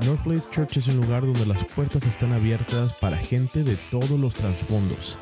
North 0.00 0.22
Place 0.24 0.48
Church 0.50 0.76
es 0.76 0.88
un 0.88 0.96
lugar 0.96 1.22
donde 1.22 1.46
las 1.46 1.64
puertas 1.64 2.04
están 2.06 2.32
abiertas 2.32 2.92
para 2.94 3.16
gente 3.16 3.62
de 3.62 3.76
todos 3.90 4.10
los 4.10 4.34
trasfondos. 4.34 5.18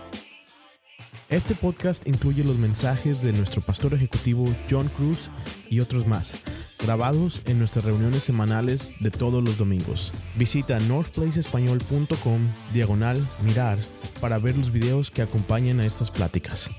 Este 1.28 1.54
podcast 1.54 2.06
incluye 2.08 2.42
los 2.42 2.56
mensajes 2.56 3.22
de 3.22 3.32
nuestro 3.32 3.60
pastor 3.60 3.94
ejecutivo 3.94 4.44
John 4.70 4.88
Cruz 4.88 5.30
y 5.68 5.80
otros 5.80 6.06
más, 6.06 6.36
grabados 6.82 7.42
en 7.46 7.58
nuestras 7.58 7.84
reuniones 7.84 8.24
semanales 8.24 8.94
de 9.00 9.10
todos 9.10 9.44
los 9.44 9.56
domingos. 9.58 10.12
Visita 10.36 10.78
northplaceespañol.com 10.80 12.40
diagonal 12.72 13.28
mirar 13.42 13.78
para 14.20 14.38
ver 14.38 14.56
los 14.56 14.72
videos 14.72 15.10
que 15.10 15.22
acompañan 15.22 15.80
a 15.80 15.86
estas 15.86 16.10
pláticas. 16.10 16.70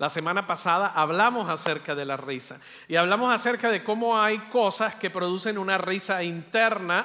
La 0.00 0.08
semana 0.08 0.46
pasada 0.46 0.92
hablamos 0.94 1.50
acerca 1.50 1.94
de 1.94 2.06
la 2.06 2.16
risa 2.16 2.58
y 2.88 2.96
hablamos 2.96 3.34
acerca 3.34 3.70
de 3.70 3.84
cómo 3.84 4.18
hay 4.18 4.38
cosas 4.48 4.94
que 4.94 5.10
producen 5.10 5.58
una 5.58 5.76
risa 5.76 6.22
interna 6.22 7.04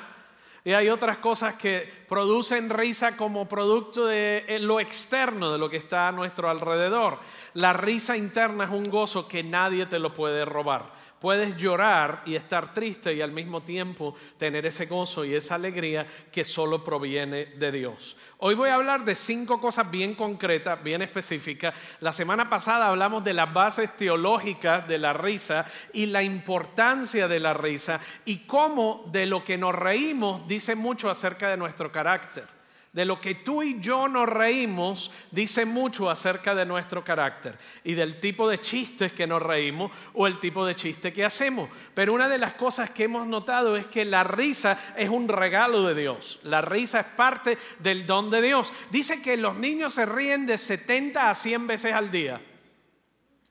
y 0.64 0.72
hay 0.72 0.88
otras 0.88 1.18
cosas 1.18 1.56
que 1.56 1.92
producen 2.08 2.70
risa 2.70 3.18
como 3.18 3.50
producto 3.50 4.06
de 4.06 4.46
eh, 4.48 4.60
lo 4.60 4.80
externo, 4.80 5.52
de 5.52 5.58
lo 5.58 5.70
que 5.70 5.76
está 5.76 6.08
a 6.08 6.14
nuestro 6.14 6.50
alrededor. 6.50 7.20
La 7.54 7.74
risa 7.74 8.16
interna 8.16 8.64
es 8.64 8.70
un 8.70 8.90
gozo 8.90 9.28
que 9.28 9.44
nadie 9.44 9.88
te 9.88 10.00
lo 10.00 10.14
puede 10.14 10.46
robar. 10.46 10.86
Puedes 11.20 11.56
llorar 11.58 12.22
y 12.26 12.36
estar 12.36 12.74
triste 12.74 13.14
y 13.14 13.22
al 13.22 13.32
mismo 13.32 13.64
tiempo 13.64 14.16
tener 14.38 14.66
ese 14.66 14.86
gozo 14.86 15.24
y 15.24 15.34
esa 15.34 15.56
alegría 15.56 16.06
que 16.32 16.44
solo 16.44 16.84
proviene 16.84 17.46
de 17.46 17.72
Dios. 17.72 18.18
Hoy 18.40 18.54
voy 18.54 18.70
a 18.70 18.76
hablar 18.76 19.06
de 19.06 19.16
cinco 19.16 19.62
cosas 19.62 19.90
bien 19.90 20.14
concretas, 20.14 20.84
bien 20.84 21.02
específicas. 21.02 21.74
La 22.02 22.12
semana 22.12 22.50
pasada 22.50 22.90
hablamos 22.90 23.24
de 23.24 23.34
las 23.34 23.52
bases 23.52 23.96
teológicas 23.96 24.88
de 24.88 25.00
la 25.00 25.14
risa 25.14 25.66
y 25.94 26.06
la 26.08 26.22
importancia 26.22 27.28
de 27.28 27.40
la 27.40 27.54
risa 27.54 28.00
y 28.26 28.40
cómo 28.40 29.06
de 29.12 29.26
lo 29.26 29.44
que 29.44 29.58
nos 29.58 29.74
reímos 29.74 30.48
dice 30.48 30.76
mucho 30.76 31.10
acerca 31.10 31.50
de 31.50 31.58
nuestro 31.58 31.92
carácter 31.92 32.55
de 32.96 33.04
lo 33.04 33.20
que 33.20 33.36
tú 33.36 33.62
y 33.62 33.82
yo 33.82 34.08
nos 34.08 34.28
reímos 34.28 35.12
dice 35.30 35.66
mucho 35.66 36.10
acerca 36.10 36.56
de 36.56 36.66
nuestro 36.66 37.04
carácter 37.04 37.58
y 37.84 37.94
del 37.94 38.22
tipo 38.22 38.50
de 38.50 38.58
chistes 38.60 39.12
que 39.12 39.28
nos 39.28 39.42
reímos 39.42 39.92
o 40.14 40.26
el 40.28 40.40
tipo 40.40 40.66
de 40.66 40.76
chiste 40.76 41.12
que 41.12 41.26
hacemos. 41.26 41.70
Pero 41.94 42.14
una 42.14 42.30
de 42.30 42.40
las 42.40 42.54
cosas 42.54 42.92
que 42.92 43.04
hemos 43.04 43.28
notado 43.28 43.76
es 43.76 43.86
que 43.88 44.06
la 44.06 44.24
risa 44.24 44.94
es 44.96 45.10
un 45.10 45.28
regalo 45.28 45.84
de 45.86 45.94
Dios. 45.94 46.40
La 46.44 46.62
risa 46.62 47.02
es 47.02 47.08
parte 47.08 47.58
del 47.80 48.08
don 48.08 48.32
de 48.32 48.42
Dios. 48.42 48.72
Dice 48.92 49.22
que 49.22 49.36
los 49.36 49.58
niños 49.58 49.94
se 49.94 50.06
ríen 50.06 50.46
de 50.46 50.58
70 50.58 51.30
a 51.30 51.36
100 51.36 51.68
veces 51.68 51.94
al 51.94 52.10
día. 52.10 52.42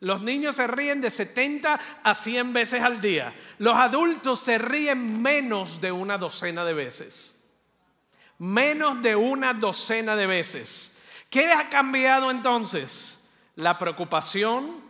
Los 0.00 0.22
niños 0.22 0.56
se 0.56 0.66
ríen 0.66 1.02
de 1.02 1.10
70 1.10 1.80
a 2.02 2.14
100 2.14 2.54
veces 2.54 2.80
al 2.80 2.98
día. 2.98 3.34
Los 3.58 3.76
adultos 3.76 4.40
se 4.40 4.56
ríen 4.56 5.20
menos 5.20 5.82
de 5.82 5.92
una 5.92 6.16
docena 6.16 6.64
de 6.64 6.72
veces 6.72 7.33
menos 8.38 9.02
de 9.02 9.16
una 9.16 9.54
docena 9.54 10.16
de 10.16 10.26
veces. 10.26 10.96
¿Qué 11.30 11.52
ha 11.52 11.68
cambiado 11.68 12.30
entonces? 12.30 13.28
La 13.56 13.78
preocupación, 13.78 14.82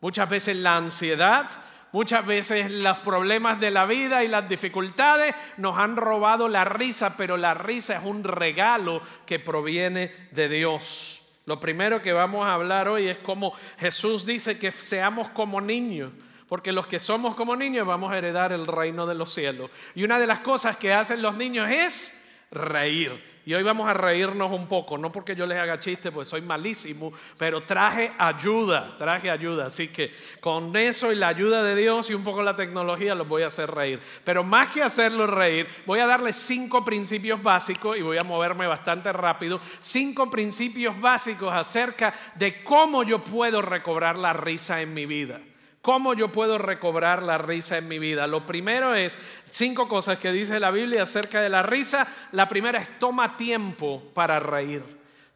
muchas 0.00 0.28
veces 0.28 0.56
la 0.56 0.76
ansiedad, 0.76 1.50
muchas 1.92 2.24
veces 2.24 2.70
los 2.70 2.98
problemas 2.98 3.60
de 3.60 3.70
la 3.70 3.84
vida 3.84 4.24
y 4.24 4.28
las 4.28 4.48
dificultades 4.48 5.34
nos 5.56 5.78
han 5.78 5.96
robado 5.96 6.48
la 6.48 6.64
risa, 6.64 7.16
pero 7.16 7.36
la 7.36 7.54
risa 7.54 7.96
es 7.96 8.04
un 8.04 8.24
regalo 8.24 9.02
que 9.26 9.38
proviene 9.38 10.14
de 10.30 10.48
Dios. 10.48 11.22
Lo 11.46 11.58
primero 11.58 12.00
que 12.02 12.12
vamos 12.12 12.46
a 12.46 12.54
hablar 12.54 12.88
hoy 12.88 13.08
es 13.08 13.18
cómo 13.18 13.52
Jesús 13.78 14.24
dice 14.24 14.58
que 14.58 14.70
seamos 14.70 15.28
como 15.30 15.60
niños 15.60 16.12
porque 16.50 16.72
los 16.72 16.88
que 16.88 16.98
somos 16.98 17.36
como 17.36 17.54
niños 17.54 17.86
vamos 17.86 18.10
a 18.10 18.18
heredar 18.18 18.50
el 18.50 18.66
reino 18.66 19.06
de 19.06 19.14
los 19.14 19.32
cielos. 19.32 19.70
Y 19.94 20.02
una 20.02 20.18
de 20.18 20.26
las 20.26 20.40
cosas 20.40 20.76
que 20.76 20.92
hacen 20.92 21.22
los 21.22 21.36
niños 21.36 21.70
es 21.70 22.19
reír. 22.50 23.30
Y 23.46 23.54
hoy 23.54 23.62
vamos 23.62 23.88
a 23.88 23.94
reírnos 23.94 24.52
un 24.52 24.68
poco, 24.68 24.98
no 24.98 25.10
porque 25.10 25.34
yo 25.34 25.46
les 25.46 25.58
haga 25.58 25.80
chiste, 25.80 26.12
pues 26.12 26.28
soy 26.28 26.42
malísimo, 26.42 27.12
pero 27.38 27.62
traje 27.62 28.12
ayuda, 28.18 28.96
traje 28.98 29.30
ayuda. 29.30 29.66
Así 29.66 29.88
que 29.88 30.12
con 30.40 30.76
eso 30.76 31.10
y 31.10 31.16
la 31.16 31.28
ayuda 31.28 31.62
de 31.62 31.74
Dios 31.74 32.10
y 32.10 32.14
un 32.14 32.22
poco 32.22 32.42
la 32.42 32.54
tecnología 32.54 33.14
los 33.14 33.26
voy 33.26 33.42
a 33.42 33.46
hacer 33.46 33.70
reír. 33.70 33.98
Pero 34.24 34.44
más 34.44 34.70
que 34.70 34.82
hacerlos 34.82 35.30
reír, 35.30 35.66
voy 35.86 36.00
a 36.00 36.06
darles 36.06 36.36
cinco 36.36 36.84
principios 36.84 37.42
básicos 37.42 37.96
y 37.96 38.02
voy 38.02 38.18
a 38.18 38.24
moverme 38.24 38.66
bastante 38.66 39.10
rápido. 39.12 39.58
Cinco 39.78 40.30
principios 40.30 41.00
básicos 41.00 41.52
acerca 41.52 42.14
de 42.34 42.62
cómo 42.62 43.02
yo 43.04 43.24
puedo 43.24 43.62
recobrar 43.62 44.18
la 44.18 44.34
risa 44.34 44.82
en 44.82 44.92
mi 44.92 45.06
vida. 45.06 45.40
¿Cómo 45.82 46.12
yo 46.12 46.30
puedo 46.30 46.58
recobrar 46.58 47.22
la 47.22 47.38
risa 47.38 47.78
en 47.78 47.88
mi 47.88 47.98
vida? 47.98 48.26
Lo 48.26 48.44
primero 48.44 48.94
es 48.94 49.16
cinco 49.50 49.88
cosas 49.88 50.18
que 50.18 50.30
dice 50.30 50.60
la 50.60 50.70
Biblia 50.70 51.02
acerca 51.02 51.40
de 51.40 51.48
la 51.48 51.62
risa. 51.62 52.06
La 52.32 52.48
primera 52.48 52.78
es 52.78 52.98
toma 52.98 53.36
tiempo 53.38 54.02
para 54.12 54.38
reír. 54.40 54.84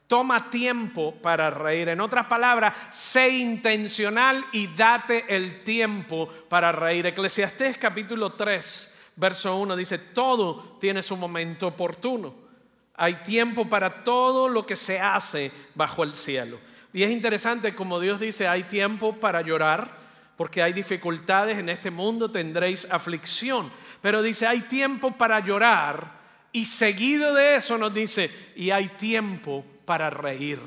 Toma 0.06 0.50
tiempo 0.50 1.15
para 1.15 1.49
reír. 1.49 1.88
En 1.88 2.03
otras 2.03 2.27
palabras, 2.27 2.75
sé 2.91 3.31
intencional 3.31 4.44
y 4.53 4.66
date 4.66 5.25
el 5.34 5.62
tiempo 5.62 6.28
para 6.50 6.72
reír. 6.72 7.06
Eclesiastés 7.06 7.78
capítulo 7.78 8.34
3, 8.34 8.94
verso 9.16 9.56
1 9.56 9.77
dice, 9.77 9.99
todo 9.99 10.77
tiene 10.78 11.03
su 11.03 11.16
momento 11.16 11.69
oportuno. 11.69 12.34
Hay 12.97 13.15
tiempo 13.25 13.66
para 13.66 14.04
todo 14.04 14.47
lo 14.47 14.66
que 14.66 14.77
se 14.77 15.00
hace 15.00 15.50
bajo 15.75 16.04
el 16.04 16.15
cielo. 16.15 16.59
Y 16.93 17.03
es 17.03 17.10
interesante 17.10 17.75
como 17.75 17.99
Dios 17.99 18.21
dice, 18.21 18.47
hay 18.47 18.65
tiempo 18.65 19.16
para 19.16 19.41
llorar, 19.41 20.03
porque 20.37 20.62
hay 20.62 20.72
dificultades 20.72 21.59
en 21.59 21.69
este 21.69 21.91
mundo, 21.91 22.31
tendréis 22.31 22.87
aflicción. 22.91 23.72
Pero 24.00 24.22
dice, 24.22 24.47
hay 24.47 24.62
tiempo 24.62 25.12
para 25.12 25.41
llorar 25.41 26.25
y 26.55 26.67
seguido 26.67 27.34
de 27.34 27.56
eso 27.56 27.77
nos 27.77 27.93
dice, 27.93 28.31
y 28.55 28.71
hay 28.71 28.89
tiempo 28.91 29.65
para 29.84 30.09
reír. 30.09 30.61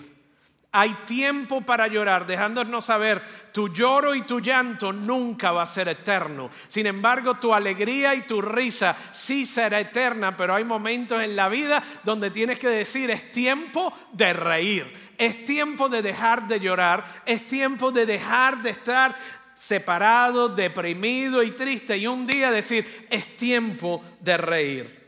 Hay 0.74 0.94
tiempo 1.06 1.62
para 1.62 1.88
llorar, 1.88 2.28
dejándonos 2.28 2.86
saber, 2.86 3.22
tu 3.54 3.70
lloro 3.70 4.14
y 4.14 4.24
tu 4.24 4.42
llanto 4.42 4.92
nunca 4.92 5.52
va 5.52 5.64
a 5.64 5.66
ser 5.66 5.88
eterno. 5.88 6.52
Sin 6.68 6.86
embargo, 6.88 7.36
tu 7.36 7.54
alegría 7.54 8.14
y 8.16 8.24
tu 8.24 8.42
risa 8.42 8.98
sí 9.12 9.46
será 9.46 9.80
eterna, 9.80 10.36
pero 10.36 10.54
hay 10.54 10.66
momentos 10.66 11.24
en 11.24 11.38
la 11.38 11.48
vida 11.48 11.82
donde 12.04 12.32
tienes 12.32 12.60
que 12.60 12.68
decir, 12.68 13.10
es 13.10 13.32
tiempo 13.32 13.94
de 14.12 14.34
reír. 14.34 15.08
Es 15.18 15.46
tiempo 15.46 15.90
de 15.90 16.04
dejar 16.04 16.48
de 16.48 16.60
llorar, 16.60 17.24
es 17.26 17.48
tiempo 17.48 17.92
de 17.92 18.06
dejar 18.06 18.62
de 18.62 18.70
estar 18.70 19.16
separado, 19.58 20.50
deprimido 20.50 21.42
y 21.42 21.52
triste 21.52 21.98
y 21.98 22.06
un 22.06 22.28
día 22.28 22.52
decir, 22.52 23.08
es 23.10 23.36
tiempo 23.36 24.04
de 24.20 24.38
reír. 24.38 25.08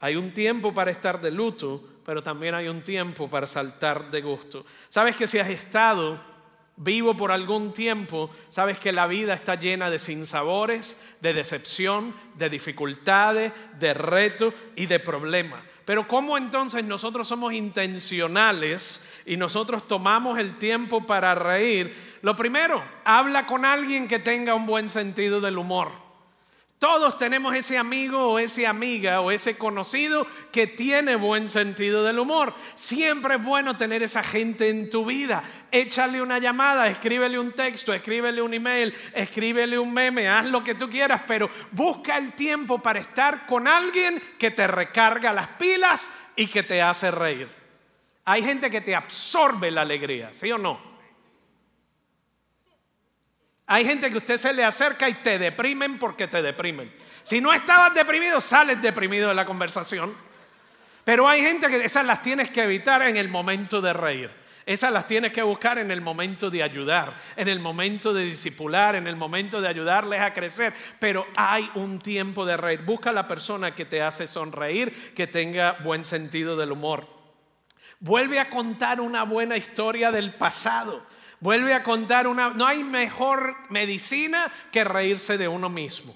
Hay 0.00 0.16
un 0.16 0.32
tiempo 0.32 0.72
para 0.72 0.90
estar 0.90 1.20
de 1.20 1.30
luto, 1.30 2.00
pero 2.04 2.22
también 2.22 2.54
hay 2.54 2.68
un 2.68 2.80
tiempo 2.80 3.28
para 3.28 3.46
saltar 3.46 4.10
de 4.10 4.22
gusto. 4.22 4.64
Sabes 4.88 5.14
que 5.14 5.26
si 5.26 5.38
has 5.38 5.50
estado 5.50 6.18
vivo 6.76 7.18
por 7.18 7.30
algún 7.30 7.74
tiempo, 7.74 8.30
sabes 8.48 8.78
que 8.78 8.92
la 8.92 9.06
vida 9.06 9.34
está 9.34 9.56
llena 9.56 9.90
de 9.90 9.98
sinsabores, 9.98 10.98
de 11.20 11.34
decepción, 11.34 12.14
de 12.34 12.48
dificultades, 12.48 13.52
de 13.78 13.92
retos 13.92 14.54
y 14.74 14.86
de 14.86 15.00
problemas. 15.00 15.62
Pero 15.86 16.08
¿cómo 16.08 16.36
entonces 16.36 16.84
nosotros 16.84 17.28
somos 17.28 17.54
intencionales 17.54 19.02
y 19.24 19.36
nosotros 19.36 19.86
tomamos 19.86 20.36
el 20.38 20.58
tiempo 20.58 21.06
para 21.06 21.36
reír? 21.36 21.96
Lo 22.22 22.34
primero, 22.34 22.82
habla 23.04 23.46
con 23.46 23.64
alguien 23.64 24.08
que 24.08 24.18
tenga 24.18 24.54
un 24.54 24.66
buen 24.66 24.88
sentido 24.88 25.40
del 25.40 25.58
humor. 25.58 26.05
Todos 26.78 27.16
tenemos 27.16 27.54
ese 27.54 27.78
amigo 27.78 28.32
o 28.32 28.38
esa 28.38 28.68
amiga 28.68 29.22
o 29.22 29.30
ese 29.30 29.56
conocido 29.56 30.26
que 30.52 30.66
tiene 30.66 31.16
buen 31.16 31.48
sentido 31.48 32.04
del 32.04 32.18
humor. 32.18 32.52
Siempre 32.74 33.36
es 33.36 33.42
bueno 33.42 33.78
tener 33.78 34.02
esa 34.02 34.22
gente 34.22 34.68
en 34.68 34.90
tu 34.90 35.06
vida. 35.06 35.42
Échale 35.70 36.20
una 36.20 36.38
llamada, 36.38 36.86
escríbele 36.88 37.38
un 37.38 37.52
texto, 37.52 37.94
escríbele 37.94 38.42
un 38.42 38.52
email, 38.52 38.94
escríbele 39.14 39.78
un 39.78 39.90
meme, 39.90 40.28
haz 40.28 40.46
lo 40.46 40.62
que 40.62 40.74
tú 40.74 40.90
quieras, 40.90 41.22
pero 41.26 41.48
busca 41.70 42.18
el 42.18 42.32
tiempo 42.32 42.78
para 42.78 42.98
estar 42.98 43.46
con 43.46 43.66
alguien 43.66 44.22
que 44.38 44.50
te 44.50 44.66
recarga 44.66 45.32
las 45.32 45.48
pilas 45.48 46.10
y 46.36 46.46
que 46.46 46.62
te 46.62 46.82
hace 46.82 47.10
reír. 47.10 47.48
Hay 48.26 48.42
gente 48.42 48.68
que 48.70 48.82
te 48.82 48.94
absorbe 48.94 49.70
la 49.70 49.80
alegría, 49.80 50.30
¿sí 50.34 50.52
o 50.52 50.58
no? 50.58 50.95
Hay 53.66 53.84
gente 53.84 54.10
que 54.10 54.18
usted 54.18 54.36
se 54.36 54.52
le 54.52 54.64
acerca 54.64 55.08
y 55.08 55.14
te 55.14 55.38
deprimen 55.38 55.98
porque 55.98 56.28
te 56.28 56.40
deprimen. 56.40 56.92
Si 57.22 57.40
no 57.40 57.52
estabas 57.52 57.94
deprimido, 57.94 58.40
sales 58.40 58.80
deprimido 58.80 59.28
de 59.28 59.34
la 59.34 59.44
conversación. 59.44 60.14
Pero 61.04 61.28
hay 61.28 61.42
gente 61.42 61.66
que 61.68 61.84
esas 61.84 62.06
las 62.06 62.22
tienes 62.22 62.50
que 62.50 62.62
evitar 62.62 63.02
en 63.02 63.16
el 63.16 63.28
momento 63.28 63.80
de 63.80 63.92
reír. 63.92 64.30
Esas 64.66 64.92
las 64.92 65.06
tienes 65.06 65.30
que 65.30 65.42
buscar 65.42 65.78
en 65.78 65.92
el 65.92 66.00
momento 66.00 66.50
de 66.50 66.60
ayudar, 66.60 67.14
en 67.36 67.46
el 67.46 67.60
momento 67.60 68.12
de 68.12 68.24
disipular, 68.24 68.96
en 68.96 69.06
el 69.06 69.14
momento 69.14 69.60
de 69.60 69.68
ayudarles 69.68 70.20
a 70.20 70.34
crecer. 70.34 70.74
Pero 70.98 71.24
hay 71.36 71.70
un 71.74 72.00
tiempo 72.00 72.44
de 72.44 72.56
reír. 72.56 72.82
Busca 72.82 73.10
a 73.10 73.12
la 73.12 73.28
persona 73.28 73.74
que 73.76 73.84
te 73.84 74.02
hace 74.02 74.26
sonreír, 74.26 75.12
que 75.14 75.28
tenga 75.28 75.72
buen 75.84 76.04
sentido 76.04 76.56
del 76.56 76.72
humor. 76.72 77.08
Vuelve 78.00 78.40
a 78.40 78.50
contar 78.50 79.00
una 79.00 79.22
buena 79.22 79.56
historia 79.56 80.10
del 80.10 80.34
pasado. 80.34 81.06
Vuelve 81.46 81.74
a 81.74 81.84
contar 81.84 82.26
una... 82.26 82.50
No 82.50 82.66
hay 82.66 82.82
mejor 82.82 83.54
medicina 83.68 84.52
que 84.72 84.82
reírse 84.82 85.38
de 85.38 85.46
uno 85.46 85.68
mismo. 85.68 86.12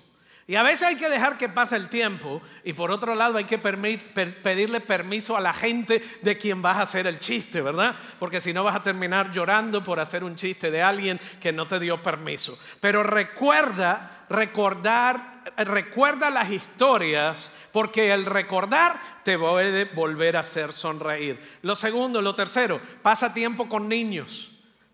Y 0.48 0.56
a 0.56 0.64
veces 0.64 0.82
hay 0.82 0.96
que 0.96 1.08
dejar 1.08 1.38
que 1.38 1.48
pase 1.48 1.76
el 1.76 1.88
tiempo 1.88 2.42
y 2.64 2.72
por 2.72 2.90
otro 2.90 3.14
lado 3.14 3.38
hay 3.38 3.44
que 3.44 3.56
pedirle 3.56 4.80
permiso 4.80 5.36
a 5.36 5.40
la 5.40 5.52
gente 5.52 6.02
de 6.22 6.36
quien 6.36 6.60
vas 6.62 6.78
a 6.78 6.82
hacer 6.82 7.06
el 7.06 7.20
chiste, 7.20 7.62
¿verdad? 7.62 7.94
Porque 8.18 8.40
si 8.40 8.52
no 8.52 8.64
vas 8.64 8.74
a 8.74 8.82
terminar 8.82 9.30
llorando 9.30 9.84
por 9.84 10.00
hacer 10.00 10.24
un 10.24 10.34
chiste 10.34 10.68
de 10.68 10.82
alguien 10.82 11.20
que 11.40 11.52
no 11.52 11.68
te 11.68 11.78
dio 11.78 12.02
permiso. 12.02 12.58
Pero 12.80 13.04
recuerda, 13.04 14.24
recordar, 14.28 15.44
recuerda 15.58 16.28
las 16.30 16.50
historias 16.50 17.52
porque 17.70 18.12
el 18.12 18.26
recordar 18.26 18.98
te 19.22 19.38
puede 19.38 19.84
volver 19.84 20.36
a 20.36 20.40
hacer 20.40 20.72
sonreír. 20.72 21.40
Lo 21.62 21.76
segundo, 21.76 22.20
lo 22.20 22.34
tercero, 22.34 22.80
pasa 23.00 23.32
tiempo 23.32 23.68
con 23.68 23.88
niños. 23.88 24.50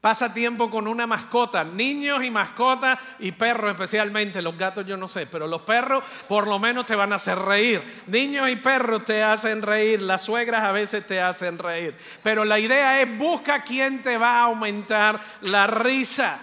Pasa 0.07 0.33
tiempo 0.33 0.71
con 0.71 0.87
una 0.87 1.05
mascota, 1.05 1.65
niños 1.65 2.23
y 2.23 2.31
mascotas 2.31 2.97
y 3.19 3.33
perros 3.33 3.73
especialmente, 3.73 4.41
los 4.41 4.57
gatos 4.57 4.87
yo 4.87 4.97
no 4.97 5.09
sé, 5.09 5.27
pero 5.27 5.49
los 5.49 5.63
perros 5.63 6.05
por 6.29 6.47
lo 6.47 6.61
menos 6.61 6.87
te 6.87 6.95
van 6.95 7.11
a 7.13 7.17
hacer 7.17 7.37
reír. 7.37 7.83
Niños 8.07 8.49
y 8.49 8.55
perros 8.55 9.05
te 9.05 9.25
hacen 9.25 9.63
reír, 9.63 10.01
las 10.01 10.23
suegras 10.23 10.63
a 10.63 10.71
veces 10.71 11.05
te 11.09 11.21
hacen 11.21 11.59
reír. 11.59 11.97
Pero 12.23 12.45
la 12.45 12.61
idea 12.61 13.01
es 13.01 13.19
busca 13.19 13.65
quién 13.65 14.01
te 14.01 14.17
va 14.17 14.37
a 14.37 14.43
aumentar 14.43 15.21
la 15.41 15.67
risa. 15.67 16.39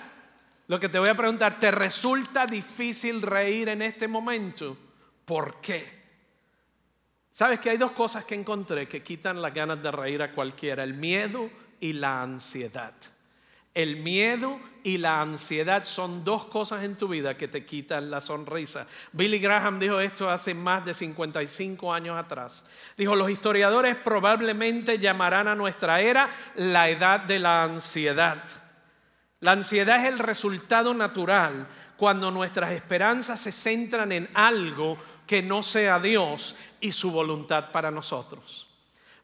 Lo 0.68 0.77
que 0.77 0.89
te 0.89 1.00
voy 1.00 1.07
a 1.07 1.15
preguntar, 1.15 1.57
¿te 1.57 1.71
resulta 1.71 2.45
difícil 2.45 3.21
reír 3.21 3.69
en 3.69 3.81
este 3.81 4.10
momento? 4.10 4.75
¿Por 5.24 5.62
qué? 5.62 6.04
Sabes 7.31 7.62
que 7.62 7.69
hay 7.69 7.77
dos 7.77 7.94
cosas 7.94 8.25
que 8.25 8.36
encontré 8.36 8.89
que 8.89 9.01
quitan 9.01 9.42
las 9.42 9.54
ganas 9.54 9.81
de 9.81 9.89
reír 9.89 10.21
a 10.21 10.33
cualquiera, 10.33 10.83
el 10.83 10.95
miedo 10.95 11.50
y 11.80 11.94
la 11.94 12.21
ansiedad. 12.21 12.94
El 13.73 13.97
miedo 13.97 14.59
y 14.83 14.97
la 14.97 15.21
ansiedad 15.21 15.83
son 15.85 16.23
dos 16.23 16.45
cosas 16.45 16.83
en 16.83 16.95
tu 16.95 17.07
vida 17.07 17.37
que 17.37 17.47
te 17.47 17.65
quitan 17.65 18.11
la 18.11 18.19
sonrisa. 18.19 18.85
Billy 19.13 19.39
Graham 19.39 19.79
dijo 19.79 19.99
esto 19.99 20.29
hace 20.29 20.53
más 20.53 20.85
de 20.85 20.93
55 20.93 21.93
años 21.93 22.17
atrás. 22.17 22.65
Dijo, 22.97 23.15
los 23.15 23.29
historiadores 23.29 23.95
probablemente 23.95 24.99
llamarán 24.99 25.47
a 25.47 25.55
nuestra 25.55 26.01
era 26.01 26.29
la 26.55 26.89
edad 26.89 27.21
de 27.21 27.39
la 27.39 27.63
ansiedad. 27.63 28.43
La 29.39 29.53
ansiedad 29.53 30.01
es 30.01 30.11
el 30.11 30.19
resultado 30.19 30.93
natural 30.93 31.67
cuando 31.97 32.29
nuestras 32.31 32.71
esperanzas 32.71 33.39
se 33.39 33.51
centran 33.51 34.11
en 34.11 34.29
algo 34.33 34.97
que 35.25 35.41
no 35.41 35.63
sea 35.63 35.99
Dios 35.99 36.55
y 36.81 36.91
su 36.91 37.11
voluntad 37.11 37.71
para 37.71 37.91
nosotros. 37.91 38.72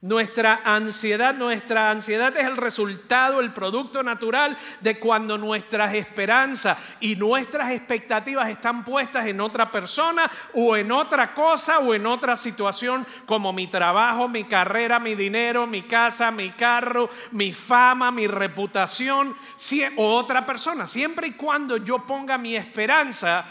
Nuestra 0.01 0.61
ansiedad, 0.63 1.35
nuestra 1.35 1.91
ansiedad 1.91 2.35
es 2.37 2.45
el 2.45 2.55
resultado, 2.55 3.41
el 3.41 3.51
producto 3.51 4.01
natural 4.01 4.57
de 4.79 4.97
cuando 4.97 5.37
nuestras 5.37 5.93
esperanzas 5.93 6.77
y 7.01 7.17
nuestras 7.17 7.71
expectativas 7.71 8.47
están 8.47 8.85
puestas 8.85 9.27
en 9.27 9.41
otra 9.41 9.69
persona 9.69 10.31
o 10.53 10.77
en 10.77 10.93
otra 10.93 11.33
cosa 11.33 11.79
o 11.79 11.93
en 11.93 12.07
otra 12.07 12.37
situación 12.37 13.05
como 13.25 13.51
mi 13.51 13.67
trabajo, 13.67 14.29
mi 14.29 14.45
carrera, 14.45 14.99
mi 14.99 15.15
dinero, 15.15 15.67
mi 15.67 15.81
casa, 15.81 16.31
mi 16.31 16.51
carro, 16.51 17.09
mi 17.31 17.51
fama, 17.51 18.09
mi 18.09 18.25
reputación 18.25 19.35
o 19.97 20.15
otra 20.15 20.45
persona. 20.45 20.85
Siempre 20.85 21.27
y 21.27 21.33
cuando 21.33 21.75
yo 21.75 22.07
ponga 22.07 22.37
mi 22.37 22.55
esperanza, 22.55 23.43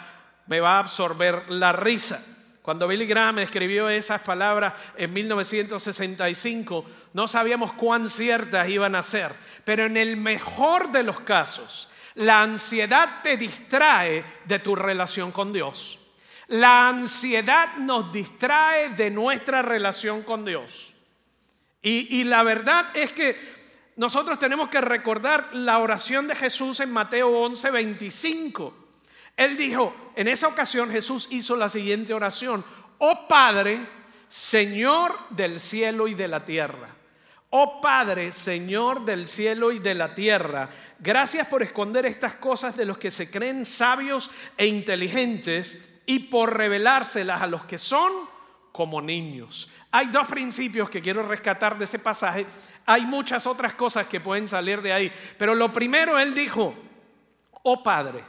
me 0.47 0.61
va 0.61 0.77
a 0.77 0.79
absorber 0.79 1.51
la 1.51 1.75
risa. 1.75 2.38
Cuando 2.69 2.87
Billy 2.87 3.07
Graham 3.07 3.39
escribió 3.39 3.89
esas 3.89 4.21
palabras 4.21 4.75
en 4.95 5.11
1965, 5.11 6.85
no 7.15 7.27
sabíamos 7.27 7.73
cuán 7.73 8.11
ciertas 8.11 8.69
iban 8.69 8.95
a 8.95 9.01
ser, 9.01 9.33
pero 9.65 9.87
en 9.87 9.97
el 9.97 10.19
mejor 10.19 10.93
de 10.93 11.03
los 11.03 11.21
casos, 11.21 11.89
la 12.17 12.43
ansiedad 12.43 13.23
te 13.23 13.39
distrae 13.39 14.23
de 14.45 14.59
tu 14.59 14.77
relación 14.77 15.33
con 15.33 15.51
Dios. 15.51 15.99
La 16.49 16.91
ansiedad 16.91 17.77
nos 17.79 18.13
distrae 18.13 18.91
de 18.91 19.11
nuestra 19.11 19.63
relación 19.63 20.23
con 20.23 20.45
Dios. 20.45 20.93
Y, 21.81 22.23
la 22.25 22.43
verdad 22.43 22.95
es 22.95 23.15
que 23.15 23.35
nosotros 23.97 24.39
tenemos 24.39 24.69
que 24.69 24.83
recordar 24.83 25.49
la 25.55 25.79
oración 25.79 26.29
de 26.29 26.35
Jesús 26.35 26.81
en 26.81 26.93
Mateo 26.93 27.31
11, 27.31 27.71
25. 27.71 28.88
Él 29.39 29.57
dijo, 29.57 29.95
en 30.17 30.27
esa 30.27 30.49
ocasión 30.49 30.91
Jesús 30.91 31.29
hizo 31.31 31.55
la 31.55 31.69
siguiente 31.69 32.13
oración, 32.13 32.65
oh 32.99 33.29
Padre, 33.29 33.87
Señor 34.29 35.15
del 35.31 35.61
cielo 35.61 36.09
y 36.09 36.15
de 36.15 36.27
la 36.27 36.45
tierra. 36.45 36.89
Oh 37.51 37.81
Padre, 37.81 38.33
Señor 38.33 39.05
del 39.05 39.29
cielo 39.29 39.71
y 39.71 39.79
de 39.79 39.95
la 39.95 40.13
tierra, 40.17 40.71
gracias 40.99 41.47
por 41.47 41.63
esconder 41.63 42.05
estas 42.05 42.35
cosas 42.35 42.77
de 42.77 42.85
los 42.85 42.99
que 42.99 43.13
se 43.13 43.31
creen 43.31 43.65
sabios 43.65 44.29
e 44.57 44.67
inteligentes 44.67 45.95
y 46.05 46.19
por 46.19 46.57
revelárselas 46.57 47.41
a 47.41 47.47
los 47.47 47.65
que 47.65 47.79
son 47.79 48.11
como 48.73 49.01
niños. 49.01 49.71
Hay 49.93 50.09
dos 50.09 50.27
principios 50.27 50.91
que 50.91 51.01
quiero 51.01 51.23
rescatar 51.23 51.79
de 51.79 51.85
ese 51.85 52.01
pasaje. 52.01 52.45
Hay 52.85 53.07
muchas 53.07 53.47
otras 53.47 53.75
cosas 53.75 54.09
que 54.09 54.21
pueden 54.21 54.49
salir 54.49 54.83
de 54.83 54.93
ahí. 54.93 55.13
Pero 55.39 55.55
lo 55.55 55.73
primero, 55.73 56.19
Él 56.19 56.35
dijo, 56.35 56.75
oh 57.63 57.83
Padre, 57.85 58.25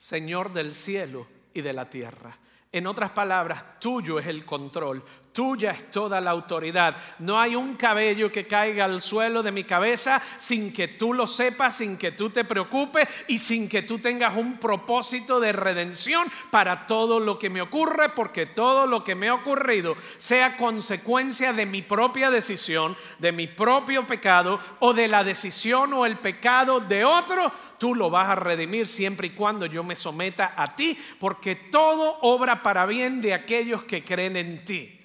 Señor 0.00 0.54
del 0.54 0.72
cielo 0.72 1.26
y 1.52 1.60
de 1.60 1.74
la 1.74 1.90
tierra. 1.90 2.34
En 2.72 2.86
otras 2.86 3.10
palabras, 3.10 3.78
tuyo 3.78 4.18
es 4.18 4.26
el 4.28 4.46
control, 4.46 5.04
tuya 5.30 5.72
es 5.72 5.90
toda 5.90 6.22
la 6.22 6.30
autoridad. 6.30 6.96
No 7.18 7.38
hay 7.38 7.54
un 7.54 7.76
cabello 7.76 8.32
que 8.32 8.46
caiga 8.46 8.86
al 8.86 9.02
suelo 9.02 9.42
de 9.42 9.52
mi 9.52 9.64
cabeza 9.64 10.22
sin 10.38 10.72
que 10.72 10.88
tú 10.88 11.12
lo 11.12 11.26
sepas, 11.26 11.76
sin 11.76 11.98
que 11.98 12.12
tú 12.12 12.30
te 12.30 12.44
preocupes 12.46 13.08
y 13.28 13.36
sin 13.36 13.68
que 13.68 13.82
tú 13.82 13.98
tengas 13.98 14.34
un 14.36 14.56
propósito 14.58 15.38
de 15.38 15.52
redención 15.52 16.32
para 16.50 16.86
todo 16.86 17.20
lo 17.20 17.38
que 17.38 17.50
me 17.50 17.60
ocurre, 17.60 18.08
porque 18.08 18.46
todo 18.46 18.86
lo 18.86 19.04
que 19.04 19.14
me 19.14 19.28
ha 19.28 19.34
ocurrido 19.34 19.96
sea 20.16 20.56
consecuencia 20.56 21.52
de 21.52 21.66
mi 21.66 21.82
propia 21.82 22.30
decisión, 22.30 22.96
de 23.18 23.32
mi 23.32 23.48
propio 23.48 24.06
pecado 24.06 24.58
o 24.78 24.94
de 24.94 25.08
la 25.08 25.24
decisión 25.24 25.92
o 25.92 26.06
el 26.06 26.16
pecado 26.16 26.80
de 26.80 27.04
otro, 27.04 27.52
tú 27.80 27.94
lo 27.94 28.10
vas 28.10 28.28
a 28.28 28.36
redimir 28.36 28.86
siempre 28.86 29.28
y 29.28 29.30
cuando 29.30 29.64
yo 29.64 29.82
me 29.82 29.96
someta 29.96 30.52
a 30.54 30.76
ti, 30.76 30.96
porque 31.18 31.56
todo 31.56 32.18
obra 32.20 32.62
para 32.62 32.84
bien 32.84 33.22
de 33.22 33.32
aquellos 33.32 33.84
que 33.84 34.04
creen 34.04 34.36
en 34.36 34.64
ti. 34.66 35.00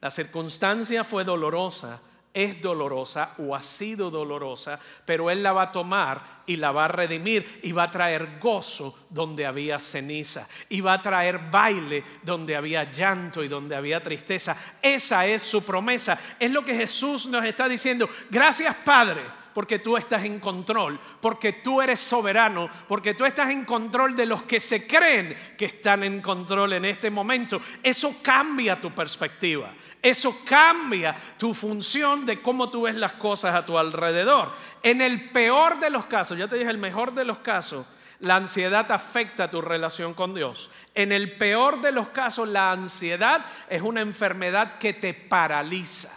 La 0.00 0.10
circunstancia 0.10 1.04
fue 1.04 1.24
dolorosa, 1.24 2.02
es 2.34 2.60
dolorosa 2.60 3.34
o 3.38 3.54
ha 3.54 3.62
sido 3.62 4.10
dolorosa, 4.10 4.78
pero 5.04 5.30
Él 5.30 5.42
la 5.42 5.52
va 5.52 5.62
a 5.62 5.72
tomar 5.72 6.42
y 6.46 6.56
la 6.56 6.72
va 6.72 6.86
a 6.86 6.88
redimir 6.88 7.60
y 7.62 7.70
va 7.70 7.84
a 7.84 7.90
traer 7.92 8.40
gozo 8.40 9.06
donde 9.08 9.46
había 9.46 9.78
ceniza 9.78 10.48
y 10.68 10.80
va 10.80 10.94
a 10.94 11.02
traer 11.02 11.38
baile 11.50 12.02
donde 12.24 12.56
había 12.56 12.90
llanto 12.90 13.44
y 13.44 13.48
donde 13.48 13.76
había 13.76 14.02
tristeza. 14.02 14.56
Esa 14.82 15.26
es 15.26 15.42
su 15.42 15.62
promesa. 15.62 16.18
Es 16.40 16.50
lo 16.50 16.64
que 16.64 16.74
Jesús 16.74 17.26
nos 17.26 17.44
está 17.44 17.68
diciendo. 17.68 18.10
Gracias 18.30 18.74
Padre 18.84 19.22
porque 19.56 19.78
tú 19.78 19.96
estás 19.96 20.22
en 20.24 20.38
control, 20.38 21.00
porque 21.18 21.54
tú 21.54 21.80
eres 21.80 21.98
soberano, 21.98 22.68
porque 22.86 23.14
tú 23.14 23.24
estás 23.24 23.48
en 23.48 23.64
control 23.64 24.14
de 24.14 24.26
los 24.26 24.42
que 24.42 24.60
se 24.60 24.86
creen 24.86 25.34
que 25.56 25.64
están 25.64 26.04
en 26.04 26.20
control 26.20 26.74
en 26.74 26.84
este 26.84 27.08
momento. 27.08 27.62
Eso 27.82 28.16
cambia 28.20 28.78
tu 28.78 28.94
perspectiva, 28.94 29.72
eso 30.02 30.40
cambia 30.44 31.16
tu 31.38 31.54
función 31.54 32.26
de 32.26 32.42
cómo 32.42 32.68
tú 32.68 32.82
ves 32.82 32.96
las 32.96 33.14
cosas 33.14 33.54
a 33.54 33.64
tu 33.64 33.78
alrededor. 33.78 34.52
En 34.82 35.00
el 35.00 35.30
peor 35.30 35.80
de 35.80 35.88
los 35.88 36.04
casos, 36.04 36.36
ya 36.36 36.48
te 36.48 36.56
dije, 36.56 36.68
el 36.68 36.76
mejor 36.76 37.14
de 37.14 37.24
los 37.24 37.38
casos, 37.38 37.86
la 38.18 38.36
ansiedad 38.36 38.92
afecta 38.92 39.50
tu 39.50 39.62
relación 39.62 40.12
con 40.12 40.34
Dios. 40.34 40.70
En 40.94 41.12
el 41.12 41.32
peor 41.38 41.80
de 41.80 41.92
los 41.92 42.08
casos, 42.08 42.46
la 42.46 42.72
ansiedad 42.72 43.42
es 43.70 43.80
una 43.80 44.02
enfermedad 44.02 44.76
que 44.76 44.92
te 44.92 45.14
paraliza. 45.14 46.15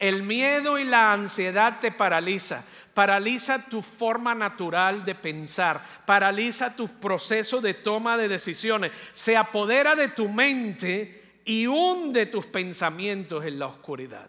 El 0.00 0.24
miedo 0.24 0.78
y 0.78 0.84
la 0.84 1.12
ansiedad 1.12 1.78
te 1.78 1.92
paraliza. 1.92 2.64
Paraliza 2.94 3.66
tu 3.66 3.82
forma 3.82 4.34
natural 4.34 5.04
de 5.04 5.14
pensar, 5.14 5.80
paraliza 6.04 6.74
tu 6.74 6.88
proceso 6.88 7.60
de 7.60 7.74
toma 7.74 8.16
de 8.16 8.26
decisiones, 8.26 8.90
se 9.12 9.36
apodera 9.36 9.94
de 9.94 10.08
tu 10.08 10.28
mente 10.28 11.40
y 11.44 11.68
hunde 11.68 12.26
tus 12.26 12.46
pensamientos 12.46 13.44
en 13.44 13.60
la 13.60 13.66
oscuridad. 13.66 14.28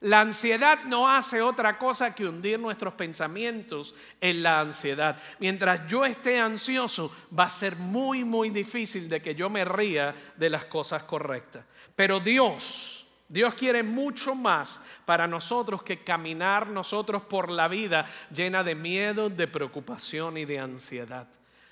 La 0.00 0.20
ansiedad 0.20 0.84
no 0.84 1.08
hace 1.08 1.40
otra 1.42 1.76
cosa 1.76 2.14
que 2.14 2.26
hundir 2.26 2.60
nuestros 2.60 2.94
pensamientos 2.94 3.94
en 4.20 4.44
la 4.44 4.60
ansiedad. 4.60 5.20
Mientras 5.40 5.88
yo 5.88 6.04
esté 6.04 6.38
ansioso, 6.38 7.10
va 7.36 7.44
a 7.44 7.50
ser 7.50 7.74
muy, 7.74 8.22
muy 8.22 8.50
difícil 8.50 9.08
de 9.08 9.20
que 9.20 9.34
yo 9.34 9.50
me 9.50 9.64
ría 9.64 10.14
de 10.36 10.50
las 10.50 10.66
cosas 10.66 11.02
correctas. 11.02 11.64
Pero 11.96 12.20
Dios 12.20 12.97
Dios 13.28 13.54
quiere 13.54 13.82
mucho 13.82 14.34
más 14.34 14.80
para 15.04 15.26
nosotros 15.26 15.82
que 15.82 16.02
caminar 16.02 16.68
nosotros 16.68 17.22
por 17.22 17.50
la 17.50 17.68
vida 17.68 18.06
llena 18.34 18.64
de 18.64 18.74
miedo, 18.74 19.28
de 19.28 19.46
preocupación 19.46 20.38
y 20.38 20.46
de 20.46 20.58
ansiedad. 20.58 21.28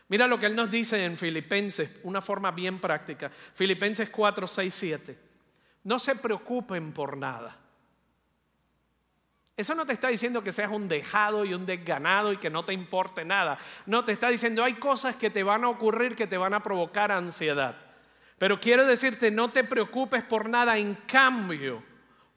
Mira 0.09 0.27
lo 0.27 0.39
que 0.39 0.47
Él 0.47 0.55
nos 0.55 0.71
dice 0.71 1.05
en 1.05 1.17
Filipenses, 1.17 1.91
una 2.03 2.21
forma 2.21 2.51
bien 2.51 2.79
práctica. 2.79 3.31
Filipenses 3.55 4.11
4, 4.11 4.47
6, 4.47 4.75
7. 4.75 5.19
No 5.85 5.99
se 5.99 6.15
preocupen 6.17 6.93
por 6.93 7.17
nada. 7.17 7.57
Eso 9.57 9.75
no 9.75 9.87
te 9.87 9.95
está 9.95 10.09
diciendo 10.09 10.45
que 10.45 10.53
seas 10.53 10.71
un 10.71 10.87
dejado 10.87 11.47
y 11.47 11.55
un 11.55 11.65
desganado 11.65 12.33
y 12.33 12.37
que 12.37 12.51
no 12.51 12.65
te 12.65 12.75
importe 12.75 13.25
nada. 13.25 13.59
No, 13.87 14.05
te 14.05 14.13
está 14.13 14.29
diciendo 14.29 14.63
hay 14.63 14.75
cosas 14.75 15.17
que 15.17 15.31
te 15.31 15.43
van 15.43 15.65
a 15.65 15.71
ocurrir 15.71 16.15
que 16.15 16.27
te 16.27 16.37
van 16.37 16.53
a 16.53 16.63
provocar 16.63 17.11
ansiedad. 17.11 17.86
Pero 18.39 18.61
quiero 18.61 18.87
decirte, 18.87 19.31
no 19.31 19.51
te 19.51 19.65
preocupes 19.65 20.23
por 20.25 20.49
nada, 20.49 20.77
en 20.77 20.95
cambio, 21.07 21.83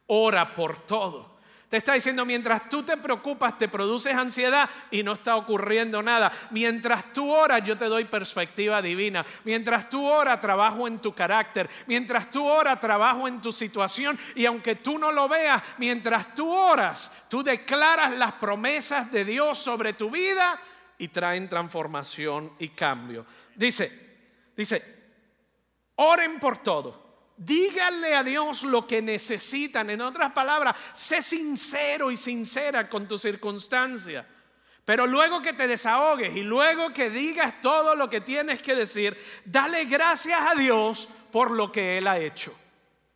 ora 0.08 0.56
por 0.56 0.86
todo. 0.86 1.39
Te 1.70 1.77
está 1.77 1.94
diciendo, 1.94 2.25
mientras 2.25 2.68
tú 2.68 2.82
te 2.82 2.98
preocupas, 2.98 3.56
te 3.60 3.68
produces 3.68 4.15
ansiedad 4.15 4.68
y 4.89 5.03
no 5.03 5.13
está 5.13 5.36
ocurriendo 5.36 6.01
nada. 6.01 6.32
Mientras 6.50 7.13
tú 7.13 7.32
oras, 7.32 7.63
yo 7.63 7.77
te 7.77 7.86
doy 7.86 8.06
perspectiva 8.06 8.82
divina. 8.82 9.24
Mientras 9.44 9.88
tú 9.88 10.03
oras, 10.03 10.41
trabajo 10.41 10.88
en 10.88 10.98
tu 10.98 11.13
carácter. 11.13 11.70
Mientras 11.86 12.32
tú 12.32 12.44
oras, 12.44 12.79
trabajo 12.79 13.27
en 13.27 13.39
tu 13.39 13.51
situación. 13.51 14.18
Y 14.34 14.48
aunque 14.48 14.77
tú 14.77 14.98
no 14.98 15.12
lo 15.12 15.29
veas, 15.29 15.62
mientras 15.77 16.34
tú 16.34 16.51
oras, 16.51 17.12
tú 17.29 17.44
declaras 17.44 18.18
las 18.18 18.32
promesas 18.34 19.12
de 19.12 19.24
Dios 19.24 19.60
sobre 19.60 19.94
tu 19.94 20.10
vida 20.10 20.60
y 20.98 21.10
traen 21.10 21.48
transformación 21.48 22.53
y 22.58 22.70
cambio. 22.70 23.27
Dice, 23.56 23.91
dice, 24.58 24.99
oren 26.00 26.39
por 26.39 26.58
todo 26.58 27.10
Díganle 27.39 28.15
a 28.15 28.22
Dios 28.22 28.63
lo 28.63 28.86
que 28.86 29.01
necesitan. 29.01 29.89
En 29.89 30.01
otras 30.01 30.34
palabras, 30.34 30.75
sé 30.91 31.22
sincero 31.22 32.12
y 32.12 32.18
sincera 32.18 32.89
con 32.89 33.08
tu 33.08 33.18
circunstancia. 33.18 34.27
Pero 34.84 35.08
luego 35.08 35.41
que 35.41 35.53
te 35.53 35.65
desahogues 35.65 36.36
y 36.36 36.41
luego 36.41 36.91
que 36.91 37.10
digas 37.10 37.62
todo 37.62 37.96
lo 37.96 38.10
que 38.10 38.20
tienes 38.20 38.62
que 38.62 38.75
decir, 38.75 39.18
dale 39.46 39.86
gracias 39.86 40.41
a 40.51 40.53
Dios 40.53 41.08
por 41.32 41.51
lo 41.51 41.72
que 41.72 41.98
Él 41.98 42.08
ha 42.08 42.20
hecho. 42.20 42.53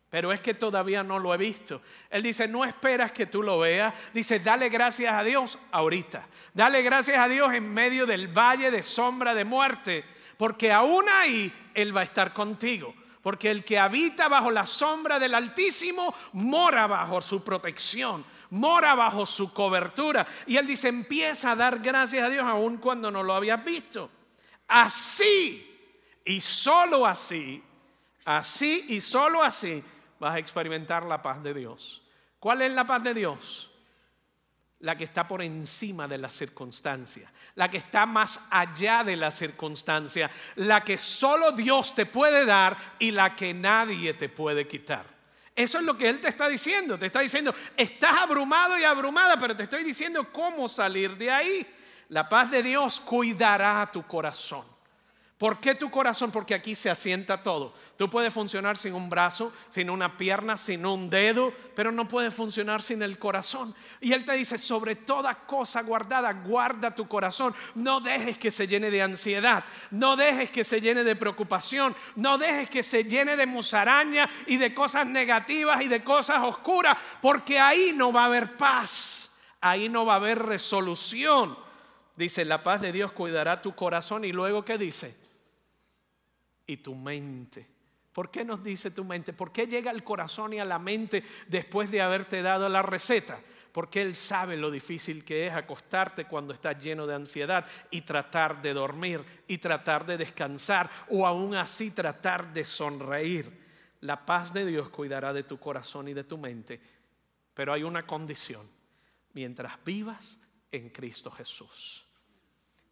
Pero 0.08 0.32
es 0.32 0.40
que 0.40 0.54
todavía 0.54 1.02
no 1.02 1.18
lo 1.18 1.34
he 1.34 1.36
visto. 1.36 1.82
Él 2.08 2.22
dice, 2.22 2.48
no 2.48 2.64
esperas 2.64 3.12
que 3.12 3.26
tú 3.26 3.42
lo 3.42 3.58
veas. 3.58 3.92
Dice, 4.14 4.38
dale 4.38 4.70
gracias 4.70 5.12
a 5.12 5.22
Dios 5.22 5.58
ahorita. 5.70 6.26
Dale 6.54 6.80
gracias 6.80 7.18
a 7.18 7.28
Dios 7.28 7.52
en 7.52 7.68
medio 7.74 8.06
del 8.06 8.28
valle 8.28 8.70
de 8.70 8.82
sombra 8.82 9.34
de 9.34 9.44
muerte. 9.44 10.04
Porque 10.36 10.72
aún 10.72 11.08
ahí 11.08 11.52
Él 11.74 11.96
va 11.96 12.02
a 12.02 12.04
estar 12.04 12.32
contigo 12.32 12.94
porque 13.24 13.50
el 13.50 13.64
que 13.64 13.78
habita 13.78 14.28
bajo 14.28 14.50
la 14.50 14.66
sombra 14.66 15.18
del 15.18 15.34
Altísimo 15.34 16.14
mora 16.34 16.86
bajo 16.86 17.22
su 17.22 17.42
protección, 17.42 18.22
mora 18.50 18.94
bajo 18.94 19.24
su 19.24 19.50
cobertura. 19.50 20.26
Y 20.46 20.58
él 20.58 20.66
dice, 20.66 20.88
empieza 20.88 21.52
a 21.52 21.56
dar 21.56 21.78
gracias 21.78 22.22
a 22.22 22.28
Dios 22.28 22.44
aun 22.44 22.76
cuando 22.76 23.10
no 23.10 23.22
lo 23.22 23.32
habías 23.32 23.64
visto. 23.64 24.10
Así 24.68 25.74
y 26.22 26.38
solo 26.42 27.06
así, 27.06 27.62
así 28.26 28.84
y 28.90 29.00
solo 29.00 29.42
así 29.42 29.82
vas 30.20 30.34
a 30.34 30.38
experimentar 30.38 31.06
la 31.06 31.22
paz 31.22 31.42
de 31.42 31.54
Dios. 31.54 32.02
¿Cuál 32.38 32.60
es 32.60 32.72
la 32.72 32.86
paz 32.86 33.02
de 33.04 33.14
Dios? 33.14 33.70
La 34.84 34.96
que 34.98 35.04
está 35.04 35.26
por 35.26 35.40
encima 35.40 36.06
de 36.06 36.18
las 36.18 36.34
circunstancias, 36.34 37.30
la 37.54 37.70
que 37.70 37.78
está 37.78 38.04
más 38.04 38.38
allá 38.50 39.02
de 39.02 39.16
las 39.16 39.34
circunstancias, 39.34 40.30
la 40.56 40.84
que 40.84 40.98
solo 40.98 41.52
Dios 41.52 41.94
te 41.94 42.04
puede 42.04 42.44
dar 42.44 42.76
y 42.98 43.10
la 43.10 43.34
que 43.34 43.54
nadie 43.54 44.12
te 44.12 44.28
puede 44.28 44.68
quitar. 44.68 45.06
Eso 45.56 45.78
es 45.78 45.84
lo 45.84 45.96
que 45.96 46.10
Él 46.10 46.20
te 46.20 46.28
está 46.28 46.48
diciendo. 46.48 46.98
Te 46.98 47.06
está 47.06 47.20
diciendo, 47.20 47.54
estás 47.74 48.14
abrumado 48.14 48.78
y 48.78 48.84
abrumada, 48.84 49.38
pero 49.38 49.56
te 49.56 49.62
estoy 49.62 49.84
diciendo 49.84 50.30
cómo 50.30 50.68
salir 50.68 51.16
de 51.16 51.30
ahí. 51.30 51.66
La 52.10 52.28
paz 52.28 52.50
de 52.50 52.62
Dios 52.62 53.00
cuidará 53.00 53.88
tu 53.90 54.06
corazón. 54.06 54.66
¿Por 55.44 55.60
qué 55.60 55.74
tu 55.74 55.90
corazón? 55.90 56.30
Porque 56.30 56.54
aquí 56.54 56.74
se 56.74 56.88
asienta 56.88 57.42
todo. 57.42 57.74
Tú 57.98 58.08
puedes 58.08 58.32
funcionar 58.32 58.78
sin 58.78 58.94
un 58.94 59.10
brazo, 59.10 59.52
sin 59.68 59.90
una 59.90 60.16
pierna, 60.16 60.56
sin 60.56 60.86
un 60.86 61.10
dedo, 61.10 61.52
pero 61.76 61.92
no 61.92 62.08
puedes 62.08 62.32
funcionar 62.32 62.80
sin 62.80 63.02
el 63.02 63.18
corazón. 63.18 63.74
Y 64.00 64.14
Él 64.14 64.24
te 64.24 64.32
dice, 64.32 64.56
sobre 64.56 64.96
toda 64.96 65.34
cosa 65.34 65.82
guardada, 65.82 66.32
guarda 66.32 66.94
tu 66.94 67.06
corazón. 67.06 67.54
No 67.74 68.00
dejes 68.00 68.38
que 68.38 68.50
se 68.50 68.66
llene 68.66 68.90
de 68.90 69.02
ansiedad, 69.02 69.66
no 69.90 70.16
dejes 70.16 70.50
que 70.50 70.64
se 70.64 70.80
llene 70.80 71.04
de 71.04 71.14
preocupación, 71.14 71.94
no 72.16 72.38
dejes 72.38 72.70
que 72.70 72.82
se 72.82 73.04
llene 73.04 73.36
de 73.36 73.44
musaraña 73.44 74.26
y 74.46 74.56
de 74.56 74.72
cosas 74.72 75.06
negativas 75.06 75.82
y 75.82 75.88
de 75.88 76.02
cosas 76.02 76.42
oscuras, 76.42 76.96
porque 77.20 77.60
ahí 77.60 77.92
no 77.94 78.14
va 78.14 78.22
a 78.22 78.26
haber 78.28 78.56
paz, 78.56 79.36
ahí 79.60 79.90
no 79.90 80.06
va 80.06 80.14
a 80.14 80.16
haber 80.16 80.38
resolución. 80.38 81.54
Dice, 82.16 82.46
la 82.46 82.62
paz 82.62 82.80
de 82.80 82.92
Dios 82.92 83.12
cuidará 83.12 83.60
tu 83.60 83.74
corazón 83.74 84.24
y 84.24 84.32
luego, 84.32 84.64
¿qué 84.64 84.78
dice? 84.78 85.22
Y 86.66 86.78
tu 86.78 86.94
mente. 86.94 87.66
¿Por 88.12 88.30
qué 88.30 88.44
nos 88.44 88.62
dice 88.62 88.92
tu 88.92 89.04
mente? 89.04 89.32
¿Por 89.32 89.50
qué 89.50 89.66
llega 89.66 89.90
al 89.90 90.04
corazón 90.04 90.52
y 90.52 90.60
a 90.60 90.64
la 90.64 90.78
mente 90.78 91.24
después 91.48 91.90
de 91.90 92.00
haberte 92.00 92.42
dado 92.42 92.68
la 92.68 92.80
receta? 92.80 93.40
Porque 93.72 94.02
Él 94.02 94.14
sabe 94.14 94.56
lo 94.56 94.70
difícil 94.70 95.24
que 95.24 95.48
es 95.48 95.52
acostarte 95.52 96.26
cuando 96.26 96.54
estás 96.54 96.80
lleno 96.80 97.08
de 97.08 97.14
ansiedad 97.16 97.66
y 97.90 98.02
tratar 98.02 98.62
de 98.62 98.72
dormir 98.72 99.24
y 99.48 99.58
tratar 99.58 100.06
de 100.06 100.16
descansar 100.16 100.88
o 101.10 101.26
aún 101.26 101.56
así 101.56 101.90
tratar 101.90 102.52
de 102.52 102.64
sonreír. 102.64 103.50
La 104.02 104.24
paz 104.24 104.52
de 104.52 104.64
Dios 104.64 104.90
cuidará 104.90 105.32
de 105.32 105.42
tu 105.42 105.58
corazón 105.58 106.06
y 106.06 106.14
de 106.14 106.22
tu 106.22 106.38
mente. 106.38 106.80
Pero 107.52 107.72
hay 107.72 107.82
una 107.82 108.06
condición. 108.06 108.68
Mientras 109.32 109.84
vivas 109.84 110.38
en 110.70 110.90
Cristo 110.90 111.32
Jesús. 111.32 112.04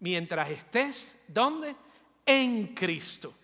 Mientras 0.00 0.50
estés, 0.50 1.22
¿dónde? 1.28 1.76
En 2.26 2.74
Cristo. 2.74 3.34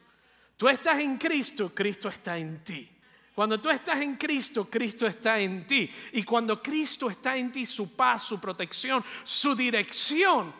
Tú 0.59 0.69
estás 0.69 0.99
en 0.99 1.17
Cristo, 1.17 1.73
Cristo 1.73 2.09
está 2.09 2.37
en 2.37 2.65
ti. 2.65 2.91
Cuando 3.33 3.61
tú 3.61 3.71
estás 3.71 4.01
en 4.01 4.17
Cristo, 4.17 4.69
Cristo 4.69 5.07
está 5.07 5.39
en 5.39 5.65
ti. 5.69 5.89
Y 6.15 6.25
cuando 6.25 6.61
Cristo 6.61 7.09
está 7.09 7.37
en 7.37 7.53
ti, 7.53 7.65
su 7.65 7.95
paz, 7.95 8.25
su 8.25 8.41
protección, 8.41 9.05
su 9.23 9.55
dirección, 9.55 10.53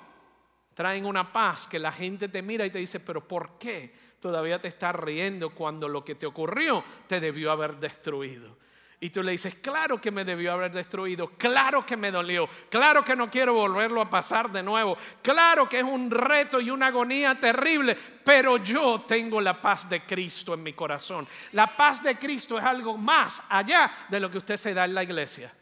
traen 0.75 1.05
una 1.05 1.33
paz 1.33 1.67
que 1.67 1.81
la 1.81 1.91
gente 1.91 2.29
te 2.29 2.41
mira 2.41 2.65
y 2.65 2.71
te 2.71 2.79
dice, 2.79 3.01
pero 3.01 3.27
¿por 3.27 3.59
qué 3.59 3.93
todavía 4.21 4.61
te 4.61 4.69
estás 4.69 4.95
riendo 4.95 5.51
cuando 5.51 5.89
lo 5.89 6.05
que 6.05 6.15
te 6.15 6.27
ocurrió 6.27 6.85
te 7.09 7.19
debió 7.19 7.51
haber 7.51 7.81
destruido? 7.81 8.57
Y 9.01 9.11
tú 9.11 9.23
le 9.23 9.31
dices, 9.31 9.55
claro 9.57 10.01
que 10.01 10.11
me 10.11 10.25
debió 10.25 10.53
haber 10.53 10.73
destruido, 10.73 11.29
claro 11.39 11.87
que 11.87 11.97
me 11.97 12.11
dolió, 12.11 12.49
claro 12.69 13.05
que 13.05 13.15
no 13.15 13.31
quiero 13.31 13.55
volverlo 13.55 14.01
a 14.03 14.11
pasar 14.11 14.51
de 14.51 14.61
nuevo, 14.61 14.99
claro 15.23 15.69
que 15.69 15.79
es 15.79 15.85
un 15.85 16.11
reto 16.11 16.61
y 16.61 16.69
una 16.71 16.89
agonía 16.89 17.39
terrible, 17.39 17.97
pero 18.25 18.57
yo 18.57 19.05
tengo 19.07 19.41
la 19.41 19.61
paz 19.61 19.89
de 19.89 20.03
Cristo 20.05 20.53
en 20.55 20.65
mi 20.65 20.73
corazón. 20.73 21.29
La 21.53 21.69
paz 21.69 22.03
de 22.03 22.19
Cristo 22.19 22.59
es 22.59 22.65
algo 22.65 22.97
más 22.97 23.41
allá 23.49 24.07
de 24.09 24.19
lo 24.19 24.29
que 24.29 24.39
usted 24.39 24.57
se 24.57 24.75
da 24.75 24.85
en 24.85 24.95
la 24.95 25.05
iglesia. 25.05 25.55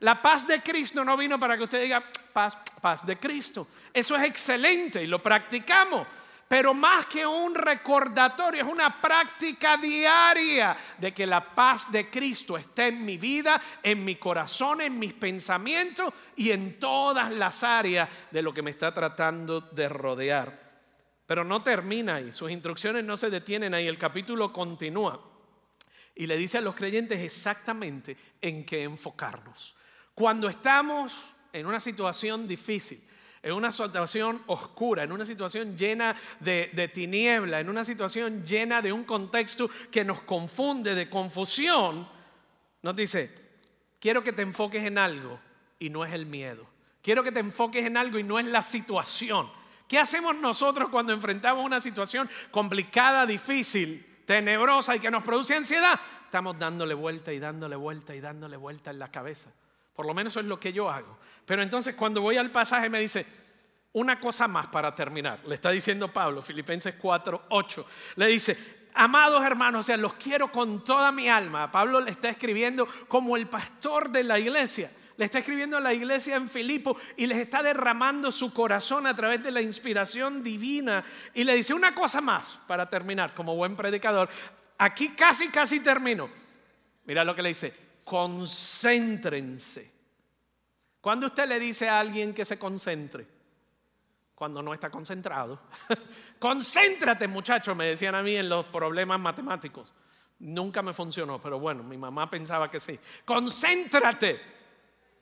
La 0.00 0.20
paz 0.20 0.46
de 0.46 0.60
Cristo 0.60 1.02
no 1.02 1.16
vino 1.16 1.40
para 1.40 1.56
que 1.56 1.62
usted 1.62 1.80
diga 1.80 2.04
paz, 2.34 2.58
paz 2.82 3.06
de 3.06 3.16
Cristo. 3.16 3.66
Eso 3.94 4.14
es 4.14 4.24
excelente 4.24 5.02
y 5.02 5.06
lo 5.06 5.22
practicamos. 5.22 6.06
Pero 6.46 6.74
más 6.74 7.06
que 7.06 7.26
un 7.26 7.54
recordatorio, 7.54 8.62
es 8.62 8.70
una 8.70 9.00
práctica 9.00 9.76
diaria 9.76 10.76
de 10.98 11.12
que 11.12 11.26
la 11.26 11.54
paz 11.54 11.90
de 11.90 12.10
Cristo 12.10 12.58
esté 12.58 12.88
en 12.88 13.04
mi 13.04 13.16
vida, 13.16 13.60
en 13.82 14.04
mi 14.04 14.16
corazón, 14.16 14.80
en 14.82 14.98
mis 14.98 15.14
pensamientos 15.14 16.12
y 16.36 16.50
en 16.50 16.78
todas 16.78 17.32
las 17.32 17.62
áreas 17.62 18.08
de 18.30 18.42
lo 18.42 18.52
que 18.52 18.62
me 18.62 18.70
está 18.70 18.92
tratando 18.92 19.60
de 19.60 19.88
rodear. 19.88 20.64
Pero 21.26 21.44
no 21.44 21.62
termina 21.62 22.16
ahí, 22.16 22.32
sus 22.32 22.50
instrucciones 22.50 23.04
no 23.04 23.16
se 23.16 23.30
detienen 23.30 23.72
ahí, 23.72 23.86
el 23.86 23.98
capítulo 23.98 24.52
continúa 24.52 25.30
y 26.14 26.26
le 26.26 26.36
dice 26.36 26.58
a 26.58 26.60
los 26.60 26.74
creyentes 26.74 27.20
exactamente 27.20 28.16
en 28.40 28.64
qué 28.64 28.82
enfocarnos. 28.82 29.74
Cuando 30.14 30.48
estamos 30.48 31.12
en 31.52 31.66
una 31.66 31.80
situación 31.80 32.46
difícil, 32.46 33.02
en 33.44 33.52
una 33.52 33.70
situación 33.70 34.42
oscura, 34.46 35.02
en 35.02 35.12
una 35.12 35.26
situación 35.26 35.76
llena 35.76 36.16
de, 36.40 36.90
tiniebla, 36.92 37.60
en 37.60 37.68
una 37.68 37.84
situación 37.84 38.42
llena 38.42 38.80
de 38.80 38.90
un 38.90 39.04
contexto 39.04 39.70
que 39.90 40.02
nos 40.02 40.22
confunde, 40.22 40.94
de 40.94 41.10
confusión, 41.10 42.08
nos 42.82 42.96
dice, 42.96 43.30
quiero 44.00 44.24
que 44.24 44.32
te 44.32 44.40
enfoques 44.40 44.82
en 44.84 44.96
algo 44.96 45.38
y 45.78 45.90
no 45.90 46.06
es 46.06 46.14
el 46.14 46.24
miedo. 46.24 46.66
Quiero 47.02 47.22
que 47.22 47.32
te 47.32 47.40
enfoques 47.40 47.84
en 47.84 47.98
algo 47.98 48.18
y 48.18 48.22
no 48.22 48.38
es 48.38 48.46
la 48.46 48.62
situación. 48.62 49.50
¿Qué 49.86 49.98
hacemos 49.98 50.34
nosotros 50.36 50.88
cuando 50.88 51.12
enfrentamos 51.12 51.66
una 51.66 51.80
situación 51.80 52.30
complicada, 52.50 53.26
difícil, 53.26 54.22
tenebrosa 54.24 54.96
y 54.96 55.00
que 55.00 55.10
nos 55.10 55.22
produce 55.22 55.54
ansiedad? 55.54 56.00
Estamos 56.24 56.58
dándole 56.58 56.94
vuelta 56.94 57.30
y 57.30 57.38
dándole 57.38 57.76
vuelta 57.76 58.14
y 58.14 58.20
dándole 58.20 58.56
vuelta 58.56 58.90
en 58.90 58.98
la 58.98 59.08
cabeza. 59.08 59.52
Por 59.94 60.06
lo 60.06 60.14
menos 60.14 60.32
eso 60.32 60.40
es 60.40 60.46
lo 60.46 60.58
que 60.58 60.72
yo 60.72 60.90
hago. 60.90 61.18
Pero 61.46 61.62
entonces 61.62 61.94
cuando 61.94 62.20
voy 62.20 62.36
al 62.36 62.50
pasaje 62.50 62.88
me 62.88 63.00
dice, 63.00 63.26
una 63.92 64.18
cosa 64.18 64.48
más 64.48 64.66
para 64.66 64.94
terminar. 64.94 65.40
Le 65.46 65.54
está 65.54 65.70
diciendo 65.70 66.12
Pablo, 66.12 66.42
Filipenses 66.42 66.94
4, 66.98 67.44
8. 67.50 67.86
Le 68.16 68.26
dice, 68.26 68.88
amados 68.94 69.44
hermanos, 69.44 69.80
o 69.80 69.82
sea, 69.84 69.96
los 69.96 70.14
quiero 70.14 70.50
con 70.50 70.82
toda 70.82 71.12
mi 71.12 71.28
alma. 71.28 71.70
Pablo 71.70 72.00
le 72.00 72.10
está 72.10 72.28
escribiendo 72.28 72.88
como 73.06 73.36
el 73.36 73.46
pastor 73.46 74.10
de 74.10 74.24
la 74.24 74.38
iglesia. 74.38 74.90
Le 75.16 75.26
está 75.26 75.38
escribiendo 75.38 75.76
a 75.76 75.80
la 75.80 75.94
iglesia 75.94 76.34
en 76.34 76.50
Filipo 76.50 76.96
y 77.16 77.26
les 77.26 77.38
está 77.38 77.62
derramando 77.62 78.32
su 78.32 78.52
corazón 78.52 79.06
a 79.06 79.14
través 79.14 79.44
de 79.44 79.52
la 79.52 79.62
inspiración 79.62 80.42
divina. 80.42 81.04
Y 81.32 81.44
le 81.44 81.54
dice 81.54 81.72
una 81.72 81.94
cosa 81.94 82.20
más 82.20 82.58
para 82.66 82.90
terminar, 82.90 83.32
como 83.32 83.54
buen 83.54 83.76
predicador. 83.76 84.28
Aquí 84.76 85.10
casi, 85.10 85.50
casi 85.50 85.78
termino. 85.78 86.28
Mira 87.04 87.22
lo 87.22 87.36
que 87.36 87.42
le 87.42 87.50
dice 87.50 87.83
concéntrense. 88.04 89.92
Cuando 91.00 91.26
usted 91.26 91.48
le 91.48 91.58
dice 91.58 91.88
a 91.88 92.00
alguien 92.00 92.32
que 92.32 92.44
se 92.44 92.58
concentre? 92.58 93.34
cuando 94.34 94.62
no 94.62 94.74
está 94.74 94.90
concentrado. 94.90 95.58
Concéntrate, 96.38 97.28
muchacho, 97.28 97.74
me 97.74 97.86
decían 97.86 98.14
a 98.14 98.22
mí 98.22 98.36
en 98.36 98.48
los 98.48 98.66
problemas 98.66 99.20
matemáticos. 99.20 99.94
Nunca 100.40 100.82
me 100.82 100.92
funcionó, 100.92 101.40
pero 101.40 101.58
bueno, 101.58 101.82
mi 101.82 101.96
mamá 101.96 102.28
pensaba 102.28 102.70
que 102.70 102.80
sí. 102.80 102.98
Concéntrate. 103.24 104.40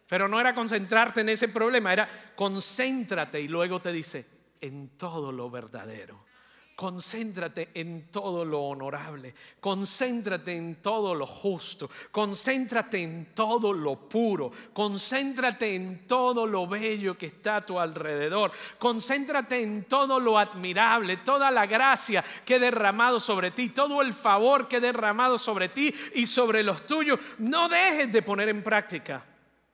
Pero 0.08 0.28
no 0.28 0.40
era 0.40 0.54
concentrarte 0.54 1.20
en 1.20 1.28
ese 1.28 1.48
problema, 1.48 1.92
era 1.92 2.32
concéntrate 2.34 3.40
y 3.40 3.48
luego 3.48 3.80
te 3.80 3.92
dice, 3.92 4.26
en 4.60 4.96
todo 4.96 5.30
lo 5.30 5.50
verdadero 5.50 6.31
Concéntrate 6.74 7.68
en 7.74 8.10
todo 8.10 8.44
lo 8.44 8.62
honorable, 8.62 9.34
concéntrate 9.60 10.56
en 10.56 10.76
todo 10.76 11.14
lo 11.14 11.26
justo, 11.26 11.90
concéntrate 12.10 13.02
en 13.02 13.34
todo 13.34 13.72
lo 13.72 14.08
puro, 14.08 14.50
concéntrate 14.72 15.74
en 15.74 16.06
todo 16.06 16.46
lo 16.46 16.66
bello 16.66 17.16
que 17.16 17.26
está 17.26 17.56
a 17.56 17.66
tu 17.66 17.78
alrededor, 17.78 18.52
concéntrate 18.78 19.62
en 19.62 19.84
todo 19.84 20.18
lo 20.18 20.38
admirable, 20.38 21.18
toda 21.18 21.50
la 21.50 21.66
gracia 21.66 22.24
que 22.44 22.56
he 22.56 22.58
derramado 22.58 23.20
sobre 23.20 23.50
ti, 23.50 23.68
todo 23.68 24.00
el 24.00 24.14
favor 24.14 24.66
que 24.66 24.76
he 24.76 24.80
derramado 24.80 25.36
sobre 25.36 25.68
ti 25.68 25.94
y 26.14 26.24
sobre 26.24 26.62
los 26.62 26.86
tuyos. 26.86 27.20
No 27.38 27.68
dejes 27.68 28.10
de 28.10 28.22
poner 28.22 28.48
en 28.48 28.62
práctica 28.62 29.24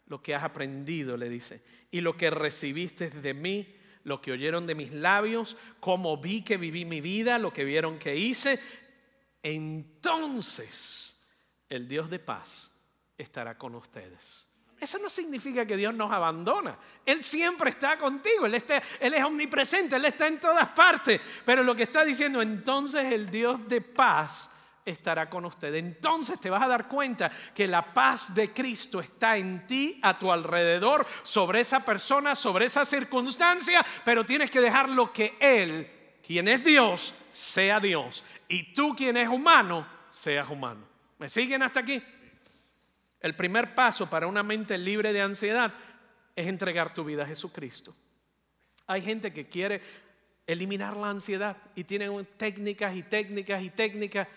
lo 0.09 0.21
que 0.21 0.35
has 0.35 0.43
aprendido, 0.43 1.17
le 1.17 1.29
dice, 1.29 1.63
y 1.91 2.01
lo 2.01 2.17
que 2.17 2.31
recibiste 2.31 3.11
de 3.11 3.35
mí 3.35 3.78
lo 4.09 4.21
que 4.21 4.33
oyeron 4.33 4.67
de 4.67 4.75
mis 4.75 4.93
labios, 4.93 5.57
cómo 5.79 6.17
vi 6.17 6.43
que 6.43 6.57
viví 6.57 6.85
mi 6.85 7.01
vida, 7.01 7.39
lo 7.39 7.53
que 7.53 7.65
vieron 7.65 7.99
que 7.99 8.17
hice, 8.17 8.59
entonces 9.43 11.17
el 11.69 11.87
Dios 11.87 12.11
de 12.11 12.19
paz 12.19 12.71
estará 13.17 13.57
con 13.57 13.75
ustedes. 13.75 14.49
Eso 14.81 14.99
no 14.99 15.11
significa 15.11 15.67
que 15.67 15.77
Dios 15.77 15.93
nos 15.93 16.13
abandona. 16.13 16.79
Él 17.05 17.25
siempre 17.25 17.71
está 17.71 17.99
contigo. 17.99 18.47
Él, 18.47 18.63
él, 19.01 19.15
es 19.15 19.25
omnipresente. 19.25 19.97
Él 19.97 20.05
está 20.05 20.29
en 20.29 20.39
todas 20.39 20.69
partes. 20.69 21.21
Pero 21.45 21.65
lo 21.65 21.75
que 21.75 21.83
está 21.83 22.05
diciendo, 22.05 22.41
entonces 22.41 23.13
el 23.13 23.29
Dios 23.29 23.67
de 23.67 23.81
paz 23.81 24.49
estará 24.89 25.29
con 25.29 25.45
usted. 25.45 25.75
Entonces 25.75 26.41
te 26.41 26.51
vas 26.51 26.63
a 26.63 26.69
dar 26.69 26.89
cuenta 26.89 27.31
que 27.55 27.67
la 27.67 27.93
paz 27.93 28.35
de 28.35 28.53
Cristo 28.53 29.01
está 29.01 29.37
en 29.37 29.67
ti, 29.67 30.01
a 30.03 30.19
tu 30.19 30.33
alrededor, 30.33 31.07
sobre 31.23 31.61
esa 31.61 31.85
persona, 31.85 32.35
sobre 32.35 32.67
esa 32.67 32.85
circunstancia, 32.85 33.85
pero 34.05 34.25
tienes 34.25 34.51
que 34.51 34.61
dejar 34.61 34.89
lo 34.89 35.13
que 35.13 35.37
Él, 35.41 35.91
quien 36.27 36.49
es 36.49 36.65
Dios, 36.65 37.15
sea 37.31 37.81
Dios. 37.81 38.25
Y 38.49 38.75
tú, 38.75 38.95
quien 38.97 39.17
es 39.17 39.29
humano, 39.29 39.87
seas 40.11 40.49
humano. 40.49 40.87
¿Me 41.19 41.29
siguen 41.29 41.63
hasta 41.63 41.81
aquí? 41.81 42.03
El 43.21 43.35
primer 43.35 43.75
paso 43.75 44.09
para 44.09 44.27
una 44.27 44.43
mente 44.43 44.79
libre 44.79 45.13
de 45.13 45.21
ansiedad 45.21 45.75
es 46.37 46.47
entregar 46.47 46.95
tu 46.95 47.05
vida 47.05 47.25
a 47.25 47.27
Jesucristo. 47.27 47.95
Hay 48.87 49.03
gente 49.03 49.33
que 49.33 49.49
quiere 49.49 49.83
eliminar 50.47 50.97
la 50.97 51.11
ansiedad 51.11 51.57
y 51.75 51.85
tienen 51.85 52.27
técnicas 52.37 52.97
y 52.97 53.03
técnicas 53.03 53.63
y 53.63 53.71
técnicas 53.71 54.29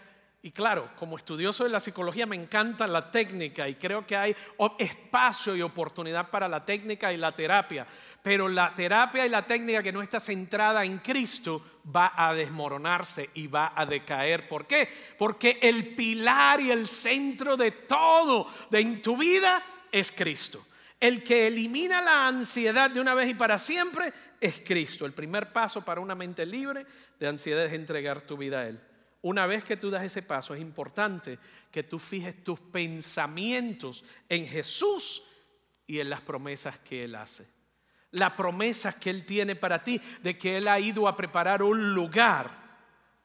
y 0.43 0.51
claro, 0.51 0.89
como 0.98 1.17
estudioso 1.17 1.63
de 1.63 1.69
la 1.69 1.79
psicología 1.79 2.25
me 2.25 2.36
encanta 2.36 2.88
la 2.88 3.12
técnica 3.12 3.69
y 3.69 3.75
creo 3.75 4.07
que 4.07 4.15
hay 4.15 4.36
espacio 4.79 5.55
y 5.55 5.62
oportunidad 5.62 6.31
para 6.31 6.48
la 6.48 6.65
técnica 6.65 7.13
y 7.13 7.17
la 7.17 7.31
terapia. 7.31 7.86
Pero 8.24 8.48
la 8.48 8.74
terapia 8.74 9.24
y 9.24 9.29
la 9.29 9.45
técnica 9.45 9.83
que 9.83 9.91
no 9.91 10.01
está 10.01 10.19
centrada 10.19 10.83
en 10.83 10.98
Cristo 10.98 11.81
va 11.95 12.13
a 12.15 12.33
desmoronarse 12.33 13.29
y 13.36 13.45
va 13.45 13.74
a 13.75 13.86
decaer. 13.86 14.48
¿Por 14.48 14.65
qué? 14.65 14.89
Porque 15.15 15.60
el 15.62 15.93
pilar 15.93 16.60
y 16.60 16.71
el 16.71 16.88
centro 16.88 17.55
de 17.55 17.71
todo 17.71 18.48
de 18.71 18.79
en 18.79 19.00
tu 19.01 19.17
vida 19.17 19.63
es 19.91 20.12
Cristo. 20.12 20.65
El 21.00 21.24
que 21.24 21.48
elimina 21.48 22.01
la 22.01 22.27
ansiedad 22.27 22.89
de 22.89 23.00
una 23.00 23.13
vez 23.13 23.29
y 23.29 23.36
para 23.36 23.60
siempre 23.60 24.12
es 24.39 24.62
Cristo. 24.65 25.05
El 25.05 25.13
primer 25.13 25.53
paso 25.53 25.86
para 25.86 26.01
una 26.01 26.15
mente 26.15 26.48
libre 26.48 26.86
de 27.19 27.27
ansiedad 27.27 27.65
es 27.65 27.74
entregar 27.74 28.21
tu 28.21 28.38
vida 28.38 28.62
a 28.62 28.67
Él. 28.67 28.79
Una 29.24 29.46
vez 29.46 29.63
que 29.63 29.78
tú 29.78 29.92
das 29.92 30.04
ese 30.04 30.24
paso, 30.24 30.56
es 30.56 30.62
importante 30.62 31.38
que 31.72 31.84
tú 31.84 32.00
fijes 32.00 32.44
tus 32.44 32.60
pensamientos 32.60 34.03
en 34.27 34.48
Jesús 34.48 35.24
y 35.86 36.00
en 36.00 36.10
las 36.10 36.22
promesas 36.22 36.79
que 36.79 37.03
Él 37.03 37.16
hace. 37.16 37.48
La 38.12 38.36
promesa 38.36 39.00
que 39.00 39.12
Él 39.12 39.25
tiene 39.25 39.55
para 39.55 39.84
ti 39.84 40.01
de 40.24 40.38
que 40.38 40.57
Él 40.57 40.68
ha 40.68 40.79
ido 40.79 41.07
a 41.07 41.16
preparar 41.16 41.62
un 41.62 41.94
lugar 41.94 42.51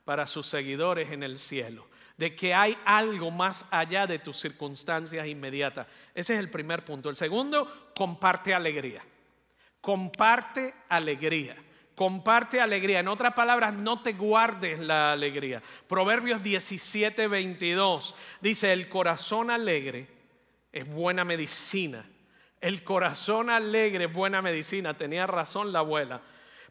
para 0.05 0.27
sus 0.27 0.47
seguidores 0.47 1.11
en 1.13 1.23
el 1.23 1.39
cielo. 1.39 1.89
De 2.19 2.35
que 2.35 2.55
hay 2.55 2.77
algo 2.85 3.31
más 3.31 3.67
allá 3.71 4.07
de 4.07 4.19
tus 4.19 4.39
circunstancias 4.39 5.27
inmediatas. 5.27 5.87
Ese 6.15 6.35
es 6.35 6.41
el 6.41 6.51
primer 6.51 6.85
punto. 6.85 7.11
El 7.11 7.17
segundo, 7.17 7.93
comparte 7.95 8.55
alegría. 8.55 9.03
Comparte 9.81 10.75
alegría 10.89 11.57
comparte 11.97 12.61
alegría. 12.61 13.01
En 13.01 13.09
otras 13.09 13.35
palabras, 13.35 13.75
no 13.75 14.03
te 14.03 14.13
guardes 14.13 14.79
la 14.79 15.13
alegría. 15.13 15.63
Proverbios 15.89 16.43
17, 16.43 17.27
22 17.27 18.15
dice, 18.41 18.73
el 18.73 18.89
corazón 18.89 19.51
alegre 19.51 20.07
es 20.71 20.87
buena 20.87 21.25
medicina. 21.25 22.09
El 22.61 22.85
corazón 22.85 23.51
alegre 23.51 24.05
es 24.05 24.13
buena 24.13 24.43
medicina. 24.43 24.97
Tenía 24.97 25.27
razón 25.27 25.73
la 25.73 25.81
abuela. 25.81 26.21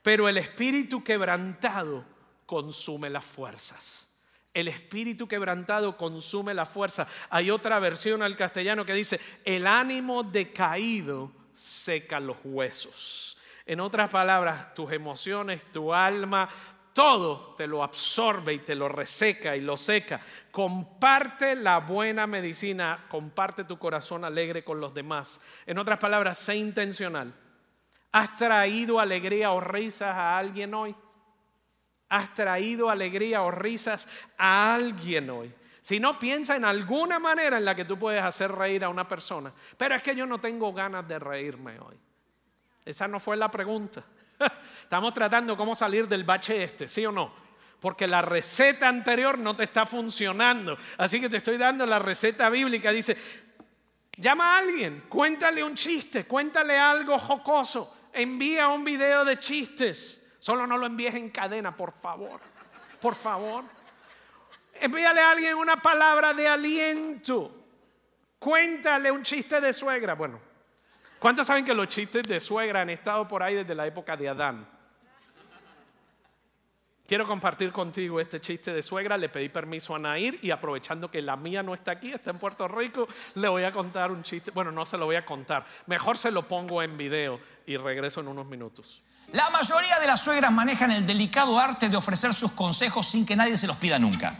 Pero 0.01 0.29
el 0.29 0.37
espíritu 0.37 1.03
quebrantado 1.03 2.05
consume 2.45 3.09
las 3.09 3.25
fuerzas. 3.25 4.07
El 4.53 4.67
espíritu 4.67 5.27
quebrantado 5.27 5.97
consume 5.97 6.53
la 6.53 6.65
fuerza. 6.65 7.07
Hay 7.29 7.49
otra 7.49 7.79
versión 7.79 8.21
al 8.21 8.37
castellano 8.37 8.85
que 8.85 8.93
dice, 8.93 9.19
el 9.43 9.65
ánimo 9.67 10.23
decaído 10.23 11.31
seca 11.53 12.19
los 12.19 12.37
huesos. 12.43 13.34
En 13.65 13.79
otras 13.79 14.09
palabras, 14.09 14.73
tus 14.73 14.91
emociones, 14.91 15.63
tu 15.71 15.93
alma, 15.93 16.47
todo 16.93 17.55
te 17.57 17.67
lo 17.67 17.83
absorbe 17.83 18.53
y 18.53 18.59
te 18.59 18.73
lo 18.73 18.87
reseca 18.87 19.55
y 19.55 19.59
lo 19.59 19.75
seca. 19.75 20.21
Comparte 20.49 21.55
la 21.55 21.79
buena 21.79 22.25
medicina, 22.25 23.05
comparte 23.09 23.65
tu 23.65 23.77
corazón 23.77 24.23
alegre 24.23 24.63
con 24.63 24.79
los 24.79 24.93
demás. 24.93 25.41
En 25.65 25.77
otras 25.77 25.99
palabras, 25.99 26.37
sé 26.37 26.55
intencional. 26.55 27.33
¿Has 28.13 28.37
traído 28.37 28.99
alegría 28.99 29.51
o 29.51 29.59
risas 29.59 30.15
a 30.15 30.37
alguien 30.37 30.73
hoy? 30.73 30.95
¿Has 32.07 32.33
traído 32.33 32.89
alegría 32.89 33.41
o 33.41 33.51
risas 33.51 34.07
a 34.37 34.73
alguien 34.73 35.29
hoy? 35.29 35.53
Si 35.81 35.99
no, 35.99 36.17
piensa 36.17 36.55
en 36.55 36.63
alguna 36.63 37.19
manera 37.19 37.57
en 37.57 37.65
la 37.65 37.75
que 37.75 37.83
tú 37.83 37.99
puedes 37.99 38.23
hacer 38.23 38.51
reír 38.51 38.85
a 38.85 38.89
una 38.89 39.05
persona. 39.05 39.53
Pero 39.77 39.95
es 39.95 40.01
que 40.01 40.15
yo 40.15 40.25
no 40.25 40.39
tengo 40.39 40.71
ganas 40.71 41.05
de 41.07 41.19
reírme 41.19 41.77
hoy. 41.79 41.99
Esa 42.85 43.07
no 43.07 43.19
fue 43.19 43.35
la 43.35 43.49
pregunta. 43.49 44.03
Estamos 44.83 45.13
tratando 45.13 45.57
cómo 45.57 45.73
salir 45.73 46.07
del 46.07 46.23
bache 46.23 46.63
este, 46.63 46.87
¿sí 46.87 47.05
o 47.05 47.11
no? 47.11 47.33
Porque 47.79 48.07
la 48.07 48.21
receta 48.21 48.87
anterior 48.87 49.39
no 49.39 49.55
te 49.55 49.63
está 49.63 49.85
funcionando. 49.85 50.77
Así 50.97 51.19
que 51.19 51.27
te 51.27 51.37
estoy 51.37 51.57
dando 51.57 51.85
la 51.85 51.99
receta 51.99 52.49
bíblica. 52.49 52.91
Dice, 52.91 53.17
llama 54.17 54.55
a 54.55 54.59
alguien, 54.59 55.05
cuéntale 55.09 55.63
un 55.63 55.75
chiste, 55.75 56.25
cuéntale 56.25 56.77
algo 56.77 57.17
jocoso, 57.17 58.09
envía 58.13 58.67
un 58.67 58.83
video 58.83 59.25
de 59.25 59.39
chistes. 59.39 60.21
Solo 60.39 60.67
no 60.67 60.77
lo 60.77 60.85
envíes 60.85 61.15
en 61.15 61.31
cadena, 61.31 61.75
por 61.75 61.93
favor. 61.93 62.39
Por 63.01 63.15
favor. 63.15 63.65
Envíale 64.79 65.21
a 65.21 65.31
alguien 65.31 65.55
una 65.55 65.81
palabra 65.81 66.33
de 66.33 66.47
aliento. 66.47 67.63
Cuéntale 68.37 69.09
un 69.09 69.23
chiste 69.23 69.59
de 69.59 69.73
suegra. 69.73 70.13
Bueno, 70.13 70.39
¿Cuántos 71.19 71.47
saben 71.47 71.65
que 71.65 71.73
los 71.73 71.87
chistes 71.87 72.23
de 72.23 72.39
suegra 72.39 72.81
han 72.81 72.89
estado 72.89 73.27
por 73.27 73.41
ahí 73.41 73.55
desde 73.55 73.73
la 73.73 73.87
época 73.87 74.15
de 74.15 74.29
Adán? 74.29 74.67
Quiero 77.07 77.27
compartir 77.27 77.71
contigo 77.71 78.19
este 78.19 78.41
chiste 78.41 78.73
de 78.73 78.81
suegra. 78.81 79.15
Le 79.15 79.29
pedí 79.29 79.49
permiso 79.49 79.95
a 79.95 79.99
Nair 79.99 80.39
y 80.41 80.49
aprovechando 80.49 81.11
que 81.11 81.21
la 81.21 81.35
mía 81.35 81.61
no 81.61 81.75
está 81.75 81.91
aquí, 81.91 82.11
está 82.11 82.31
en 82.31 82.39
Puerto 82.39 82.67
Rico, 82.67 83.07
le 83.35 83.47
voy 83.47 83.63
a 83.63 83.71
contar 83.71 84.11
un 84.11 84.23
chiste. 84.23 84.49
Bueno, 84.49 84.71
no 84.71 84.87
se 84.87 84.97
lo 84.97 85.05
voy 85.05 85.15
a 85.15 85.23
contar. 85.23 85.65
Mejor 85.85 86.17
se 86.17 86.31
lo 86.31 86.47
pongo 86.47 86.81
en 86.81 86.97
video 86.97 87.39
y 87.67 87.77
regreso 87.77 88.21
en 88.21 88.27
unos 88.27 88.47
minutos. 88.47 89.03
La 89.33 89.51
mayoría 89.51 89.99
de 89.99 90.07
las 90.07 90.23
suegras 90.23 90.51
manejan 90.51 90.91
el 90.91 91.05
delicado 91.05 91.59
arte 91.59 91.89
de 91.89 91.97
ofrecer 91.97 92.33
sus 92.33 92.51
consejos 92.53 93.05
sin 93.05 93.23
que 93.23 93.35
nadie 93.35 93.55
se 93.55 93.67
los 93.67 93.77
pida 93.77 93.99
nunca. 93.99 94.35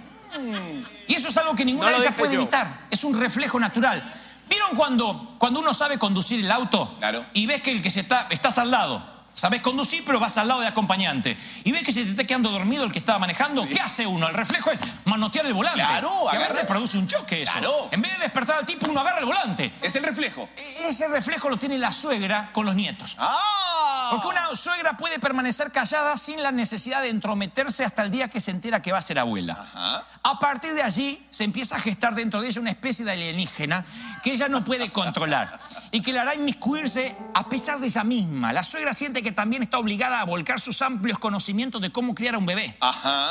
Y 1.08 1.14
eso 1.14 1.30
es 1.30 1.38
algo 1.38 1.56
que 1.56 1.66
ninguna 1.66 1.92
de 1.92 1.98
ellas 1.98 2.16
puede 2.16 2.34
evitar. 2.34 2.88
Es 2.90 3.04
un 3.04 3.20
reflejo 3.20 3.60
natural. 3.60 4.04
¿Vieron 4.50 4.76
cuando, 4.76 5.36
cuando 5.38 5.60
uno 5.60 5.74
sabe 5.74 5.98
conducir 5.98 6.40
el 6.40 6.52
auto? 6.52 6.96
Claro. 7.00 7.26
Y 7.34 7.46
ves 7.46 7.62
que 7.62 7.72
el 7.72 7.82
que 7.82 7.92
se 7.92 8.02
está, 8.02 8.28
estás 8.30 8.58
al 8.58 8.72
lado. 8.72 9.16
Sabes 9.36 9.62
conducir, 9.62 10.04
pero 10.06 10.18
vas 10.18 10.38
al 10.38 10.48
lado 10.48 10.62
de 10.62 10.68
acompañante. 10.68 11.38
Y 11.66 11.74
ves 11.74 11.84
que 11.84 11.92
se 11.92 12.06
te 12.06 12.12
está 12.12 12.24
quedando 12.24 12.50
dormido 12.52 12.86
el 12.86 12.92
que 12.94 13.00
estaba 13.00 13.20
manejando. 13.20 13.68
¿Qué 13.68 13.82
hace 13.82 14.08
uno? 14.08 14.30
El 14.30 14.34
reflejo 14.34 14.72
es 14.72 14.80
manotear 15.04 15.46
el 15.46 15.54
volante. 15.54 15.82
Claro, 15.82 16.10
que 16.32 16.38
a 16.38 16.40
veces 16.40 16.66
produce 16.66 16.98
un 16.98 17.06
choque 17.06 17.44
eso. 17.44 17.52
Claro. 17.52 17.90
En 17.92 18.02
vez 18.02 18.14
de 18.14 18.20
despertar 18.20 18.60
al 18.60 18.66
tipo, 18.66 18.90
uno 18.90 19.02
agarra 19.02 19.20
el 19.20 19.26
volante. 19.26 19.74
Es 19.82 19.94
el 19.98 20.06
reflejo. 20.06 20.48
E, 20.56 20.88
ese 20.88 21.10
reflejo 21.10 21.50
lo 21.50 21.58
tiene 21.58 21.78
la 21.78 21.92
suegra 21.92 22.50
con 22.54 22.66
los 22.66 22.76
nietos. 22.76 23.18
¡Ah! 23.20 23.65
Porque 24.12 24.28
una 24.28 24.56
suegra 24.56 24.98
puede 24.98 25.20
permanecer 25.20 25.72
callada 25.72 26.18
sin 26.18 26.42
la 26.42 26.52
necesidad 26.52 27.02
de 27.02 27.10
entrometerse 27.10 27.84
hasta 27.84 28.04
el 28.04 28.12
día 28.12 28.30
que 28.30 28.40
se 28.40 28.52
entera 28.52 28.82
que 28.82 28.92
va 28.92 29.00
a 29.00 29.02
ser 29.02 29.20
abuela. 29.20 30.04
A 30.24 30.40
partir 30.40 30.74
de 30.74 30.84
allí 30.84 31.26
se 31.30 31.44
empieza 31.44 31.76
a 31.76 31.80
gestar 31.80 32.16
dentro 32.16 32.42
de 32.42 32.48
ella 32.48 32.62
una 32.62 32.72
especie 32.72 33.06
de 33.06 33.12
alienígena 33.12 33.86
que 34.24 34.34
ella 34.34 34.50
no 34.50 34.64
puede 34.64 34.92
controlar 34.92 35.60
y 35.92 36.02
que 36.02 36.12
le 36.12 36.20
hará 36.20 36.36
inmiscuirse 36.36 37.16
a 37.34 37.48
pesar 37.48 37.80
de 37.80 37.88
ella 37.88 38.04
misma. 38.04 38.52
La 38.52 38.64
suegra 38.64 38.94
siente 38.94 39.22
que 39.22 39.32
también 39.32 39.64
está 39.64 39.78
obligada 39.78 40.20
a 40.20 40.26
volcar 40.26 40.60
sus 40.60 40.82
amplios 40.82 41.20
conocimientos 41.20 41.82
de 41.82 41.92
cómo 41.92 42.16
criar 42.16 42.36
a 42.36 42.38
un 42.38 42.46
bebé. 42.46 42.78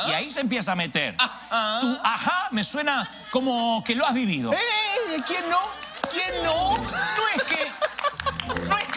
Y 0.07 0.11
ahí 0.11 0.29
se 0.29 0.41
empieza 0.41 0.71
a 0.71 0.75
meter. 0.75 1.17
Tu 1.17 1.99
ajá 2.03 2.47
me 2.51 2.63
suena 2.63 3.09
como 3.31 3.83
que 3.83 3.95
lo 3.95 4.05
has 4.05 4.13
vivido. 4.13 4.53
¿Eh? 4.53 4.57
¿Quién 5.25 5.49
no? 5.49 5.59
¿Quién 6.11 6.43
no? 6.43 6.77
No 6.77 7.27
es 7.35 7.43
que 7.43 7.84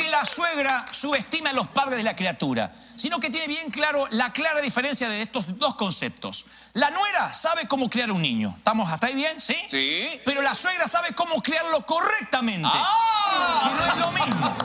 que 0.09 0.11
la 0.11 0.25
suegra 0.25 0.87
subestime 0.91 1.51
a 1.51 1.53
los 1.53 1.69
padres 1.69 1.97
de 1.97 2.03
la 2.03 2.17
criatura, 2.17 2.73
sino 2.97 3.21
que 3.21 3.31
tiene 3.31 3.47
bien 3.47 3.71
claro 3.71 4.07
la 4.11 4.33
clara 4.33 4.61
diferencia 4.61 5.09
de 5.09 5.23
estos 5.23 5.59
dos 5.59 5.75
conceptos. 5.75 6.47
La 6.73 6.91
nuera 6.91 7.35
sabe 7.35 7.69
cómo 7.69 7.91
criar 7.91 8.11
un 8.11 8.23
niño. 8.23 8.55
¿Estamos 8.57 8.91
hasta 8.91 9.09
ahí 9.09 9.15
bien? 9.15 9.41
¿Sí? 9.41 9.57
Sí. 9.69 10.21
Pero 10.25 10.41
la 10.43 10.55
suegra 10.55 10.87
sabe 10.87 11.15
cómo 11.15 11.43
criarlo 11.43 11.85
correctamente. 11.85 12.69
¡Ah! 12.73 13.71
Que 13.75 13.81
no 13.81 13.93
es 13.93 13.99
lo 13.99 14.13
mismo. 14.13 14.57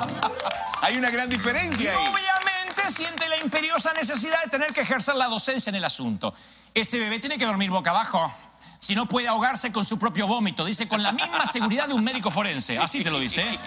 Hay 0.81 0.97
una 0.97 1.09
gran 1.09 1.29
diferencia 1.29 1.91
ahí. 1.91 2.07
obviamente 2.07 2.89
siente 2.89 3.27
la 3.27 3.37
imperiosa 3.37 3.93
necesidad 3.93 4.43
de 4.43 4.49
tener 4.49 4.73
que 4.73 4.81
ejercer 4.81 5.15
la 5.15 5.27
docencia 5.27 5.69
en 5.69 5.75
el 5.75 5.83
asunto. 5.83 6.33
Ese 6.73 6.99
bebé 6.99 7.19
tiene 7.19 7.37
que 7.37 7.45
dormir 7.45 7.69
boca 7.69 7.91
abajo. 7.91 8.33
Si 8.83 8.95
no 8.95 9.05
puede 9.05 9.29
ahogarse 9.29 9.71
con 9.71 9.85
su 9.85 9.97
propio 9.97 10.27
vómito, 10.27 10.65
dice 10.65 10.89
con 10.89 11.01
la 11.01 11.13
misma 11.13 11.45
seguridad 11.45 11.87
de 11.87 11.93
un 11.93 12.03
médico 12.03 12.29
forense. 12.29 12.77
Así 12.77 13.01
te 13.01 13.09
lo 13.09 13.17
dice. 13.17 13.41
¿eh? 13.41 13.57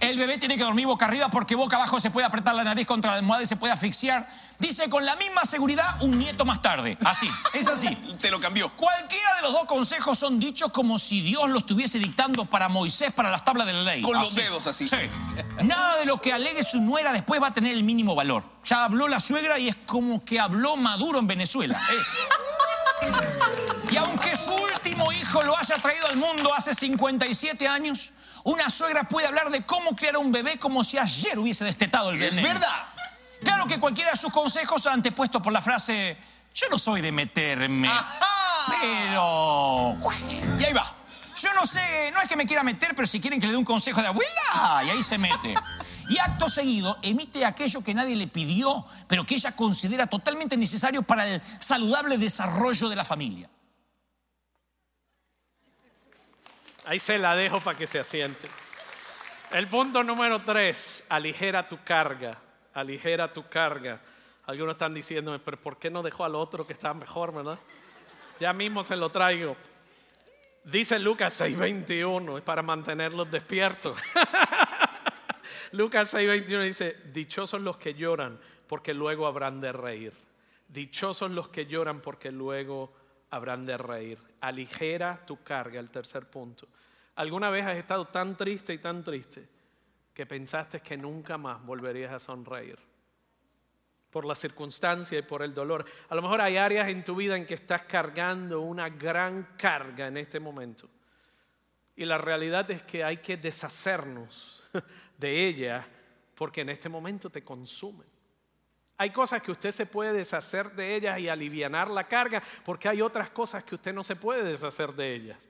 El 0.00 0.18
bebé 0.18 0.36
tiene 0.36 0.56
que 0.56 0.64
dormir 0.64 0.84
boca 0.84 1.06
arriba 1.06 1.28
porque 1.28 1.54
boca 1.54 1.76
abajo 1.76 2.00
se 2.00 2.10
puede 2.10 2.26
apretar 2.26 2.56
la 2.56 2.64
nariz 2.64 2.84
contra 2.84 3.12
la 3.12 3.18
almohada 3.18 3.44
y 3.44 3.46
se 3.46 3.54
puede 3.54 3.72
asfixiar. 3.72 4.28
Dice 4.58 4.90
con 4.90 5.06
la 5.06 5.14
misma 5.14 5.44
seguridad 5.44 6.02
un 6.02 6.18
nieto 6.18 6.44
más 6.44 6.60
tarde. 6.60 6.98
Así, 7.04 7.30
es 7.54 7.68
así. 7.68 7.96
Te 8.20 8.32
lo 8.32 8.40
cambió. 8.40 8.68
Cualquiera 8.70 9.36
de 9.36 9.42
los 9.42 9.52
dos 9.52 9.66
consejos 9.66 10.18
son 10.18 10.40
dichos 10.40 10.72
como 10.72 10.98
si 10.98 11.20
Dios 11.20 11.48
los 11.48 11.60
estuviese 11.60 12.00
dictando 12.00 12.44
para 12.44 12.68
Moisés 12.68 13.12
para 13.12 13.30
las 13.30 13.44
tablas 13.44 13.64
de 13.64 13.74
la 13.74 13.82
ley. 13.82 14.02
Con 14.02 14.18
los 14.18 14.34
dedos 14.34 14.66
así. 14.66 14.88
Sí. 14.88 14.96
Nada 15.62 15.98
de 15.98 16.04
lo 16.04 16.20
que 16.20 16.32
alegue 16.32 16.64
su 16.64 16.80
nuera 16.80 17.12
después 17.12 17.40
va 17.40 17.46
a 17.46 17.54
tener 17.54 17.74
el 17.74 17.84
mínimo 17.84 18.16
valor. 18.16 18.42
Ya 18.64 18.86
habló 18.86 19.06
la 19.06 19.20
suegra 19.20 19.56
y 19.60 19.68
es 19.68 19.76
como 19.86 20.24
que 20.24 20.40
habló 20.40 20.76
Maduro 20.76 21.20
en 21.20 21.28
Venezuela. 21.28 21.80
¿eh? 21.92 23.06
hijo 25.28 25.42
lo 25.42 25.56
haya 25.56 25.76
traído 25.76 26.06
al 26.06 26.16
mundo 26.16 26.52
hace 26.54 26.72
57 26.72 27.68
años, 27.68 28.12
una 28.44 28.70
suegra 28.70 29.04
puede 29.04 29.26
hablar 29.26 29.50
de 29.50 29.62
cómo 29.62 29.94
criar 29.94 30.16
a 30.16 30.18
un 30.18 30.32
bebé 30.32 30.58
como 30.58 30.82
si 30.82 30.96
ayer 30.98 31.38
hubiese 31.38 31.64
destetado 31.64 32.10
el 32.10 32.22
Es 32.22 32.34
bebé. 32.34 32.48
verdad. 32.48 32.76
Claro 33.42 33.66
que 33.66 33.78
cualquiera 33.78 34.10
de 34.10 34.16
sus 34.16 34.32
consejos 34.32 34.86
antepuesto 34.86 35.40
por 35.42 35.52
la 35.52 35.60
frase, 35.60 36.16
yo 36.54 36.66
no 36.70 36.78
soy 36.78 37.00
de 37.02 37.12
meterme, 37.12 37.90
pero... 38.80 39.94
Y 40.58 40.64
ahí 40.64 40.72
va. 40.72 40.94
Yo 41.36 41.54
no 41.54 41.66
sé, 41.66 42.10
no 42.12 42.20
es 42.20 42.28
que 42.28 42.34
me 42.34 42.46
quiera 42.46 42.64
meter, 42.64 42.94
pero 42.96 43.06
si 43.06 43.20
quieren 43.20 43.38
que 43.40 43.46
le 43.46 43.52
dé 43.52 43.58
un 43.58 43.64
consejo 43.64 44.00
de 44.02 44.08
abuela, 44.08 44.82
y 44.84 44.90
ahí 44.90 45.02
se 45.04 45.18
mete. 45.18 45.54
Y 46.08 46.18
acto 46.18 46.48
seguido 46.48 46.98
emite 47.02 47.44
aquello 47.44 47.84
que 47.84 47.94
nadie 47.94 48.16
le 48.16 48.26
pidió, 48.26 48.84
pero 49.06 49.24
que 49.24 49.34
ella 49.36 49.54
considera 49.54 50.08
totalmente 50.08 50.56
necesario 50.56 51.02
para 51.02 51.28
el 51.28 51.42
saludable 51.60 52.18
desarrollo 52.18 52.88
de 52.88 52.96
la 52.96 53.04
familia. 53.04 53.48
Ahí 56.88 56.98
se 56.98 57.18
la 57.18 57.36
dejo 57.36 57.60
para 57.60 57.76
que 57.76 57.86
se 57.86 57.98
asiente. 57.98 58.48
El 59.50 59.68
punto 59.68 60.02
número 60.02 60.40
tres, 60.40 61.04
aligera 61.10 61.68
tu 61.68 61.84
carga, 61.84 62.38
aligera 62.72 63.30
tu 63.30 63.46
carga. 63.46 64.00
Algunos 64.46 64.72
están 64.72 64.94
diciéndome, 64.94 65.38
pero 65.38 65.60
¿por 65.60 65.78
qué 65.78 65.90
no 65.90 66.02
dejó 66.02 66.24
al 66.24 66.34
otro 66.34 66.66
que 66.66 66.72
está 66.72 66.94
mejor, 66.94 67.34
verdad? 67.34 67.58
Ya 68.40 68.54
mismo 68.54 68.82
se 68.82 68.96
lo 68.96 69.10
traigo. 69.10 69.54
Dice 70.64 70.98
Lucas 70.98 71.38
6:21, 71.38 72.38
es 72.38 72.42
para 72.42 72.62
mantenerlos 72.62 73.30
despiertos. 73.30 73.98
Lucas 75.72 76.14
6:21 76.14 76.62
dice, 76.62 76.96
dichosos 77.12 77.60
los 77.60 77.76
que 77.76 77.92
lloran, 77.92 78.40
porque 78.66 78.94
luego 78.94 79.26
habrán 79.26 79.60
de 79.60 79.72
reír. 79.72 80.14
Dichosos 80.68 81.30
los 81.32 81.50
que 81.50 81.66
lloran, 81.66 82.00
porque 82.00 82.32
luego 82.32 82.94
habrán 83.30 83.66
de 83.66 83.76
reír. 83.76 84.18
Aligera 84.40 85.24
tu 85.26 85.42
carga, 85.42 85.80
el 85.80 85.90
tercer 85.90 86.26
punto. 86.26 86.68
¿Alguna 87.16 87.50
vez 87.50 87.66
has 87.66 87.76
estado 87.76 88.06
tan 88.06 88.36
triste 88.36 88.72
y 88.72 88.78
tan 88.78 89.02
triste 89.02 89.48
que 90.14 90.26
pensaste 90.26 90.80
que 90.80 90.96
nunca 90.96 91.36
más 91.36 91.64
volverías 91.64 92.12
a 92.12 92.18
sonreír? 92.18 92.78
Por 94.10 94.24
la 94.24 94.34
circunstancia 94.34 95.18
y 95.18 95.22
por 95.22 95.42
el 95.42 95.52
dolor. 95.52 95.84
A 96.08 96.14
lo 96.14 96.22
mejor 96.22 96.40
hay 96.40 96.56
áreas 96.56 96.88
en 96.88 97.04
tu 97.04 97.16
vida 97.16 97.36
en 97.36 97.44
que 97.44 97.54
estás 97.54 97.82
cargando 97.82 98.60
una 98.60 98.88
gran 98.88 99.54
carga 99.58 100.06
en 100.06 100.16
este 100.16 100.40
momento. 100.40 100.88
Y 101.96 102.04
la 102.04 102.16
realidad 102.16 102.70
es 102.70 102.82
que 102.84 103.02
hay 103.02 103.18
que 103.18 103.36
deshacernos 103.36 104.62
de 105.18 105.46
ella 105.46 105.86
porque 106.34 106.60
en 106.60 106.68
este 106.68 106.88
momento 106.88 107.28
te 107.28 107.42
consumen. 107.42 108.06
Hay 109.00 109.10
cosas 109.10 109.40
que 109.40 109.52
usted 109.52 109.70
se 109.70 109.86
puede 109.86 110.12
deshacer 110.12 110.72
de 110.72 110.96
ellas 110.96 111.20
y 111.20 111.28
alivianar 111.28 111.88
la 111.88 112.08
carga 112.08 112.42
porque 112.64 112.88
hay 112.88 113.00
otras 113.00 113.30
cosas 113.30 113.62
que 113.62 113.76
usted 113.76 113.94
no 113.94 114.02
se 114.02 114.16
puede 114.16 114.42
deshacer 114.42 114.92
de 114.92 115.14
ellas. 115.14 115.48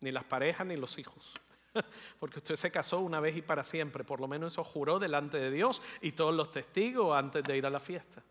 Ni 0.00 0.10
las 0.10 0.24
parejas 0.24 0.66
ni 0.66 0.76
los 0.76 0.98
hijos. 0.98 1.32
Porque 2.18 2.38
usted 2.38 2.56
se 2.56 2.70
casó 2.70 3.00
una 3.00 3.20
vez 3.20 3.36
y 3.36 3.42
para 3.42 3.62
siempre. 3.62 4.04
Por 4.04 4.20
lo 4.20 4.26
menos 4.26 4.54
eso 4.54 4.64
juró 4.64 4.98
delante 4.98 5.38
de 5.38 5.50
Dios 5.50 5.80
y 6.00 6.12
todos 6.12 6.34
los 6.34 6.50
testigos 6.50 7.16
antes 7.16 7.44
de 7.44 7.56
ir 7.56 7.64
a 7.66 7.70
la 7.70 7.78
fiesta. 7.78 8.22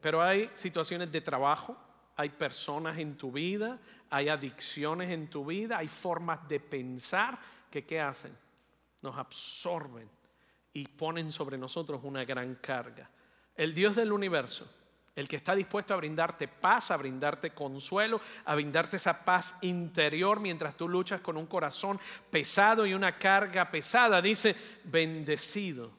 Pero 0.00 0.22
hay 0.22 0.50
situaciones 0.52 1.10
de 1.10 1.22
trabajo, 1.22 1.76
hay 2.16 2.28
personas 2.28 2.98
en 2.98 3.16
tu 3.16 3.32
vida, 3.32 3.78
hay 4.10 4.28
adicciones 4.28 5.10
en 5.10 5.30
tu 5.30 5.46
vida, 5.46 5.78
hay 5.78 5.88
formas 5.88 6.46
de 6.46 6.60
pensar 6.60 7.38
que 7.70 7.86
¿qué 7.86 8.00
hacen? 8.00 8.36
Nos 9.00 9.16
absorben 9.16 10.10
y 10.74 10.86
ponen 10.88 11.32
sobre 11.32 11.56
nosotros 11.56 12.00
una 12.02 12.24
gran 12.24 12.56
carga. 12.56 13.08
El 13.56 13.72
Dios 13.72 13.94
del 13.96 14.12
universo, 14.12 14.68
el 15.14 15.28
que 15.28 15.36
está 15.36 15.54
dispuesto 15.54 15.94
a 15.94 15.96
brindarte 15.96 16.48
paz, 16.48 16.90
a 16.90 16.96
brindarte 16.96 17.50
consuelo, 17.50 18.20
a 18.44 18.54
brindarte 18.56 18.96
esa 18.96 19.24
paz 19.24 19.56
interior 19.62 20.40
mientras 20.40 20.76
tú 20.76 20.88
luchas 20.88 21.20
con 21.20 21.36
un 21.36 21.46
corazón 21.46 22.00
pesado 22.30 22.84
y 22.84 22.92
una 22.92 23.16
carga 23.16 23.70
pesada, 23.70 24.20
dice 24.20 24.56
bendecido. 24.84 25.92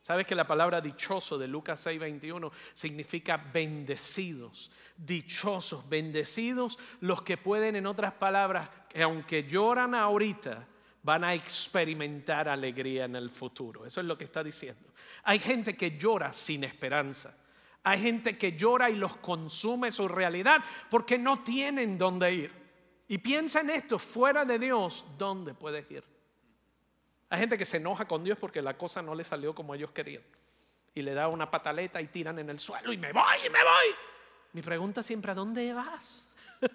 ¿Sabes 0.00 0.26
que 0.26 0.34
la 0.34 0.46
palabra 0.46 0.80
dichoso 0.80 1.38
de 1.38 1.48
Lucas 1.48 1.84
6:21 1.86 2.50
significa 2.74 3.36
bendecidos? 3.36 4.70
Dichosos, 4.96 5.88
bendecidos 5.88 6.78
los 7.00 7.22
que 7.22 7.36
pueden, 7.36 7.76
en 7.76 7.86
otras 7.86 8.12
palabras, 8.14 8.68
que 8.88 9.02
aunque 9.02 9.44
lloran 9.44 9.94
ahorita, 9.94 10.66
van 11.06 11.22
a 11.22 11.34
experimentar 11.34 12.48
alegría 12.48 13.04
en 13.04 13.14
el 13.14 13.30
futuro. 13.30 13.86
Eso 13.86 14.00
es 14.00 14.06
lo 14.06 14.18
que 14.18 14.24
está 14.24 14.42
diciendo. 14.42 14.90
Hay 15.22 15.38
gente 15.38 15.76
que 15.76 15.96
llora 15.96 16.32
sin 16.32 16.64
esperanza. 16.64 17.32
Hay 17.84 18.00
gente 18.00 18.36
que 18.36 18.56
llora 18.56 18.90
y 18.90 18.96
los 18.96 19.16
consume 19.18 19.92
su 19.92 20.08
realidad 20.08 20.64
porque 20.90 21.16
no 21.16 21.44
tienen 21.44 21.96
dónde 21.96 22.34
ir. 22.34 22.52
Y 23.06 23.18
piensa 23.18 23.60
en 23.60 23.70
esto, 23.70 24.00
fuera 24.00 24.44
de 24.44 24.58
Dios, 24.58 25.06
¿dónde 25.16 25.54
puedes 25.54 25.88
ir? 25.92 26.02
Hay 27.30 27.38
gente 27.38 27.56
que 27.56 27.64
se 27.64 27.76
enoja 27.76 28.08
con 28.08 28.24
Dios 28.24 28.36
porque 28.36 28.60
la 28.60 28.76
cosa 28.76 29.00
no 29.00 29.14
le 29.14 29.22
salió 29.22 29.54
como 29.54 29.76
ellos 29.76 29.92
querían. 29.92 30.24
Y 30.92 31.02
le 31.02 31.14
da 31.14 31.28
una 31.28 31.48
pataleta 31.48 32.00
y 32.00 32.08
tiran 32.08 32.40
en 32.40 32.50
el 32.50 32.58
suelo 32.58 32.92
y 32.92 32.98
me 32.98 33.12
voy 33.12 33.46
y 33.46 33.50
me 33.50 33.62
voy. 33.62 33.94
Mi 34.54 34.62
pregunta 34.62 35.04
siempre, 35.04 35.30
¿a 35.30 35.36
dónde 35.36 35.72
vas? 35.72 36.28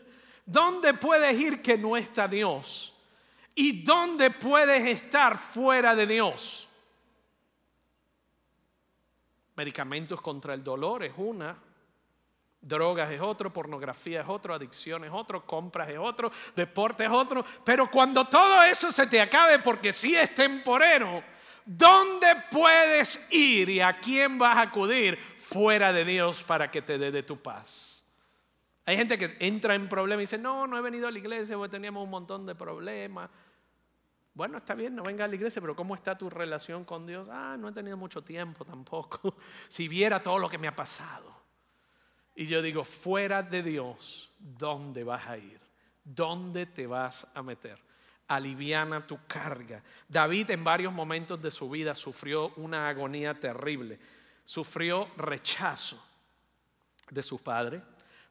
¿Dónde 0.45 0.93
puedes 0.93 1.37
ir 1.37 1.61
que 1.61 1.77
no 1.77 1.97
está 1.97 2.29
Dios? 2.29 2.93
¿Y 3.55 3.83
dónde 3.83 4.31
puedes 4.31 4.87
estar 4.87 5.37
fuera 5.37 5.93
de 5.95 6.07
Dios? 6.07 6.67
Medicamentos 9.55 10.21
contra 10.21 10.53
el 10.53 10.63
dolor 10.63 11.03
es 11.03 11.13
una, 11.17 11.57
drogas 12.61 13.11
es 13.11 13.19
otro, 13.19 13.51
pornografía 13.51 14.21
es 14.21 14.29
otro, 14.29 14.53
adicción 14.53 15.03
es 15.03 15.11
otro, 15.11 15.45
compras 15.45 15.89
es 15.89 15.97
otro, 15.97 16.31
deporte 16.55 17.03
es 17.03 17.11
otro. 17.11 17.43
Pero 17.65 17.89
cuando 17.89 18.25
todo 18.27 18.63
eso 18.63 18.91
se 18.91 19.07
te 19.07 19.19
acabe, 19.19 19.59
porque 19.59 19.91
sí 19.91 20.15
es 20.15 20.33
temporero, 20.33 21.23
¿dónde 21.65 22.43
puedes 22.49 23.27
ir 23.31 23.69
y 23.69 23.81
a 23.81 23.99
quién 23.99 24.37
vas 24.37 24.57
a 24.57 24.61
acudir 24.61 25.17
fuera 25.37 25.91
de 25.91 26.05
Dios 26.05 26.43
para 26.43 26.71
que 26.71 26.81
te 26.81 26.97
dé 26.97 27.11
de 27.11 27.23
tu 27.23 27.37
paz? 27.37 28.00
Hay 28.85 28.97
gente 28.97 29.17
que 29.17 29.37
entra 29.39 29.75
en 29.75 29.87
problemas 29.87 30.21
y 30.21 30.25
dice, 30.25 30.37
no, 30.37 30.67
no 30.67 30.77
he 30.77 30.81
venido 30.81 31.07
a 31.07 31.11
la 31.11 31.19
iglesia 31.19 31.55
porque 31.55 31.71
teníamos 31.71 32.03
un 32.03 32.09
montón 32.09 32.45
de 32.45 32.55
problemas. 32.55 33.29
Bueno, 34.33 34.57
está 34.57 34.73
bien, 34.73 34.95
no 34.95 35.03
venga 35.03 35.25
a 35.25 35.27
la 35.27 35.35
iglesia, 35.35 35.61
pero 35.61 35.75
¿cómo 35.75 35.93
está 35.93 36.17
tu 36.17 36.29
relación 36.29 36.85
con 36.85 37.05
Dios? 37.05 37.29
Ah, 37.29 37.57
no 37.59 37.69
he 37.69 37.71
tenido 37.73 37.97
mucho 37.97 38.23
tiempo 38.23 38.65
tampoco. 38.65 39.35
Si 39.69 39.87
viera 39.87 40.23
todo 40.23 40.39
lo 40.39 40.49
que 40.49 40.57
me 40.57 40.67
ha 40.67 40.75
pasado. 40.75 41.31
Y 42.35 42.45
yo 42.45 42.61
digo, 42.61 42.83
fuera 42.83 43.43
de 43.43 43.61
Dios, 43.61 44.31
¿dónde 44.39 45.03
vas 45.03 45.27
a 45.27 45.37
ir? 45.37 45.59
¿Dónde 46.03 46.65
te 46.65 46.87
vas 46.87 47.27
a 47.33 47.43
meter? 47.43 47.77
aliviana 48.31 49.05
tu 49.05 49.19
carga. 49.27 49.83
David 50.07 50.51
en 50.51 50.63
varios 50.63 50.93
momentos 50.93 51.41
de 51.41 51.51
su 51.51 51.69
vida 51.69 51.93
sufrió 51.93 52.53
una 52.55 52.87
agonía 52.87 53.37
terrible. 53.37 53.99
Sufrió 54.43 55.09
rechazo 55.17 56.01
de 57.09 57.21
su 57.21 57.39
padre, 57.39 57.81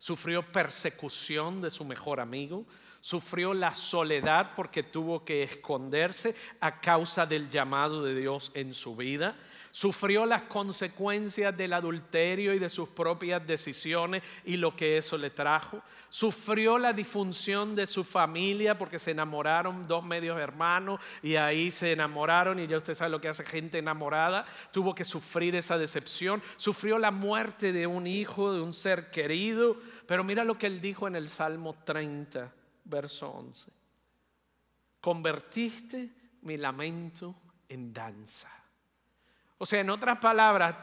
sufrió 0.00 0.50
persecución 0.50 1.60
de 1.60 1.70
su 1.70 1.84
mejor 1.84 2.20
amigo, 2.20 2.64
sufrió 3.02 3.52
la 3.52 3.74
soledad 3.74 4.52
porque 4.56 4.82
tuvo 4.82 5.26
que 5.26 5.42
esconderse 5.42 6.34
a 6.58 6.80
causa 6.80 7.26
del 7.26 7.50
llamado 7.50 8.02
de 8.02 8.14
Dios 8.14 8.50
en 8.54 8.72
su 8.72 8.96
vida 8.96 9.36
Sufrió 9.72 10.26
las 10.26 10.42
consecuencias 10.42 11.56
del 11.56 11.72
adulterio 11.72 12.52
y 12.52 12.58
de 12.58 12.68
sus 12.68 12.88
propias 12.88 13.46
decisiones 13.46 14.22
y 14.44 14.56
lo 14.56 14.74
que 14.74 14.96
eso 14.96 15.16
le 15.16 15.30
trajo. 15.30 15.80
Sufrió 16.08 16.76
la 16.76 16.92
disfunción 16.92 17.76
de 17.76 17.86
su 17.86 18.02
familia 18.02 18.76
porque 18.76 18.98
se 18.98 19.12
enamoraron 19.12 19.86
dos 19.86 20.04
medios 20.04 20.40
hermanos 20.40 21.00
y 21.22 21.36
ahí 21.36 21.70
se 21.70 21.92
enamoraron 21.92 22.58
y 22.58 22.66
ya 22.66 22.78
usted 22.78 22.94
sabe 22.94 23.10
lo 23.10 23.20
que 23.20 23.28
hace 23.28 23.44
gente 23.44 23.78
enamorada. 23.78 24.44
Tuvo 24.72 24.92
que 24.92 25.04
sufrir 25.04 25.54
esa 25.54 25.78
decepción. 25.78 26.42
Sufrió 26.56 26.98
la 26.98 27.12
muerte 27.12 27.72
de 27.72 27.86
un 27.86 28.08
hijo, 28.08 28.52
de 28.52 28.60
un 28.60 28.74
ser 28.74 29.08
querido. 29.10 29.76
Pero 30.06 30.24
mira 30.24 30.42
lo 30.42 30.58
que 30.58 30.66
él 30.66 30.80
dijo 30.80 31.06
en 31.06 31.14
el 31.14 31.28
Salmo 31.28 31.76
30, 31.84 32.52
verso 32.84 33.30
11. 33.30 33.70
Convertiste 35.00 36.10
mi 36.42 36.56
lamento 36.56 37.36
en 37.68 37.92
danza 37.92 38.59
o 39.62 39.66
sea, 39.66 39.80
en 39.80 39.90
otras 39.90 40.18
palabras, 40.18 40.76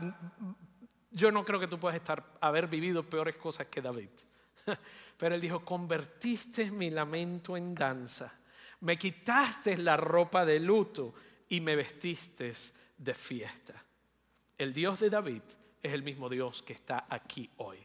yo 1.09 1.31
no 1.31 1.43
creo 1.43 1.59
que 1.59 1.67
tú 1.67 1.79
puedas 1.79 1.97
estar, 1.97 2.23
haber 2.39 2.67
vivido 2.67 3.01
peores 3.01 3.35
cosas 3.35 3.65
que 3.71 3.81
David. 3.81 4.11
Pero 5.17 5.33
él 5.33 5.41
dijo, 5.41 5.65
convertiste 5.65 6.69
mi 6.69 6.91
lamento 6.91 7.57
en 7.57 7.73
danza, 7.73 8.31
me 8.81 8.95
quitaste 8.95 9.77
la 9.77 9.97
ropa 9.97 10.45
de 10.45 10.59
luto 10.59 11.15
y 11.49 11.59
me 11.59 11.75
vestiste 11.75 12.53
de 12.99 13.13
fiesta. 13.15 13.83
El 14.55 14.75
Dios 14.75 14.99
de 14.99 15.09
David 15.09 15.41
es 15.81 15.93
el 15.93 16.03
mismo 16.03 16.29
Dios 16.29 16.61
que 16.61 16.73
está 16.73 17.07
aquí 17.09 17.49
hoy. 17.57 17.79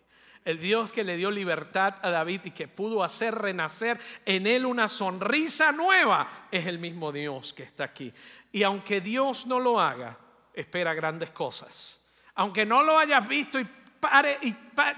El 0.44 0.58
Dios 0.58 0.92
que 0.92 1.04
le 1.04 1.16
dio 1.16 1.30
libertad 1.30 1.94
a 2.02 2.10
David 2.10 2.42
y 2.44 2.50
que 2.50 2.68
pudo 2.68 3.02
hacer 3.02 3.34
renacer 3.34 3.98
en 4.26 4.46
él 4.46 4.66
una 4.66 4.88
sonrisa 4.88 5.72
nueva 5.72 6.48
es 6.50 6.66
el 6.66 6.78
mismo 6.78 7.12
Dios 7.12 7.54
que 7.54 7.62
está 7.62 7.84
aquí. 7.84 8.12
Y 8.52 8.62
aunque 8.62 9.00
Dios 9.00 9.46
no 9.46 9.58
lo 9.58 9.80
haga, 9.80 10.18
espera 10.54 10.94
grandes 10.94 11.30
cosas. 11.30 12.00
Aunque 12.34 12.64
no 12.64 12.82
lo 12.82 12.98
hayas 12.98 13.26
visto 13.26 13.58
y, 13.60 13.68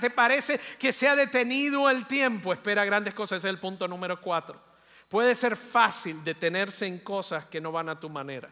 te 0.01 0.11
parece 0.11 0.59
que 0.79 0.93
se 0.93 1.09
ha 1.09 1.15
detenido 1.15 1.91
el 1.91 2.07
tiempo, 2.07 2.53
espera 2.53 2.85
grandes 2.85 3.13
cosas. 3.13 3.39
Ese 3.39 3.49
es 3.49 3.55
el 3.55 3.61
punto 3.61 3.87
número 3.87 4.21
cuatro. 4.21 4.61
Puede 5.09 5.35
ser 5.35 5.57
fácil 5.57 6.25
detenerse 6.25 6.87
en 6.87 6.99
cosas 6.99 7.45
que 7.47 7.61
no 7.61 7.71
van 7.71 7.89
a 7.89 8.01
tu 8.01 8.09
manera. 8.09 8.51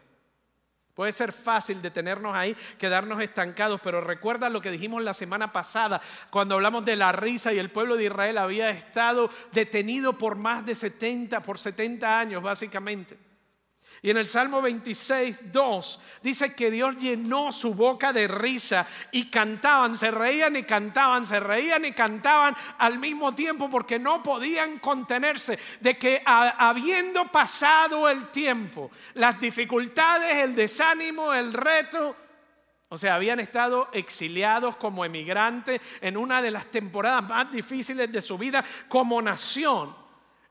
Puede 0.93 1.11
ser 1.11 1.31
fácil 1.31 1.81
detenernos 1.81 2.35
ahí, 2.35 2.55
quedarnos 2.77 3.19
estancados, 3.19 3.81
pero 3.81 3.99
recuerda 3.99 4.47
lo 4.49 4.61
que 4.61 4.69
dijimos 4.69 5.01
la 5.01 5.13
semana 5.13 5.51
pasada 5.51 5.99
cuando 6.29 6.53
hablamos 6.53 6.85
de 6.85 6.95
la 6.95 7.11
risa 7.11 7.51
y 7.51 7.57
el 7.57 7.71
pueblo 7.71 7.97
de 7.97 8.05
Israel 8.05 8.37
había 8.37 8.69
estado 8.69 9.31
detenido 9.51 10.15
por 10.15 10.35
más 10.35 10.63
de 10.63 10.75
70, 10.75 11.41
por 11.41 11.57
70 11.57 12.19
años 12.19 12.43
básicamente. 12.43 13.17
Y 14.03 14.09
en 14.09 14.17
el 14.17 14.27
Salmo 14.27 14.61
26, 14.61 15.37
2 15.49 15.99
dice 16.21 16.53
que 16.53 16.69
Dios 16.69 16.97
llenó 16.97 17.53
su 17.53 17.73
boca 17.73 18.11
de 18.11 18.27
risa 18.27 18.85
y 19.13 19.29
cantaban, 19.29 19.95
se 19.95 20.11
reían 20.11 20.57
y 20.57 20.63
cantaban, 20.63 21.25
se 21.25 21.39
reían 21.39 21.85
y 21.85 21.93
cantaban 21.93 22.53
al 22.79 22.99
mismo 22.99 23.33
tiempo 23.33 23.69
porque 23.69 23.97
no 23.99 24.21
podían 24.21 24.79
contenerse 24.79 25.57
de 25.79 25.97
que 25.97 26.21
habiendo 26.25 27.31
pasado 27.31 28.09
el 28.09 28.27
tiempo, 28.29 28.91
las 29.13 29.39
dificultades, 29.39 30.35
el 30.35 30.53
desánimo, 30.53 31.33
el 31.33 31.53
reto, 31.53 32.13
o 32.89 32.97
sea, 32.97 33.15
habían 33.15 33.39
estado 33.39 33.87
exiliados 33.93 34.75
como 34.75 35.05
emigrantes 35.05 35.79
en 36.01 36.17
una 36.17 36.41
de 36.41 36.51
las 36.51 36.65
temporadas 36.65 37.29
más 37.29 37.49
difíciles 37.49 38.11
de 38.11 38.21
su 38.21 38.37
vida 38.37 38.65
como 38.89 39.21
nación. 39.21 40.02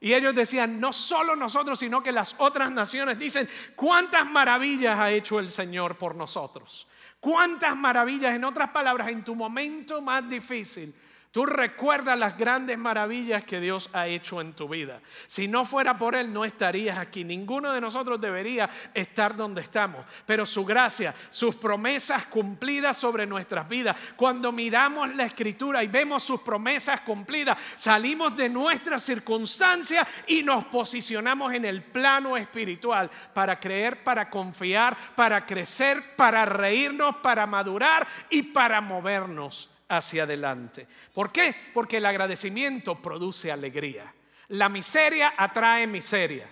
Y 0.03 0.15
ellos 0.15 0.35
decían, 0.35 0.81
no 0.81 0.93
solo 0.93 1.37
nosotros, 1.37 1.79
sino 1.79 2.03
que 2.03 2.11
las 2.11 2.35
otras 2.39 2.73
naciones 2.73 3.21
dicen, 3.21 3.49
¿cuántas 3.77 4.29
maravillas 4.29 4.99
ha 4.99 5.13
hecho 5.13 5.39
el 5.39 5.49
Señor 5.49 5.97
por 5.97 6.17
nosotros? 6.17 6.89
¿Cuántas 7.21 7.77
maravillas, 7.77 8.35
en 8.35 8.43
otras 8.43 8.71
palabras, 8.71 9.07
en 9.07 9.23
tu 9.23 9.37
momento 9.37 10.03
más 10.03 10.29
difícil, 10.29 10.93
Tú 11.33 11.47
recuerdas 11.47 12.19
las 12.19 12.37
grandes 12.37 12.77
maravillas 12.77 13.43
que 13.43 13.59
Dios 13.59 13.89
ha 13.95 14.07
hecho 14.07 14.43
en 14.43 14.53
tu 14.53 14.69
vida. 14.69 15.01
Si 15.27 15.49
no 15.49 15.65
fuera 15.65 15.97
por 15.97 16.15
Él, 16.15 16.31
no 16.31 16.45
estarías 16.45 16.99
aquí. 16.99 17.25
Ninguno 17.25 17.73
de 17.73 17.81
nosotros 17.81 18.21
debería 18.21 18.69
estar 18.93 19.35
donde 19.35 19.63
estamos. 19.63 20.05
Pero 20.27 20.45
su 20.45 20.63
gracia, 20.63 21.15
sus 21.31 21.57
promesas 21.57 22.27
cumplidas 22.27 22.99
sobre 22.99 23.27
nuestras 23.27 23.67
vidas. 23.67 23.97
Cuando 24.15 24.53
miramos 24.53 25.15
la 25.15 25.25
Escritura 25.25 25.83
y 25.83 25.87
vemos 25.87 26.23
sus 26.23 26.43
promesas 26.43 27.01
cumplidas, 27.01 27.57
salimos 27.77 28.37
de 28.37 28.51
nuestra 28.51 28.99
circunstancia 28.99 30.07
y 30.27 30.43
nos 30.43 30.67
posicionamos 30.67 31.55
en 31.55 31.65
el 31.65 31.81
plano 31.81 32.37
espiritual 32.37 33.11
para 33.33 33.59
creer, 33.59 34.05
para 34.05 34.29
confiar, 34.29 34.95
para 35.17 35.47
crecer, 35.47 36.15
para 36.15 36.45
reírnos, 36.45 37.17
para 37.23 37.47
madurar 37.47 38.07
y 38.29 38.43
para 38.43 38.83
movernos 38.83 39.72
hacia 39.93 40.23
adelante. 40.23 40.87
¿Por 41.13 41.31
qué? 41.31 41.55
Porque 41.75 41.99
el 41.99 42.07
agradecimiento 42.07 43.01
produce 43.01 43.53
alegría. 43.53 44.13
La 44.49 44.69
miseria 44.69 45.35
atrae 45.37 45.87
miseria. 45.87 46.49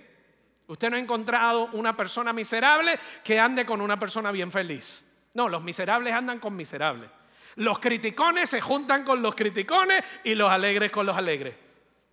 Usted 0.67 0.91
no 0.91 0.97
ha 0.97 1.01
encontrado 1.01 1.71
una 1.73 1.97
persona 1.97 2.33
miserable 2.33 2.99
que 3.25 3.41
ande 3.41 3.65
con 3.65 3.81
una 3.81 3.99
persona 3.99 4.31
bien 4.31 4.53
feliz. 4.53 5.07
No, 5.35 5.49
los 5.49 5.65
miserables 5.65 6.13
andan 6.13 6.39
con 6.39 6.55
miserables. 6.55 7.11
Los 7.57 7.79
criticones 7.79 8.51
se 8.51 8.61
juntan 8.61 9.05
con 9.05 9.23
los 9.23 9.35
criticones 9.35 10.05
y 10.23 10.35
los 10.35 10.51
alegres 10.51 10.93
con 10.93 11.07
los 11.07 11.17
alegres. 11.17 11.55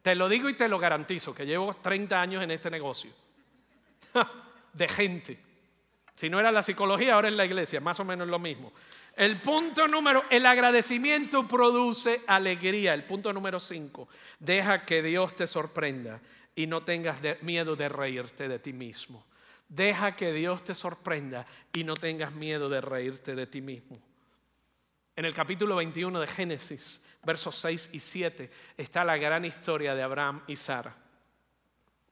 Te 0.01 0.15
lo 0.15 0.29
digo 0.29 0.47
y 0.47 0.53
te 0.53 0.69
lo 0.69 0.79
garantizo, 0.79 1.35
que 1.35 1.45
llevo 1.45 1.75
30 1.75 2.21
años 2.21 2.43
en 2.43 2.51
este 2.51 2.71
negocio. 2.71 3.11
De 4.73 4.87
gente. 4.87 5.39
Si 6.15 6.29
no 6.29 6.39
era 6.39 6.51
la 6.51 6.63
psicología, 6.63 7.15
ahora 7.15 7.27
es 7.27 7.35
la 7.35 7.45
iglesia, 7.45 7.79
más 7.81 7.99
o 7.99 8.05
menos 8.05 8.27
lo 8.27 8.39
mismo. 8.39 8.71
El 9.17 9.41
punto 9.41 9.87
número, 9.87 10.23
el 10.29 10.45
agradecimiento 10.45 11.47
produce 11.47 12.21
alegría. 12.27 12.93
El 12.93 13.03
punto 13.03 13.33
número 13.33 13.59
cinco, 13.59 14.07
deja 14.37 14.85
que 14.85 15.01
Dios 15.01 15.35
te 15.35 15.47
sorprenda 15.47 16.21
y 16.53 16.67
no 16.67 16.83
tengas 16.83 17.17
miedo 17.41 17.75
de 17.75 17.89
reírte 17.89 18.47
de 18.47 18.59
ti 18.59 18.73
mismo. 18.73 19.25
Deja 19.67 20.15
que 20.15 20.31
Dios 20.31 20.63
te 20.63 20.75
sorprenda 20.75 21.47
y 21.73 21.83
no 21.83 21.95
tengas 21.95 22.31
miedo 22.31 22.69
de 22.69 22.79
reírte 22.79 23.33
de 23.33 23.47
ti 23.47 23.59
mismo. 23.59 23.99
En 25.15 25.25
el 25.25 25.33
capítulo 25.33 25.75
21 25.77 26.19
de 26.19 26.27
Génesis, 26.27 27.03
versos 27.23 27.55
6 27.55 27.89
y 27.93 27.99
7, 27.99 28.51
está 28.77 29.03
la 29.03 29.17
gran 29.17 29.45
historia 29.45 29.95
de 29.95 30.03
Abraham 30.03 30.43
y 30.45 30.55
Sara. 30.55 30.95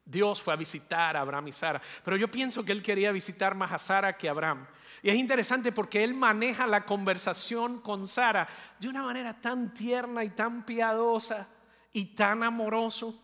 Dios 0.06 0.40
fue 0.42 0.54
a 0.54 0.58
visitar 0.58 1.18
a 1.18 1.22
Abraham 1.22 1.48
y 1.48 1.52
Sara, 1.52 1.82
pero 2.04 2.16
yo 2.16 2.30
pienso 2.30 2.64
que 2.64 2.72
él 2.72 2.84
quería 2.84 3.12
visitar 3.12 3.56
más 3.56 3.72
a 3.72 3.80
Sara 3.80 4.16
que 4.16 4.28
a 4.28 4.32
Abraham. 4.32 4.68
Y 5.02 5.10
es 5.10 5.16
interesante 5.16 5.72
porque 5.72 6.04
él 6.04 6.14
maneja 6.14 6.68
la 6.68 6.86
conversación 6.86 7.82
con 7.82 8.08
Sara 8.08 8.48
de 8.80 8.88
una 8.88 9.04
manera 9.04 9.40
tan 9.40 9.74
tierna 9.74 10.24
y 10.24 10.30
tan 10.30 10.64
piadosa 10.64 11.48
y 11.92 12.06
tan 12.16 12.44
amoroso. 12.44 13.20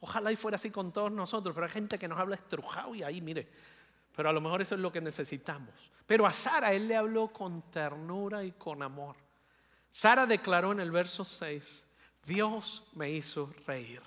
Ojalá 0.00 0.30
y 0.32 0.36
fuera 0.36 0.54
así 0.54 0.70
con 0.70 0.92
todos 0.92 1.10
nosotros, 1.10 1.54
pero 1.54 1.66
hay 1.66 1.72
gente 1.72 1.98
que 1.98 2.08
nos 2.08 2.18
habla 2.18 2.36
estrujado 2.36 2.94
y 2.94 3.02
ahí, 3.02 3.20
mire, 3.20 3.48
pero 4.14 4.28
a 4.28 4.32
lo 4.32 4.40
mejor 4.40 4.62
eso 4.62 4.76
es 4.76 4.80
lo 4.80 4.92
que 4.92 5.00
necesitamos. 5.00 5.90
Pero 6.06 6.26
a 6.26 6.32
Sara 6.32 6.72
él 6.72 6.88
le 6.88 6.96
habló 6.96 7.28
con 7.28 7.62
ternura 7.70 8.44
y 8.44 8.52
con 8.52 8.82
amor. 8.82 9.16
Sara 9.90 10.26
declaró 10.26 10.72
en 10.72 10.80
el 10.80 10.90
verso 10.90 11.24
6, 11.24 11.86
Dios 12.24 12.84
me 12.94 13.10
hizo 13.10 13.52
reír. 13.66 14.02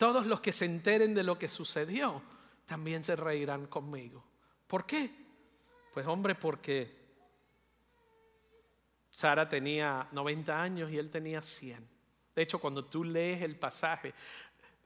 Todos 0.00 0.24
los 0.24 0.40
que 0.40 0.50
se 0.50 0.64
enteren 0.64 1.12
de 1.12 1.22
lo 1.22 1.38
que 1.38 1.46
sucedió 1.46 2.22
también 2.64 3.04
se 3.04 3.16
reirán 3.16 3.66
conmigo. 3.66 4.24
¿Por 4.66 4.86
qué? 4.86 5.10
Pues 5.92 6.06
hombre, 6.06 6.34
porque 6.34 6.90
Sara 9.10 9.46
tenía 9.46 10.08
90 10.12 10.58
años 10.58 10.90
y 10.90 10.96
él 10.96 11.10
tenía 11.10 11.42
100. 11.42 11.86
De 12.34 12.40
hecho, 12.40 12.58
cuando 12.58 12.86
tú 12.86 13.04
lees 13.04 13.42
el 13.42 13.56
pasaje, 13.56 14.14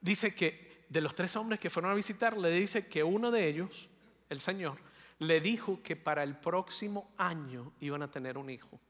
dice 0.01 0.35
que 0.35 0.83
de 0.89 0.99
los 0.99 1.15
tres 1.15 1.33
hombres 1.37 1.61
que 1.61 1.69
fueron 1.69 1.93
a 1.93 1.95
visitar, 1.95 2.35
le 2.35 2.49
dice 2.49 2.87
que 2.87 3.01
uno 3.01 3.31
de 3.31 3.47
ellos, 3.47 3.87
el 4.27 4.41
Señor, 4.41 4.79
le 5.19 5.39
dijo 5.39 5.81
que 5.81 5.95
para 5.95 6.23
el 6.23 6.35
próximo 6.35 7.13
año 7.15 7.71
iban 7.79 8.01
a 8.01 8.11
tener 8.11 8.37
un 8.37 8.49
hijo. 8.49 8.81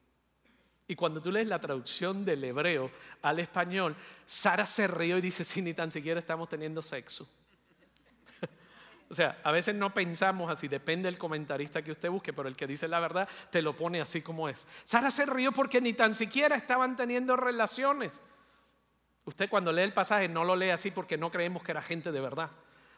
Y 0.88 0.96
cuando 0.96 1.22
tú 1.22 1.32
lees 1.32 1.48
la 1.48 1.60
traducción 1.60 2.24
del 2.24 2.44
hebreo 2.44 2.92
al 3.24 3.40
español, 3.40 3.96
Sara 4.26 4.66
se 4.66 4.88
rió 4.88 5.18
y 5.18 5.22
dice, 5.22 5.44
sí, 5.44 5.62
ni 5.62 5.74
tan 5.74 5.92
siquiera 5.92 6.20
estamos 6.20 6.50
teniendo 6.50 6.82
sexo. 6.82 7.28
O 9.08 9.14
sea, 9.14 9.40
a 9.44 9.52
veces 9.52 9.76
no 9.76 9.94
pensamos 9.94 10.50
así, 10.50 10.68
depende 10.68 11.08
del 11.08 11.20
comentarista 11.20 11.84
que 11.84 11.92
usted 11.92 12.10
busque, 12.10 12.34
pero 12.34 12.50
el 12.50 12.56
que 12.56 12.66
dice 12.66 12.88
la 12.88 13.00
verdad 13.00 13.30
te 13.52 13.62
lo 13.62 13.76
pone 13.76 14.02
así 14.02 14.24
como 14.24 14.50
es. 14.50 14.66
Sara 14.84 15.12
se 15.12 15.28
rió 15.28 15.52
porque 15.52 15.80
ni 15.80 15.94
tan 15.94 16.16
siquiera 16.16 16.56
estaban 16.56 16.96
teniendo 16.96 17.36
relaciones. 17.36 18.20
Usted 19.26 19.48
cuando 19.48 19.72
lee 19.72 19.84
el 19.84 19.94
pasaje 19.94 20.28
no 20.28 20.44
lo 20.44 20.56
lee 20.56 20.72
así 20.72 20.90
porque 20.90 21.20
no 21.20 21.30
creemos 21.30 21.62
que 21.62 21.72
era 21.72 21.84
gente 21.84 22.12
de 22.12 22.20
verdad. 22.20 22.50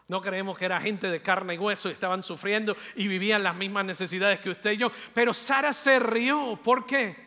No 0.07 0.21
creemos 0.21 0.57
que 0.57 0.63
era 0.63 0.79
gente 0.79 1.11
de 1.11 1.21
carne 1.21 1.55
y 1.55 1.57
hueso 1.57 1.89
estaban 1.89 2.23
sufriendo 2.23 2.77
y 2.95 3.09
vivían 3.09 3.43
las 3.43 3.55
mismas 3.55 3.83
necesidades 3.83 4.39
que 4.39 4.51
usted 4.51 4.71
y 4.71 4.77
yo. 4.77 4.89
Pero 5.13 5.33
Sara 5.33 5.73
se 5.73 5.99
rió. 5.99 6.57
¿Por 6.63 6.85
qué? 6.85 7.26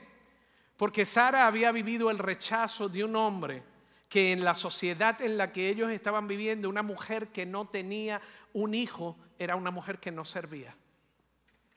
Porque 0.81 1.05
Sara 1.05 1.47
había 1.47 1.73
vivido 1.73 2.11
el 2.11 2.16
rechazo 2.16 2.88
de 2.88 3.05
un 3.05 3.14
hombre 3.14 3.62
que 4.09 4.33
en 4.33 4.43
la 4.43 4.55
sociedad 4.55 5.21
en 5.21 5.37
la 5.37 5.53
que 5.53 5.69
ellos 5.69 5.90
estaban 5.90 6.27
viviendo, 6.27 6.71
una 6.71 6.83
mujer 6.83 7.29
que 7.29 7.45
no 7.45 7.69
tenía 7.69 8.23
un 8.55 8.73
hijo 8.73 9.14
era 9.38 9.57
una 9.57 9.71
mujer 9.71 9.99
que 9.99 10.11
no 10.11 10.25
servía. 10.25 10.75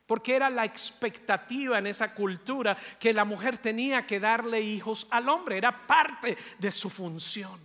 Porque 0.06 0.38
era 0.38 0.50
la 0.50 0.64
expectativa 0.64 1.78
en 1.80 1.88
esa 1.88 2.14
cultura 2.14 2.78
que 2.98 3.12
la 3.12 3.26
mujer 3.26 3.58
tenía 3.58 4.08
que 4.08 4.22
darle 4.22 4.62
hijos 4.62 5.06
al 5.10 5.28
hombre, 5.28 5.58
era 5.58 5.86
parte 5.86 6.38
de 6.58 6.72
su 6.72 6.90
función. 6.90 7.60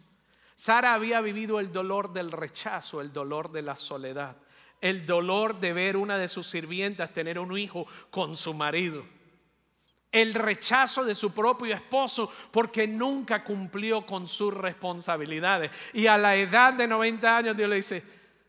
Sara 0.56 0.92
había 0.92 1.20
vivido 1.20 1.60
el 1.60 1.70
dolor 1.70 2.12
del 2.12 2.32
rechazo, 2.32 3.00
el 3.00 3.12
dolor 3.12 3.52
de 3.52 3.62
la 3.62 3.76
soledad, 3.76 4.36
el 4.80 5.06
dolor 5.06 5.60
de 5.60 5.72
ver 5.72 5.96
una 5.96 6.18
de 6.18 6.26
sus 6.26 6.48
sirvientas 6.48 7.12
tener 7.12 7.38
un 7.38 7.56
hijo 7.56 7.86
con 8.10 8.36
su 8.36 8.54
marido, 8.54 9.04
el 10.10 10.34
rechazo 10.34 11.04
de 11.04 11.14
su 11.14 11.32
propio 11.32 11.74
esposo 11.74 12.30
porque 12.50 12.86
nunca 12.86 13.44
cumplió 13.44 14.06
con 14.06 14.26
sus 14.26 14.54
responsabilidades. 14.54 15.70
Y 15.92 16.06
a 16.06 16.16
la 16.16 16.34
edad 16.36 16.72
de 16.74 16.88
90 16.88 17.36
años 17.36 17.56
Dios 17.56 17.68
le 17.68 17.76
dice, 17.76 18.02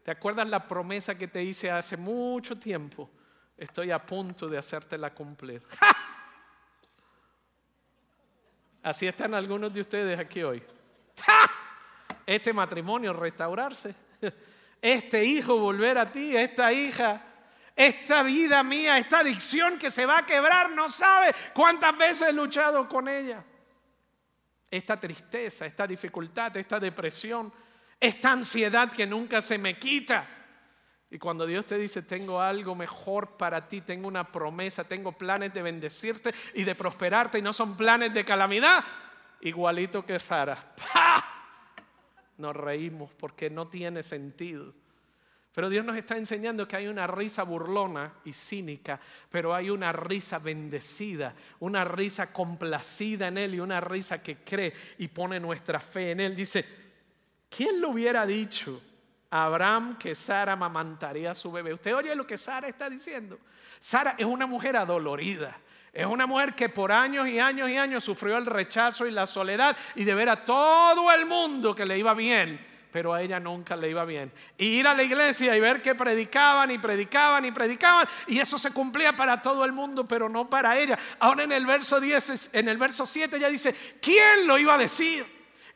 ¿te 0.03 0.11
acuerdas 0.11 0.47
la 0.47 0.67
promesa 0.67 1.17
que 1.17 1.27
te 1.27 1.43
hice 1.43 1.69
hace 1.69 1.97
mucho 1.97 2.57
tiempo? 2.57 3.09
Estoy 3.57 3.91
a 3.91 4.05
punto 4.05 4.47
de 4.47 4.57
hacértela 4.57 5.13
cumplir. 5.13 5.61
Así 8.81 9.05
están 9.07 9.33
algunos 9.33 9.73
de 9.73 9.81
ustedes 9.81 10.17
aquí 10.17 10.43
hoy. 10.43 10.63
Este 12.25 12.53
matrimonio 12.53 13.11
restaurarse. 13.11 13.95
Este 14.81 15.25
hijo 15.25 15.57
volver 15.57 15.97
a 15.97 16.09
ti, 16.09 16.37
esta 16.37 16.71
hija 16.71 17.28
esta 17.79 18.23
vida 18.23 18.61
mía, 18.61 18.97
esta 18.97 19.19
adicción 19.19 19.77
que 19.77 19.89
se 19.89 20.05
va 20.05 20.17
a 20.17 20.25
quebrar, 20.25 20.69
no 20.71 20.89
sabe 20.89 21.33
cuántas 21.53 21.97
veces 21.97 22.27
he 22.27 22.33
luchado 22.33 22.89
con 22.89 23.07
ella. 23.07 23.41
Esta 24.69 24.99
tristeza, 24.99 25.65
esta 25.65 25.87
dificultad, 25.87 26.57
esta 26.57 26.77
depresión, 26.77 27.53
esta 27.97 28.33
ansiedad 28.33 28.91
que 28.91 29.07
nunca 29.07 29.41
se 29.41 29.57
me 29.57 29.79
quita. 29.79 30.27
Y 31.09 31.17
cuando 31.17 31.45
Dios 31.45 31.65
te 31.65 31.77
dice, 31.77 32.01
tengo 32.01 32.41
algo 32.41 32.75
mejor 32.75 33.37
para 33.37 33.69
ti, 33.69 33.79
tengo 33.79 34.09
una 34.09 34.25
promesa, 34.25 34.83
tengo 34.83 35.13
planes 35.13 35.53
de 35.53 35.61
bendecirte 35.61 36.33
y 36.55 36.65
de 36.65 36.75
prosperarte 36.75 37.39
y 37.39 37.41
no 37.41 37.53
son 37.53 37.77
planes 37.77 38.13
de 38.13 38.25
calamidad, 38.25 38.83
igualito 39.39 40.05
que 40.05 40.19
Sara. 40.19 40.57
Nos 42.37 42.53
reímos 42.53 43.13
porque 43.13 43.49
no 43.49 43.69
tiene 43.69 44.03
sentido. 44.03 44.73
Pero 45.53 45.69
Dios 45.69 45.83
nos 45.83 45.97
está 45.97 46.15
enseñando 46.15 46.67
que 46.67 46.75
hay 46.75 46.87
una 46.87 47.07
risa 47.07 47.43
burlona 47.43 48.13
y 48.23 48.33
cínica, 48.33 48.99
pero 49.29 49.53
hay 49.53 49.69
una 49.69 49.91
risa 49.91 50.37
bendecida, 50.37 51.33
una 51.59 51.83
risa 51.83 52.31
complacida 52.31 53.27
en 53.27 53.37
Él 53.37 53.55
y 53.55 53.59
una 53.59 53.81
risa 53.81 54.21
que 54.21 54.37
cree 54.37 54.73
y 54.99 55.07
pone 55.07 55.39
nuestra 55.39 55.79
fe 55.79 56.11
en 56.11 56.19
Él. 56.19 56.35
Dice, 56.35 56.65
¿quién 57.49 57.81
lo 57.81 57.89
hubiera 57.89 58.25
dicho? 58.25 58.81
Abraham 59.31 59.97
que 59.97 60.15
Sara 60.15 60.53
amamantaría 60.53 61.31
a 61.31 61.35
su 61.35 61.51
bebé. 61.51 61.73
Usted 61.73 61.95
oye 61.95 62.15
lo 62.15 62.25
que 62.25 62.37
Sara 62.37 62.67
está 62.67 62.89
diciendo. 62.89 63.39
Sara 63.79 64.15
es 64.17 64.25
una 64.25 64.47
mujer 64.47 64.75
adolorida. 64.75 65.57
Es 65.91 66.05
una 66.05 66.27
mujer 66.27 66.53
que 66.53 66.69
por 66.69 66.91
años 66.91 67.27
y 67.27 67.39
años 67.39 67.69
y 67.69 67.77
años 67.77 68.03
sufrió 68.03 68.37
el 68.37 68.45
rechazo 68.45 69.07
y 69.07 69.11
la 69.11 69.25
soledad 69.25 69.75
y 69.95 70.03
de 70.03 70.13
ver 70.13 70.29
a 70.29 70.45
todo 70.45 71.11
el 71.11 71.25
mundo 71.25 71.73
que 71.73 71.85
le 71.85 71.97
iba 71.97 72.13
bien, 72.13 72.59
pero 72.91 73.13
a 73.13 73.21
ella 73.21 73.39
nunca 73.39 73.75
le 73.75 73.89
iba 73.89 74.05
bien. 74.05 74.31
Y 74.57 74.65
ir 74.65 74.87
a 74.87 74.93
la 74.93 75.03
iglesia 75.03 75.55
y 75.55 75.59
ver 75.59 75.81
que 75.81 75.95
predicaban 75.95 76.71
y 76.71 76.77
predicaban 76.77 77.45
y 77.45 77.51
predicaban 77.51 78.07
y 78.27 78.39
eso 78.39 78.57
se 78.57 78.71
cumplía 78.71 79.15
para 79.15 79.41
todo 79.41 79.65
el 79.65 79.71
mundo, 79.71 80.07
pero 80.07 80.29
no 80.29 80.49
para 80.49 80.77
ella. 80.77 80.97
Ahora 81.19 81.43
en 81.43 81.51
el 81.51 81.65
verso 81.65 81.99
10, 81.99 82.51
en 82.53 82.69
el 82.69 82.77
verso 82.77 83.05
7 83.05 83.37
ella 83.37 83.49
dice, 83.49 83.75
¿quién 84.01 84.47
lo 84.47 84.57
iba 84.57 84.75
a 84.75 84.77
decir? 84.77 85.25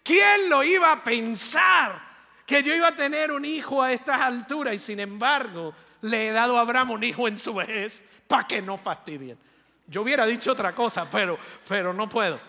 ¿Quién 0.03 0.49
lo 0.49 0.63
iba 0.63 0.91
a 0.91 1.03
pensar? 1.03 2.13
que 2.45 2.61
yo 2.63 2.75
iba 2.75 2.89
a 2.89 2.95
tener 2.95 3.31
un 3.31 3.45
hijo 3.45 3.81
a 3.81 3.91
estas 3.91 4.19
alturas 4.19 4.75
y 4.75 4.77
sin 4.77 4.99
embargo 4.99 5.73
le 6.01 6.27
he 6.27 6.31
dado 6.31 6.57
a 6.57 6.61
Abraham 6.61 6.91
un 6.91 7.03
hijo 7.03 7.27
en 7.27 7.37
su 7.37 7.53
vejez 7.53 8.03
para 8.27 8.45
que 8.45 8.61
no 8.61 8.77
fastidien. 8.77 9.37
Yo 9.87 10.01
hubiera 10.01 10.25
dicho 10.25 10.51
otra 10.51 10.73
cosa, 10.73 11.09
pero, 11.09 11.37
pero 11.67 11.93
no 11.93 12.07
puedo. 12.07 12.39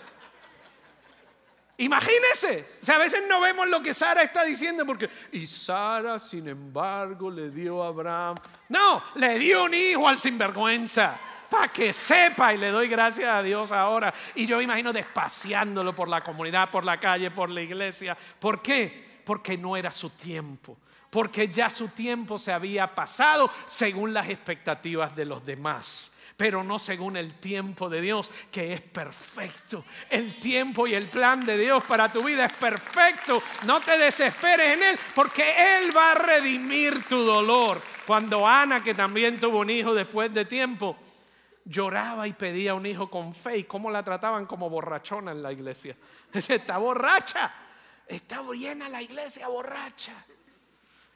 Imagínese, 1.76 2.78
o 2.86 2.92
a 2.92 2.98
veces 2.98 3.24
no 3.28 3.40
vemos 3.40 3.68
lo 3.68 3.82
que 3.82 3.94
Sara 3.94 4.22
está 4.22 4.44
diciendo 4.44 4.86
porque, 4.86 5.10
y 5.32 5.46
Sara, 5.46 6.20
sin 6.20 6.48
embargo, 6.48 7.30
le 7.30 7.50
dio 7.50 7.82
a 7.82 7.88
Abraham, 7.88 8.36
no, 8.68 9.02
le 9.16 9.38
dio 9.38 9.64
un 9.64 9.74
hijo 9.74 10.08
al 10.08 10.16
sinvergüenza, 10.16 11.18
para 11.50 11.72
que 11.72 11.92
sepa, 11.92 12.54
y 12.54 12.58
le 12.58 12.70
doy 12.70 12.88
gracias 12.88 13.28
a 13.28 13.42
Dios 13.42 13.72
ahora, 13.72 14.14
y 14.36 14.46
yo 14.46 14.60
imagino 14.60 14.92
despaciándolo 14.92 15.94
por 15.94 16.08
la 16.08 16.22
comunidad, 16.22 16.70
por 16.70 16.84
la 16.84 17.00
calle, 17.00 17.30
por 17.30 17.50
la 17.50 17.60
iglesia. 17.60 18.16
¿Por 18.38 18.62
qué? 18.62 19.04
porque 19.24 19.56
no 19.56 19.76
era 19.76 19.90
su 19.90 20.10
tiempo, 20.10 20.76
porque 21.10 21.48
ya 21.48 21.70
su 21.70 21.88
tiempo 21.88 22.38
se 22.38 22.52
había 22.52 22.94
pasado 22.94 23.50
según 23.64 24.12
las 24.12 24.28
expectativas 24.28 25.16
de 25.16 25.24
los 25.24 25.44
demás 25.44 26.12
pero 26.36 26.64
no 26.64 26.78
según 26.78 27.16
el 27.16 27.34
tiempo 27.34 27.88
de 27.88 28.00
Dios, 28.00 28.30
que 28.50 28.72
es 28.72 28.80
perfecto. 28.80 29.84
El 30.10 30.38
tiempo 30.40 30.86
y 30.86 30.94
el 30.94 31.08
plan 31.08 31.44
de 31.44 31.56
Dios 31.56 31.84
para 31.84 32.12
tu 32.12 32.24
vida 32.24 32.46
es 32.46 32.52
perfecto. 32.54 33.42
No 33.66 33.80
te 33.80 33.96
desesperes 33.96 34.76
en 34.76 34.82
Él, 34.82 34.98
porque 35.14 35.44
Él 35.76 35.96
va 35.96 36.12
a 36.12 36.14
redimir 36.14 37.04
tu 37.04 37.18
dolor. 37.18 37.80
Cuando 38.06 38.46
Ana, 38.46 38.82
que 38.82 38.94
también 38.94 39.38
tuvo 39.38 39.60
un 39.60 39.70
hijo 39.70 39.94
después 39.94 40.32
de 40.34 40.44
tiempo, 40.44 40.96
lloraba 41.64 42.26
y 42.26 42.32
pedía 42.32 42.74
un 42.74 42.86
hijo 42.86 43.08
con 43.08 43.34
fe, 43.34 43.58
¿y 43.58 43.64
cómo 43.64 43.90
la 43.90 44.02
trataban 44.02 44.46
como 44.46 44.68
borrachona 44.68 45.30
en 45.30 45.42
la 45.42 45.52
iglesia? 45.52 45.96
Está 46.32 46.78
borracha. 46.78 47.52
Estaba 48.06 48.52
llena 48.54 48.88
la 48.88 49.00
iglesia 49.00 49.48
borracha. 49.48 50.12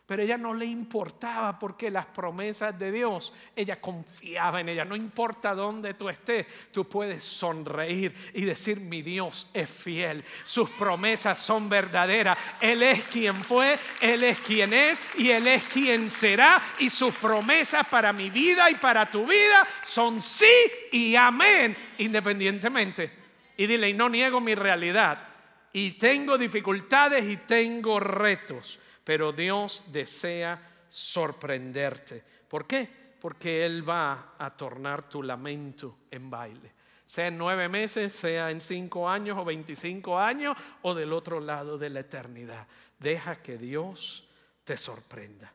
Pero 0.08 0.22
ella 0.22 0.38
no 0.38 0.54
le 0.54 0.64
importaba 0.64 1.58
porque 1.58 1.90
las 1.90 2.06
promesas 2.06 2.78
de 2.78 2.90
Dios, 2.90 3.30
ella 3.54 3.78
confiaba 3.78 4.58
en 4.58 4.70
ella. 4.70 4.82
No 4.86 4.96
importa 4.96 5.54
dónde 5.54 5.92
tú 5.92 6.08
estés, 6.08 6.46
tú 6.72 6.88
puedes 6.88 7.22
sonreír 7.22 8.14
y 8.32 8.46
decir, 8.46 8.80
mi 8.80 9.02
Dios 9.02 9.50
es 9.52 9.68
fiel. 9.68 10.24
Sus 10.44 10.70
promesas 10.70 11.38
son 11.38 11.68
verdaderas. 11.68 12.38
Él 12.58 12.82
es 12.82 13.04
quien 13.04 13.44
fue, 13.44 13.78
Él 14.00 14.24
es 14.24 14.40
quien 14.40 14.72
es 14.72 14.98
y 15.18 15.28
Él 15.28 15.46
es 15.46 15.64
quien 15.64 16.08
será. 16.08 16.58
Y 16.78 16.88
sus 16.88 17.14
promesas 17.16 17.86
para 17.86 18.10
mi 18.10 18.30
vida 18.30 18.70
y 18.70 18.76
para 18.76 19.10
tu 19.10 19.26
vida 19.26 19.62
son 19.84 20.22
sí 20.22 20.46
y 20.90 21.16
amén, 21.16 21.76
independientemente. 21.98 23.12
Y 23.58 23.66
dile, 23.66 23.92
no 23.92 24.08
niego 24.08 24.40
mi 24.40 24.54
realidad 24.54 25.28
y 25.72 25.92
tengo 25.92 26.38
dificultades 26.38 27.24
y 27.28 27.36
tengo 27.36 28.00
retos, 28.00 28.78
pero 29.08 29.32
Dios 29.32 29.84
desea 29.86 30.84
sorprenderte. 30.86 32.22
¿Por 32.46 32.66
qué? 32.66 33.14
Porque 33.18 33.64
Él 33.64 33.88
va 33.88 34.34
a 34.36 34.54
tornar 34.54 35.08
tu 35.08 35.22
lamento 35.22 36.00
en 36.10 36.28
baile. 36.28 36.74
Sea 37.06 37.28
en 37.28 37.38
nueve 37.38 37.70
meses, 37.70 38.12
sea 38.12 38.50
en 38.50 38.60
cinco 38.60 39.08
años 39.08 39.38
o 39.38 39.46
veinticinco 39.46 40.18
años 40.18 40.54
o 40.82 40.94
del 40.94 41.14
otro 41.14 41.40
lado 41.40 41.78
de 41.78 41.88
la 41.88 42.00
eternidad. 42.00 42.68
Deja 42.98 43.40
que 43.40 43.56
Dios 43.56 44.28
te 44.64 44.76
sorprenda. 44.76 45.54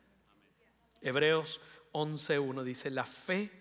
Hebreos 1.00 1.60
11.1 1.92 2.64
dice, 2.64 2.90
la 2.90 3.04
fe 3.04 3.52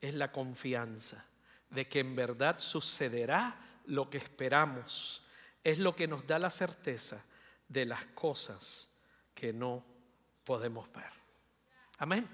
es 0.00 0.14
la 0.14 0.32
confianza 0.32 1.22
de 1.68 1.86
que 1.86 2.00
en 2.00 2.16
verdad 2.16 2.58
sucederá 2.58 3.60
lo 3.84 4.08
que 4.08 4.16
esperamos 4.16 5.22
es 5.62 5.78
lo 5.78 5.94
que 5.94 6.08
nos 6.08 6.26
da 6.26 6.38
la 6.38 6.48
certeza 6.48 7.22
de 7.68 7.84
las 7.84 8.06
cosas 8.06 8.88
que 9.44 9.52
no 9.52 9.84
podemos 10.42 10.90
ver. 10.90 11.12
Amén. 11.98 12.26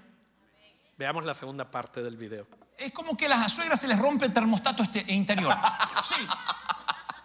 Veamos 0.97 1.25
la 1.25 1.33
segunda 1.33 1.69
parte 1.69 2.01
del 2.01 2.15
video. 2.15 2.47
Es 2.77 2.93
como 2.93 3.17
que 3.17 3.25
a 3.25 3.29
las 3.29 3.51
suegras 3.51 3.81
se 3.81 3.89
les 3.89 3.99
rompe 3.99 4.23
el 4.23 4.31
termostato 4.31 4.83
este 4.83 5.03
interior. 5.11 5.53
Sí. 6.03 6.25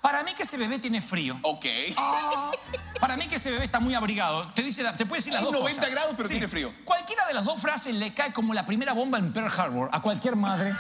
Para 0.03 0.25
mí 0.25 0.35
que 0.35 0.43
ese 0.43 0.57
bebé 0.57 0.81
tiene 0.81 1.01
frío. 1.01 1.39
Ok. 1.43 1.67
Ah, 1.97 2.51
para 2.99 3.17
mí 3.17 3.29
que 3.29 3.37
ese 3.37 3.53
bebé 3.53 3.65
está 3.67 3.79
muy 3.79 3.95
abrigado. 3.95 4.49
Te, 4.55 4.63
dice, 4.63 4.83
te 4.97 5.07
puede 5.07 5.21
decir 5.21 5.33
las 5.33 5.43
Hay 5.43 5.53
dos 5.53 5.61
90 5.61 5.81
cosas. 5.81 5.95
grados, 5.95 6.15
pero 6.17 6.29
tiene 6.29 6.49
frío. 6.49 6.73
Cualquiera 6.85 7.25
de 7.29 7.35
las 7.35 7.45
dos 7.45 7.61
frases 7.61 7.95
le 7.95 8.13
cae 8.13 8.33
como 8.33 8.55
la 8.55 8.67
primera 8.67 8.93
bomba 8.93 9.19
en 9.19 9.33
Pearl 9.33 9.53
Harbor 9.57 9.89
a 9.93 10.03
cualquier 10.03 10.35
madre 10.35 10.75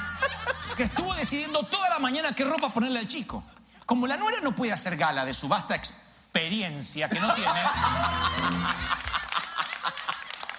que 0.76 0.82
estuvo 0.82 1.14
decidiendo 1.14 1.62
toda 1.62 1.88
la 1.90 2.00
mañana 2.00 2.32
qué 2.32 2.44
ropa 2.44 2.70
ponerle 2.70 2.98
al 2.98 3.06
chico. 3.06 3.44
Como 3.84 4.08
la 4.08 4.16
nuera 4.16 4.40
no 4.40 4.52
puede 4.56 4.72
hacer 4.72 4.96
gala 4.96 5.24
de 5.24 5.32
su 5.32 5.46
vasta 5.46 5.76
experiencia 5.76 6.05
que 6.40 7.20
no 7.20 7.34
tiene, 7.34 7.60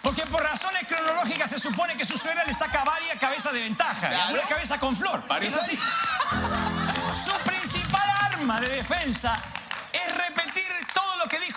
porque 0.01 0.25
por 0.25 0.41
razones 0.41 0.87
cronológicas 0.87 1.49
se 1.49 1.59
supone 1.59 1.95
que 1.95 2.05
su 2.05 2.17
suegra 2.17 2.43
le 2.45 2.53
saca 2.53 2.83
varias 2.83 3.17
cabezas 3.19 3.53
de 3.53 3.61
ventaja, 3.61 4.07
Claro. 4.09 4.23
alguna 4.29 4.43
cabeza 4.43 4.79
con 4.79 4.95
flor. 4.95 5.23
Parece 5.27 5.59
así. 5.59 5.79
Su 7.25 7.31
principal 7.43 8.09
arma 8.21 8.59
de 8.59 8.69
defensa 8.69 9.37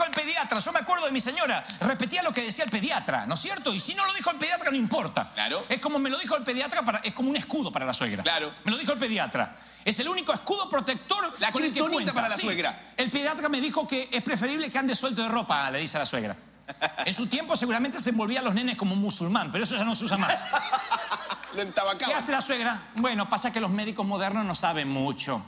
dijo 0.00 0.04
el 0.06 0.12
pediatra. 0.26 0.58
Yo 0.58 0.72
me 0.72 0.78
acuerdo 0.80 1.06
de 1.06 1.12
mi 1.12 1.20
señora. 1.20 1.64
Repetía 1.80 2.22
lo 2.22 2.32
que 2.32 2.42
decía 2.42 2.64
el 2.64 2.70
pediatra, 2.70 3.26
¿no 3.26 3.34
es 3.34 3.40
cierto? 3.40 3.72
Y 3.72 3.80
si 3.80 3.94
no 3.94 4.06
lo 4.06 4.12
dijo 4.14 4.30
el 4.30 4.36
pediatra, 4.38 4.70
no 4.70 4.76
importa. 4.76 5.30
Claro. 5.34 5.64
Es 5.68 5.80
como 5.80 5.98
me 5.98 6.10
lo 6.10 6.18
dijo 6.18 6.36
el 6.36 6.42
pediatra, 6.42 6.82
para, 6.82 6.98
es 6.98 7.12
como 7.12 7.30
un 7.30 7.36
escudo 7.36 7.70
para 7.70 7.84
la 7.86 7.92
suegra. 7.94 8.22
Claro. 8.22 8.52
Me 8.64 8.72
lo 8.72 8.78
dijo 8.78 8.92
el 8.92 8.98
pediatra. 8.98 9.56
Es 9.84 9.98
el 9.98 10.08
único 10.08 10.32
escudo 10.32 10.68
protector 10.68 11.34
La 11.38 11.50
con 11.52 11.64
el 11.64 11.72
que 11.72 11.80
cuenta. 11.80 12.12
para 12.12 12.28
la 12.28 12.36
Sí. 12.36 12.42
suegra. 12.42 12.92
El 12.96 13.10
pediatra 13.10 13.48
me 13.48 13.60
dijo 13.60 13.86
que 13.88 14.08
es 14.12 14.22
preferible 14.22 14.70
que 14.70 14.78
ande 14.78 14.94
suelto 14.94 15.22
de 15.22 15.28
ropa, 15.28 15.70
le 15.70 15.78
dice 15.80 15.96
a 15.96 16.00
la 16.00 16.06
suegra. 16.06 16.36
En 17.04 17.14
su 17.14 17.26
tiempo 17.26 17.56
seguramente 17.56 17.98
se 17.98 18.10
envolvía 18.10 18.40
a 18.40 18.42
los 18.42 18.54
nenes 18.54 18.76
como 18.76 18.92
un 18.92 19.00
musulmán, 19.00 19.50
pero 19.50 19.64
eso 19.64 19.76
ya 19.76 19.84
no 19.84 19.94
se 19.94 20.04
usa 20.04 20.18
más. 20.18 20.44
Lo 21.52 21.56
¿Qué 21.56 21.62
entabacaba. 21.62 22.16
hace 22.16 22.30
la 22.30 22.40
suegra? 22.40 22.80
Bueno, 22.94 23.28
pasa 23.28 23.52
que 23.52 23.58
los 23.58 23.70
médicos 23.72 24.06
modernos 24.06 24.44
no 24.44 24.54
saben 24.54 24.88
mucho. 24.88 25.42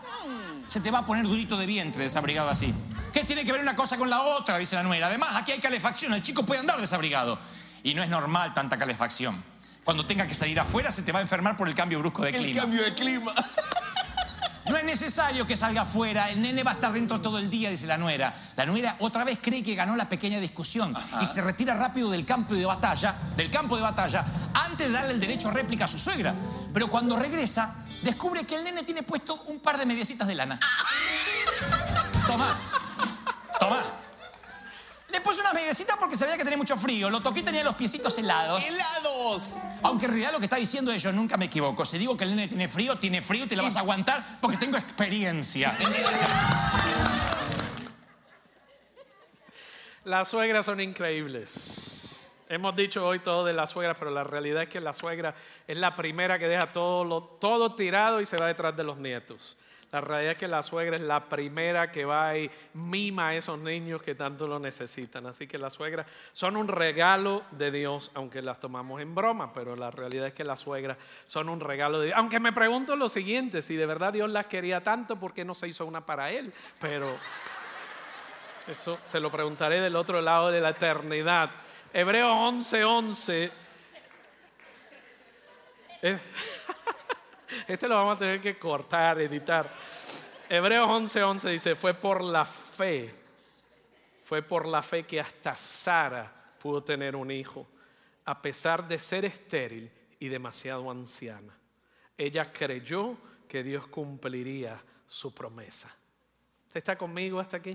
Se 0.66 0.80
te 0.80 0.90
va 0.90 0.98
a 1.00 1.07
poner 1.07 1.24
durito 1.24 1.57
de 1.57 1.64
vientre 1.66 2.03
desabrigado 2.03 2.48
así. 2.50 2.74
¿Qué 3.12 3.24
tiene 3.24 3.44
que 3.44 3.52
ver 3.52 3.60
una 3.60 3.76
cosa 3.76 3.96
con 3.98 4.08
la 4.08 4.22
otra? 4.22 4.58
Dice 4.58 4.74
la 4.74 4.82
nuera. 4.82 5.06
Además, 5.08 5.36
aquí 5.36 5.52
hay 5.52 5.60
calefacción, 5.60 6.12
el 6.14 6.22
chico 6.22 6.44
puede 6.44 6.60
andar 6.60 6.80
desabrigado. 6.80 7.38
Y 7.82 7.94
no 7.94 8.02
es 8.02 8.08
normal 8.08 8.54
tanta 8.54 8.78
calefacción. 8.78 9.42
Cuando 9.84 10.06
tenga 10.06 10.26
que 10.26 10.34
salir 10.34 10.58
afuera 10.60 10.90
se 10.90 11.02
te 11.02 11.10
va 11.12 11.18
a 11.18 11.22
enfermar 11.22 11.56
por 11.56 11.68
el 11.68 11.74
cambio 11.74 11.98
brusco 11.98 12.22
de 12.22 12.30
El 12.30 12.36
clima. 12.36 12.60
cambio 12.60 12.82
de 12.82 12.94
clima. 12.94 13.32
No 14.70 14.78
es 14.78 14.84
necesario 14.84 15.46
que 15.46 15.56
salga 15.56 15.82
afuera, 15.82 16.30
el 16.30 16.40
nene 16.40 16.62
va 16.62 16.70
a 16.70 16.74
estar 16.74 16.92
dentro 16.92 17.20
todo 17.20 17.36
el 17.38 17.50
día, 17.50 17.68
dice 17.68 17.86
la 17.86 17.98
nuera. 17.98 18.52
La 18.56 18.64
nuera 18.64 18.96
otra 19.00 19.24
vez 19.24 19.38
cree 19.42 19.62
que 19.62 19.74
ganó 19.74 19.96
la 19.96 20.08
pequeña 20.08 20.38
discusión 20.40 20.94
y 21.20 21.26
se 21.26 21.42
retira 21.42 21.74
rápido 21.74 22.08
del 22.10 22.24
campo 22.24 22.54
de 22.54 22.64
batalla, 22.64 23.14
del 23.36 23.50
campo 23.50 23.76
de 23.76 23.82
batalla, 23.82 24.24
antes 24.54 24.86
de 24.86 24.92
darle 24.94 25.12
el 25.12 25.20
derecho 25.20 25.48
a 25.48 25.52
réplica 25.52 25.84
a 25.84 25.88
su 25.88 25.98
suegra. 25.98 26.34
Pero 26.72 26.88
cuando 26.88 27.16
regresa, 27.16 27.84
descubre 28.02 28.46
que 28.46 28.54
el 28.54 28.64
nene 28.64 28.84
tiene 28.84 29.02
puesto 29.02 29.42
un 29.48 29.58
par 29.60 29.76
de 29.76 29.84
mediecitas 29.84 30.26
de 30.28 30.36
lana. 30.36 30.58
Toma, 32.26 32.56
toma. 33.64 33.82
Le 35.10 35.20
puse 35.20 35.40
unas 35.42 35.52
mediecitas 35.52 35.96
porque 35.98 36.16
sabía 36.16 36.38
que 36.38 36.42
tenía 36.42 36.56
mucho 36.56 36.76
frío. 36.76 37.10
Lo 37.10 37.20
toqué 37.20 37.40
y 37.40 37.42
tenía 37.42 37.62
los 37.62 37.74
piecitos 37.74 38.16
helados. 38.16 38.64
¡Helados! 38.66 39.42
Aunque 39.82 40.06
en 40.06 40.10
realidad 40.12 40.32
lo 40.32 40.38
que 40.38 40.46
está 40.46 40.56
diciendo 40.56 40.90
es 40.90 41.02
yo 41.02 41.12
nunca 41.12 41.36
me 41.36 41.44
equivoco. 41.46 41.84
Si 41.84 41.98
digo 41.98 42.16
que 42.16 42.24
el 42.24 42.30
nene 42.30 42.48
tiene 42.48 42.66
frío, 42.66 42.96
tiene 42.96 43.20
frío 43.20 43.44
y 43.44 43.48
te 43.48 43.54
lo 43.56 43.62
vas 43.62 43.76
a 43.76 43.80
aguantar 43.80 44.38
porque 44.40 44.56
tengo 44.56 44.78
experiencia. 44.78 45.74
Las 50.04 50.28
suegras 50.28 50.64
son 50.66 50.80
increíbles. 50.80 52.32
Hemos 52.48 52.74
dicho 52.74 53.06
hoy 53.06 53.20
todo 53.20 53.44
de 53.44 53.52
la 53.52 53.66
suegra, 53.66 53.94
pero 53.94 54.10
la 54.10 54.24
realidad 54.24 54.64
es 54.64 54.68
que 54.68 54.80
la 54.80 54.92
suegra 54.92 55.34
es 55.66 55.76
la 55.76 55.94
primera 55.96 56.38
que 56.38 56.48
deja 56.48 56.66
todo, 56.72 57.04
lo- 57.04 57.22
todo 57.40 57.74
tirado 57.74 58.20
y 58.20 58.26
se 58.26 58.36
va 58.36 58.46
detrás 58.46 58.76
de 58.76 58.84
los 58.84 58.98
nietos. 58.98 59.56
La 59.93 60.01
realidad 60.01 60.32
es 60.32 60.38
que 60.38 60.49
la 60.49 60.62
suegra 60.62 60.97
es 60.97 61.03
la 61.03 61.28
primera 61.28 61.93
que 61.93 62.07
va 62.07 62.34
y 62.38 62.51
mima 62.72 63.28
a 63.28 63.34
esos 63.34 63.59
niños 63.59 64.01
que 64.03 64.14
tanto 64.14 64.47
lo 64.47 64.59
necesitan. 64.59 65.26
Así 65.26 65.47
que 65.47 65.59
las 65.59 65.74
suegras 65.74 66.07
son 66.32 66.57
un 66.57 66.66
regalo 66.66 67.43
de 67.51 67.70
Dios, 67.70 68.11
aunque 68.14 68.40
las 68.40 68.59
tomamos 68.59 69.03
en 69.03 69.14
broma, 69.14 69.53
pero 69.53 69.76
la 69.76 69.90
realidad 69.90 70.28
es 70.28 70.32
que 70.32 70.45
las 70.45 70.61
suegras 70.61 70.97
son 71.26 71.51
un 71.51 71.61
regalo 71.61 72.01
de 72.01 72.07
Dios. 72.07 72.18
Aunque 72.18 72.40
me 72.40 72.55
pregunto 72.55 72.97
lo 72.97 73.11
siguiente, 73.11 73.61
si 73.61 73.76
de 73.76 73.84
verdad 73.84 74.14
Dios 74.14 74.30
las 74.30 74.47
quería 74.47 74.82
tanto, 74.82 75.16
¿por 75.16 75.34
qué 75.34 75.45
no 75.45 75.55
se 75.55 75.68
hizo 75.68 75.84
una 75.84 76.07
para 76.07 76.30
Él? 76.30 76.55
Pero... 76.80 77.14
Eso 78.66 78.99
se 79.05 79.20
lo 79.20 79.30
preguntaré 79.30 79.80
del 79.80 79.97
otro 79.97 80.22
lado 80.22 80.51
de 80.51 80.61
la 80.61 80.70
eternidad. 80.70 81.51
Hebreos 81.93 82.30
11:11. 82.30 82.84
11. 82.86 83.53
Eh, 86.05 86.18
Este 87.68 87.88
lo 87.88 87.94
vamos 87.96 88.16
a 88.16 88.18
tener 88.18 88.40
que 88.40 88.58
cortar, 88.58 89.20
editar. 89.20 89.70
Hebreos 90.48 90.88
11:11 90.88 91.22
11 91.22 91.50
dice, 91.50 91.74
fue 91.74 91.94
por 91.94 92.22
la 92.22 92.44
fe, 92.44 93.14
fue 94.24 94.42
por 94.42 94.66
la 94.66 94.82
fe 94.82 95.04
que 95.04 95.20
hasta 95.20 95.54
Sara 95.54 96.30
pudo 96.60 96.82
tener 96.82 97.16
un 97.16 97.30
hijo, 97.30 97.66
a 98.24 98.40
pesar 98.42 98.86
de 98.86 98.98
ser 98.98 99.24
estéril 99.24 99.90
y 100.18 100.28
demasiado 100.28 100.90
anciana. 100.90 101.56
Ella 102.18 102.52
creyó 102.52 103.16
que 103.48 103.62
Dios 103.62 103.86
cumpliría 103.88 104.80
su 105.06 105.34
promesa. 105.34 105.94
¿Usted 106.66 106.78
está 106.78 106.96
conmigo 106.96 107.40
hasta 107.40 107.56
aquí? 107.58 107.72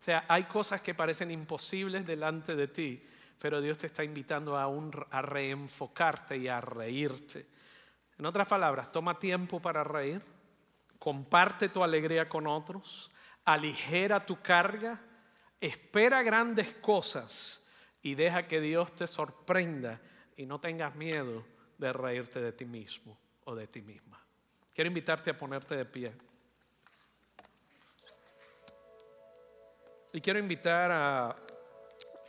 O 0.00 0.04
sea, 0.06 0.24
hay 0.28 0.44
cosas 0.44 0.80
que 0.82 0.94
parecen 0.94 1.30
imposibles 1.30 2.06
delante 2.06 2.54
de 2.54 2.68
ti, 2.68 3.02
pero 3.38 3.60
Dios 3.60 3.78
te 3.78 3.86
está 3.88 4.04
invitando 4.04 4.56
a, 4.56 4.66
un- 4.68 4.92
a 5.10 5.20
reenfocarte 5.22 6.36
y 6.36 6.48
a 6.48 6.60
reírte. 6.60 7.46
En 8.18 8.26
otras 8.26 8.48
palabras, 8.48 8.90
toma 8.92 9.18
tiempo 9.18 9.60
para 9.60 9.84
reír, 9.84 10.22
comparte 10.98 11.68
tu 11.68 11.84
alegría 11.84 12.28
con 12.28 12.46
otros, 12.46 13.10
aligera 13.44 14.24
tu 14.24 14.40
carga, 14.40 15.00
espera 15.60 16.22
grandes 16.22 16.72
cosas 16.74 17.66
y 18.02 18.14
deja 18.14 18.46
que 18.46 18.60
Dios 18.60 18.94
te 18.94 19.06
sorprenda 19.06 20.00
y 20.36 20.46
no 20.46 20.60
tengas 20.60 20.94
miedo 20.94 21.44
de 21.78 21.92
reírte 21.92 22.40
de 22.40 22.52
ti 22.52 22.64
mismo 22.64 23.16
o 23.44 23.54
de 23.54 23.66
ti 23.66 23.82
misma. 23.82 24.22
Quiero 24.74 24.88
invitarte 24.88 25.30
a 25.30 25.36
ponerte 25.36 25.76
de 25.76 25.84
pie. 25.84 26.12
Y 30.12 30.20
quiero 30.20 30.38
invitar 30.38 30.90
a 30.92 31.36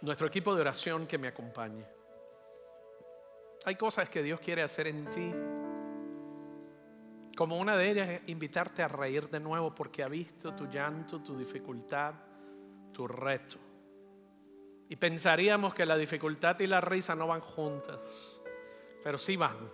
nuestro 0.02 0.28
equipo 0.28 0.54
de 0.54 0.62
oración 0.62 1.08
que 1.08 1.18
me 1.18 1.28
acompañe. 1.28 1.86
Hay 3.66 3.76
cosas 3.76 4.10
que 4.10 4.24
Dios 4.24 4.40
quiere 4.40 4.62
hacer 4.62 4.88
en 4.88 5.06
ti. 5.10 5.34
Como 7.38 7.60
una 7.60 7.78
de 7.78 7.92
ellas 7.92 8.22
invitarte 8.26 8.82
a 8.82 8.88
reír 8.88 9.30
de 9.30 9.40
nuevo 9.40 9.76
porque 9.76 10.02
ha 10.02 10.08
visto 10.08 10.56
tu 10.56 10.66
llanto, 10.66 11.22
tu 11.22 11.38
dificultad, 11.38 12.16
tu 12.92 13.08
reto. 13.08 13.58
Y 14.90 14.96
pensaríamos 14.96 15.76
que 15.76 15.86
la 15.86 15.96
dificultad 15.96 16.60
y 16.62 16.66
la 16.66 16.82
risa 16.82 17.14
no 17.14 17.28
van 17.28 17.42
juntas, 17.42 18.42
pero 19.04 19.20
sí 19.20 19.38
van. 19.38 19.70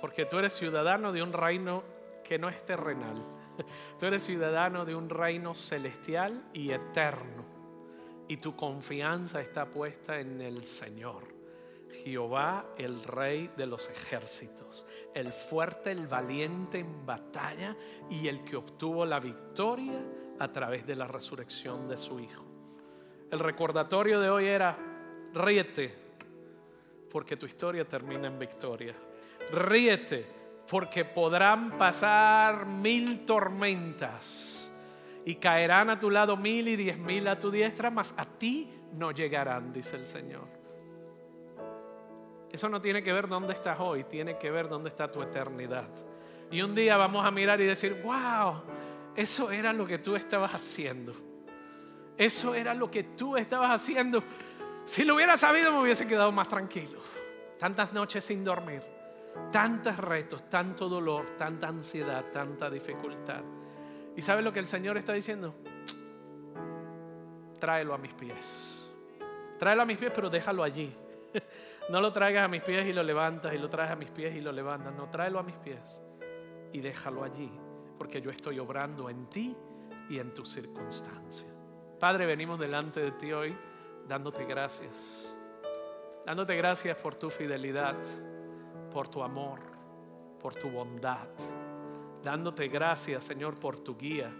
Porque 0.00 0.24
tú 0.24 0.38
eres 0.38 0.52
ciudadano 0.52 1.10
de 1.10 1.24
un 1.24 1.32
reino 1.32 1.82
que 2.22 2.38
no 2.38 2.48
es 2.48 2.64
terrenal. 2.64 3.16
Tú 3.98 4.06
eres 4.06 4.22
ciudadano 4.22 4.84
de 4.84 4.94
un 4.94 5.10
reino 5.10 5.54
celestial 5.54 6.44
y 6.52 6.70
eterno. 6.70 7.44
Y 8.28 8.36
tu 8.36 8.54
confianza 8.56 9.40
está 9.40 9.66
puesta 9.66 10.18
en 10.18 10.40
el 10.40 10.64
Señor. 10.64 11.24
Jehová, 11.92 12.64
el 12.78 13.02
Rey 13.02 13.50
de 13.56 13.66
los 13.66 13.88
ejércitos, 13.88 14.86
el 15.14 15.32
fuerte, 15.32 15.92
el 15.92 16.06
valiente 16.06 16.78
en 16.78 17.04
batalla 17.04 17.76
y 18.10 18.28
el 18.28 18.42
que 18.44 18.56
obtuvo 18.56 19.04
la 19.04 19.20
victoria 19.20 20.00
a 20.38 20.48
través 20.50 20.86
de 20.86 20.96
la 20.96 21.06
resurrección 21.06 21.88
de 21.88 21.96
su 21.96 22.18
Hijo. 22.18 22.44
El 23.30 23.38
recordatorio 23.38 24.20
de 24.20 24.30
hoy 24.30 24.46
era, 24.46 24.76
ríete, 25.32 25.94
porque 27.10 27.36
tu 27.36 27.46
historia 27.46 27.86
termina 27.86 28.26
en 28.26 28.38
victoria. 28.38 28.94
Ríete, 29.52 30.26
porque 30.70 31.04
podrán 31.04 31.76
pasar 31.76 32.66
mil 32.66 33.24
tormentas 33.26 34.72
y 35.24 35.36
caerán 35.36 35.90
a 35.90 36.00
tu 36.00 36.10
lado 36.10 36.36
mil 36.36 36.68
y 36.68 36.76
diez 36.76 36.98
mil 36.98 37.28
a 37.28 37.38
tu 37.38 37.50
diestra, 37.50 37.90
mas 37.90 38.14
a 38.16 38.24
ti 38.24 38.70
no 38.94 39.10
llegarán, 39.12 39.72
dice 39.72 39.96
el 39.96 40.06
Señor. 40.06 40.61
Eso 42.52 42.68
no 42.68 42.82
tiene 42.82 43.02
que 43.02 43.12
ver 43.12 43.28
dónde 43.28 43.54
estás 43.54 43.80
hoy, 43.80 44.04
tiene 44.04 44.36
que 44.36 44.50
ver 44.50 44.68
dónde 44.68 44.90
está 44.90 45.10
tu 45.10 45.22
eternidad. 45.22 45.88
Y 46.50 46.60
un 46.60 46.74
día 46.74 46.98
vamos 46.98 47.24
a 47.24 47.30
mirar 47.30 47.58
y 47.62 47.64
decir, 47.64 48.02
wow, 48.04 48.62
eso 49.16 49.50
era 49.50 49.72
lo 49.72 49.86
que 49.86 49.98
tú 49.98 50.14
estabas 50.16 50.52
haciendo. 50.52 51.14
Eso 52.18 52.54
era 52.54 52.74
lo 52.74 52.90
que 52.90 53.04
tú 53.04 53.38
estabas 53.38 53.70
haciendo. 53.70 54.22
Si 54.84 55.02
lo 55.02 55.14
hubiera 55.14 55.38
sabido 55.38 55.72
me 55.72 55.80
hubiese 55.80 56.06
quedado 56.06 56.30
más 56.30 56.46
tranquilo. 56.46 57.00
Tantas 57.58 57.94
noches 57.94 58.22
sin 58.22 58.44
dormir, 58.44 58.82
tantos 59.50 59.96
retos, 59.96 60.50
tanto 60.50 60.90
dolor, 60.90 61.36
tanta 61.38 61.68
ansiedad, 61.68 62.24
tanta 62.34 62.68
dificultad. 62.68 63.42
¿Y 64.14 64.20
sabes 64.20 64.44
lo 64.44 64.52
que 64.52 64.58
el 64.58 64.66
Señor 64.66 64.98
está 64.98 65.14
diciendo? 65.14 65.54
Tráelo 67.58 67.94
a 67.94 67.98
mis 67.98 68.12
pies. 68.12 68.90
Tráelo 69.58 69.82
a 69.82 69.86
mis 69.86 69.96
pies, 69.96 70.12
pero 70.14 70.28
déjalo 70.28 70.62
allí. 70.62 70.94
No 71.92 72.00
lo 72.00 72.10
traigas 72.10 72.46
a 72.46 72.48
mis 72.48 72.62
pies 72.62 72.86
y 72.86 72.92
lo 72.94 73.02
levantas 73.02 73.52
y 73.52 73.58
lo 73.58 73.68
traes 73.68 73.90
a 73.90 73.96
mis 73.96 74.10
pies 74.10 74.34
y 74.34 74.40
lo 74.40 74.50
levantas. 74.50 74.94
No, 74.94 75.10
tráelo 75.10 75.38
a 75.38 75.42
mis 75.42 75.56
pies 75.56 76.00
y 76.72 76.80
déjalo 76.80 77.22
allí, 77.22 77.52
porque 77.98 78.22
yo 78.22 78.30
estoy 78.30 78.58
obrando 78.58 79.10
en 79.10 79.26
ti 79.26 79.54
y 80.08 80.18
en 80.18 80.32
tus 80.32 80.48
circunstancias. 80.48 81.54
Padre, 82.00 82.24
venimos 82.24 82.58
delante 82.58 83.00
de 83.00 83.12
ti 83.12 83.30
hoy 83.30 83.54
dándote 84.08 84.46
gracias. 84.46 85.36
Dándote 86.24 86.56
gracias 86.56 86.96
por 86.96 87.14
tu 87.14 87.28
fidelidad, 87.28 87.98
por 88.90 89.08
tu 89.08 89.22
amor, 89.22 89.60
por 90.40 90.54
tu 90.54 90.70
bondad. 90.70 91.28
Dándote 92.24 92.68
gracias, 92.68 93.22
Señor, 93.22 93.60
por 93.60 93.80
tu 93.80 93.98
guía, 93.98 94.32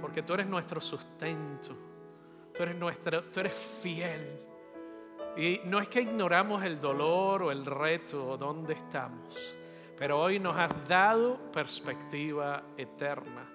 porque 0.00 0.22
tú 0.22 0.34
eres 0.34 0.46
nuestro 0.46 0.80
sustento. 0.80 1.76
Tú 2.56 2.62
eres, 2.62 2.76
nuestro, 2.76 3.24
tú 3.24 3.40
eres 3.40 3.52
fiel. 3.52 4.53
Y 5.36 5.60
no 5.64 5.80
es 5.80 5.88
que 5.88 6.02
ignoramos 6.02 6.62
el 6.62 6.80
dolor 6.80 7.42
o 7.42 7.50
el 7.50 7.66
reto 7.66 8.24
o 8.26 8.36
dónde 8.36 8.74
estamos, 8.74 9.56
pero 9.98 10.20
hoy 10.20 10.38
nos 10.38 10.56
has 10.56 10.88
dado 10.88 11.50
perspectiva 11.50 12.62
eterna. 12.76 13.50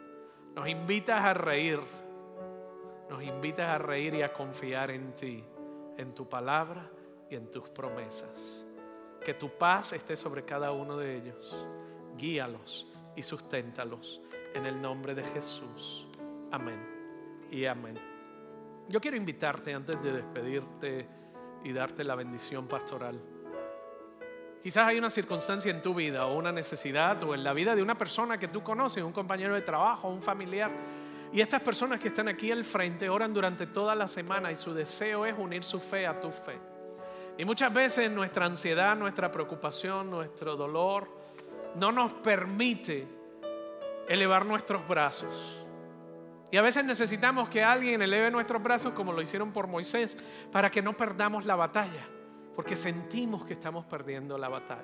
Nos 0.55 0.67
invitas 0.67 1.23
a 1.23 1.33
reír, 1.33 1.79
nos 3.09 3.23
invitas 3.23 3.69
a 3.69 3.77
reír 3.77 4.15
y 4.15 4.21
a 4.21 4.33
confiar 4.33 4.91
en 4.91 5.15
ti, 5.15 5.43
en 5.97 6.13
tu 6.13 6.27
palabra 6.27 6.89
y 7.29 7.35
en 7.35 7.49
tus 7.49 7.69
promesas. 7.69 8.65
Que 9.23 9.33
tu 9.33 9.49
paz 9.49 9.93
esté 9.93 10.15
sobre 10.17 10.43
cada 10.43 10.71
uno 10.73 10.97
de 10.97 11.15
ellos. 11.15 11.55
Guíalos 12.17 12.87
y 13.15 13.23
susténtalos 13.23 14.21
en 14.53 14.65
el 14.65 14.81
nombre 14.81 15.15
de 15.15 15.23
Jesús. 15.23 16.07
Amén 16.51 16.79
y 17.51 17.65
amén. 17.65 17.97
Yo 18.87 18.99
quiero 18.99 19.15
invitarte 19.15 19.73
antes 19.73 20.01
de 20.01 20.11
despedirte 20.13 21.18
y 21.63 21.73
darte 21.73 22.03
la 22.03 22.15
bendición 22.15 22.67
pastoral. 22.67 23.19
Quizás 24.61 24.87
hay 24.87 24.97
una 24.97 25.09
circunstancia 25.09 25.71
en 25.71 25.81
tu 25.81 25.93
vida 25.93 26.25
o 26.25 26.37
una 26.37 26.51
necesidad 26.51 27.21
o 27.23 27.33
en 27.33 27.43
la 27.43 27.53
vida 27.53 27.75
de 27.75 27.81
una 27.81 27.97
persona 27.97 28.37
que 28.37 28.49
tú 28.49 28.61
conoces, 28.61 29.03
un 29.03 29.13
compañero 29.13 29.55
de 29.55 29.61
trabajo, 29.61 30.09
un 30.09 30.21
familiar. 30.21 30.69
Y 31.31 31.39
estas 31.39 31.61
personas 31.61 31.99
que 31.99 32.09
están 32.09 32.27
aquí 32.27 32.51
al 32.51 32.65
frente 32.65 33.07
oran 33.07 33.33
durante 33.33 33.67
toda 33.67 33.95
la 33.95 34.07
semana 34.07 34.51
y 34.51 34.55
su 34.55 34.73
deseo 34.73 35.25
es 35.25 35.35
unir 35.37 35.63
su 35.63 35.79
fe 35.79 36.05
a 36.05 36.19
tu 36.19 36.29
fe. 36.31 36.57
Y 37.37 37.45
muchas 37.45 37.73
veces 37.73 38.11
nuestra 38.11 38.45
ansiedad, 38.45 38.97
nuestra 38.97 39.31
preocupación, 39.31 40.09
nuestro 40.09 40.57
dolor 40.57 41.07
no 41.75 41.91
nos 41.91 42.11
permite 42.13 43.07
elevar 44.09 44.45
nuestros 44.45 44.85
brazos. 44.85 45.58
Y 46.51 46.57
a 46.57 46.61
veces 46.61 46.83
necesitamos 46.83 47.49
que 47.49 47.63
alguien 47.63 48.01
eleve 48.01 48.31
nuestros 48.31 48.61
brazos 48.61 48.93
como 48.93 49.13
lo 49.13 49.21
hicieron 49.21 49.51
por 49.51 49.67
Moisés 49.67 50.17
para 50.51 50.71
que 50.71 50.81
no 50.81 50.97
perdamos 50.97 51.45
la 51.45 51.55
batalla 51.55 52.07
porque 52.59 52.75
sentimos 52.75 53.45
que 53.45 53.53
estamos 53.53 53.85
perdiendo 53.85 54.37
la 54.37 54.49
batalla. 54.49 54.83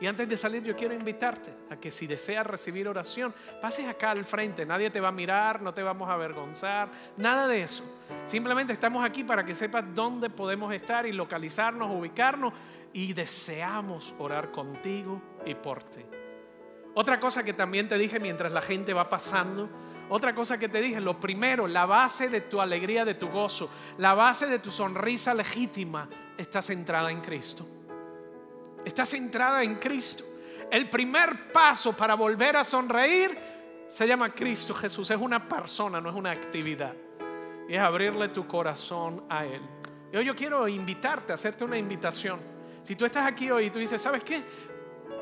Y 0.00 0.06
antes 0.08 0.28
de 0.28 0.36
salir 0.36 0.64
yo 0.64 0.74
quiero 0.74 0.94
invitarte 0.94 1.54
a 1.70 1.76
que 1.76 1.92
si 1.92 2.08
deseas 2.08 2.44
recibir 2.44 2.88
oración, 2.88 3.32
pases 3.62 3.86
acá 3.86 4.10
al 4.10 4.24
frente. 4.24 4.66
Nadie 4.66 4.90
te 4.90 4.98
va 4.98 5.10
a 5.10 5.12
mirar, 5.12 5.62
no 5.62 5.72
te 5.72 5.80
vamos 5.80 6.08
a 6.08 6.14
avergonzar, 6.14 6.88
nada 7.16 7.46
de 7.46 7.62
eso. 7.62 7.84
Simplemente 8.26 8.72
estamos 8.72 9.04
aquí 9.04 9.22
para 9.22 9.44
que 9.44 9.54
sepas 9.54 9.84
dónde 9.94 10.28
podemos 10.28 10.74
estar 10.74 11.06
y 11.06 11.12
localizarnos, 11.12 11.88
ubicarnos 11.96 12.52
y 12.92 13.12
deseamos 13.12 14.12
orar 14.18 14.50
contigo 14.50 15.22
y 15.46 15.54
por 15.54 15.84
ti. 15.84 16.04
Otra 16.94 17.20
cosa 17.20 17.44
que 17.44 17.52
también 17.52 17.86
te 17.86 17.96
dije 17.96 18.18
mientras 18.18 18.50
la 18.50 18.60
gente 18.60 18.92
va 18.92 19.08
pasando, 19.08 19.68
otra 20.08 20.34
cosa 20.34 20.58
que 20.58 20.68
te 20.68 20.80
dije, 20.80 21.00
lo 21.00 21.18
primero, 21.18 21.66
la 21.66 21.86
base 21.86 22.28
de 22.28 22.42
tu 22.42 22.60
alegría, 22.60 23.04
de 23.04 23.14
tu 23.14 23.28
gozo, 23.28 23.70
la 23.98 24.14
base 24.14 24.46
de 24.46 24.58
tu 24.58 24.70
sonrisa 24.70 25.32
legítima 25.32 26.08
está 26.36 26.60
centrada 26.60 27.10
en 27.10 27.20
Cristo. 27.20 27.66
Está 28.84 29.04
centrada 29.04 29.62
en 29.62 29.76
Cristo. 29.76 30.24
El 30.70 30.90
primer 30.90 31.52
paso 31.52 31.96
para 31.96 32.14
volver 32.14 32.56
a 32.56 32.64
sonreír 32.64 33.36
se 33.88 34.06
llama 34.06 34.30
Cristo 34.30 34.74
Jesús. 34.74 35.10
Es 35.10 35.20
una 35.20 35.48
persona, 35.48 36.00
no 36.00 36.10
es 36.10 36.16
una 36.16 36.30
actividad. 36.30 36.94
Y 37.68 37.74
es 37.74 37.80
abrirle 37.80 38.28
tu 38.28 38.46
corazón 38.46 39.24
a 39.28 39.46
Él. 39.46 39.62
Y 40.12 40.16
hoy 40.16 40.24
yo 40.24 40.34
quiero 40.34 40.68
invitarte, 40.68 41.32
hacerte 41.32 41.64
una 41.64 41.78
invitación. 41.78 42.40
Si 42.82 42.94
tú 42.94 43.06
estás 43.06 43.26
aquí 43.26 43.50
hoy 43.50 43.66
y 43.66 43.70
tú 43.70 43.78
dices, 43.78 44.00
¿sabes 44.00 44.22
qué? 44.22 44.42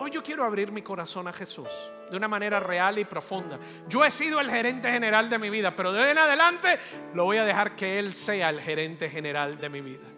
Hoy 0.03 0.11
yo 0.11 0.21
quiero 0.21 0.45
abrir 0.45 0.73
mi 0.73 0.83
corazón 0.83 1.29
a 1.29 1.33
Jesús 1.33 1.69
de 2.11 2.17
una 2.17 2.27
manera 2.27 2.59
real 2.59 2.99
y 2.99 3.05
profunda. 3.05 3.61
Yo 3.89 4.05
he 4.05 4.11
sido 4.11 4.41
el 4.41 4.51
gerente 4.51 4.91
general 4.91 5.31
de 5.31 5.39
mi 5.39 5.49
vida, 5.49 5.77
pero 5.77 5.93
de 5.93 6.03
hoy 6.03 6.11
en 6.11 6.19
adelante 6.19 6.77
lo 7.15 7.23
voy 7.23 7.37
a 7.37 7.45
dejar 7.45 7.77
que 7.77 8.01
Él 8.01 8.13
sea 8.15 8.51
el 8.51 8.61
gerente 8.61 9.09
general 9.09 9.61
de 9.61 9.69
mi 9.69 9.81
vida. 9.81 10.09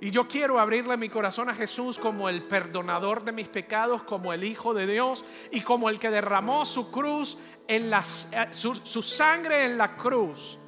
Y 0.00 0.10
yo 0.10 0.26
quiero 0.26 0.58
abrirle 0.58 0.96
mi 0.96 1.08
corazón 1.08 1.48
a 1.48 1.54
Jesús 1.54 1.96
como 1.96 2.28
el 2.28 2.42
perdonador 2.42 3.22
de 3.22 3.30
mis 3.30 3.48
pecados, 3.48 4.02
como 4.02 4.32
el 4.32 4.42
Hijo 4.42 4.74
de 4.74 4.88
Dios 4.88 5.24
y 5.52 5.60
como 5.60 5.88
el 5.88 6.00
que 6.00 6.10
derramó 6.10 6.64
su 6.64 6.90
cruz 6.90 7.38
en 7.68 7.88
la, 7.88 8.00
eh, 8.32 8.48
su, 8.50 8.74
su 8.74 9.00
sangre 9.00 9.64
en 9.64 9.78
la 9.78 9.94
cruz 9.94 10.58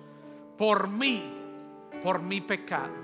por 0.57 0.89
mí, 0.89 1.35
por 2.01 2.23
mi 2.23 2.41
pecado. 2.41 3.04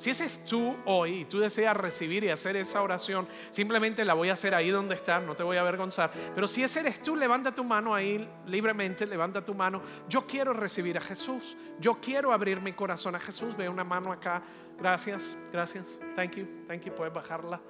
Si 0.00 0.08
ese 0.08 0.24
es 0.24 0.42
tú 0.46 0.78
hoy 0.86 1.20
y 1.20 1.24
tú 1.26 1.40
deseas 1.40 1.76
recibir 1.76 2.24
y 2.24 2.30
hacer 2.30 2.56
esa 2.56 2.80
oración, 2.80 3.28
simplemente 3.50 4.02
la 4.02 4.14
voy 4.14 4.30
a 4.30 4.32
hacer 4.32 4.54
ahí 4.54 4.70
donde 4.70 4.94
estás, 4.94 5.22
no 5.22 5.34
te 5.34 5.42
voy 5.42 5.58
a 5.58 5.60
avergonzar. 5.60 6.10
Pero 6.34 6.48
si 6.48 6.64
ese 6.64 6.80
eres 6.80 7.02
tú, 7.02 7.14
levanta 7.14 7.54
tu 7.54 7.62
mano 7.64 7.94
ahí 7.94 8.26
libremente, 8.46 9.04
levanta 9.04 9.44
tu 9.44 9.54
mano. 9.54 9.82
Yo 10.08 10.26
quiero 10.26 10.54
recibir 10.54 10.96
a 10.96 11.02
Jesús. 11.02 11.54
Yo 11.78 12.00
quiero 12.00 12.32
abrir 12.32 12.62
mi 12.62 12.72
corazón 12.72 13.14
a 13.14 13.20
Jesús. 13.20 13.54
Ve 13.58 13.68
una 13.68 13.84
mano 13.84 14.10
acá. 14.10 14.42
Gracias, 14.78 15.36
gracias. 15.52 16.00
Thank 16.16 16.36
you, 16.36 16.46
thank 16.66 16.80
you. 16.80 16.94
Puedes 16.94 17.12
bajarla. 17.12 17.60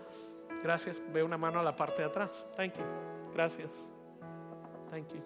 Gracias. 0.63 1.03
Ve 1.13 1.25
una 1.25 1.37
mano 1.37 1.59
a 1.59 1.65
la 1.65 1.75
parte 1.75 2.03
de 2.03 2.09
atrás. 2.11 2.47
Thank 2.57 2.75
you. 2.75 2.85
Gracias. 3.35 3.89
Thank 4.89 5.09
you. 5.09 5.21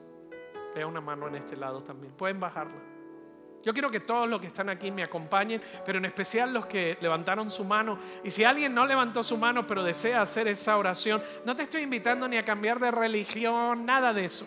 Ve 0.74 0.86
una 0.86 1.02
mano 1.02 1.28
en 1.28 1.34
este 1.34 1.54
lado 1.54 1.82
también. 1.82 2.14
Pueden 2.14 2.40
bajarla. 2.40 2.93
Yo 3.64 3.72
quiero 3.72 3.90
que 3.90 4.00
todos 4.00 4.28
los 4.28 4.40
que 4.40 4.48
están 4.48 4.68
aquí 4.68 4.90
me 4.90 5.02
acompañen, 5.02 5.60
pero 5.86 5.96
en 5.96 6.04
especial 6.04 6.52
los 6.52 6.66
que 6.66 6.98
levantaron 7.00 7.50
su 7.50 7.64
mano. 7.64 7.98
Y 8.22 8.28
si 8.28 8.44
alguien 8.44 8.74
no 8.74 8.84
levantó 8.86 9.22
su 9.22 9.38
mano, 9.38 9.66
pero 9.66 9.82
desea 9.82 10.20
hacer 10.20 10.48
esa 10.48 10.76
oración, 10.76 11.22
no 11.46 11.56
te 11.56 11.62
estoy 11.62 11.82
invitando 11.82 12.28
ni 12.28 12.36
a 12.36 12.44
cambiar 12.44 12.78
de 12.78 12.90
religión, 12.90 13.86
nada 13.86 14.12
de 14.12 14.26
eso. 14.26 14.46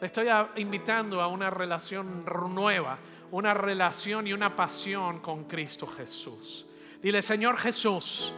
Te 0.00 0.06
estoy 0.06 0.28
invitando 0.56 1.20
a 1.20 1.26
una 1.26 1.50
relación 1.50 2.24
nueva, 2.54 2.98
una 3.30 3.52
relación 3.52 4.26
y 4.26 4.32
una 4.32 4.56
pasión 4.56 5.20
con 5.20 5.44
Cristo 5.44 5.86
Jesús. 5.86 6.66
Dile, 7.02 7.20
Señor 7.20 7.58
Jesús, 7.58 8.32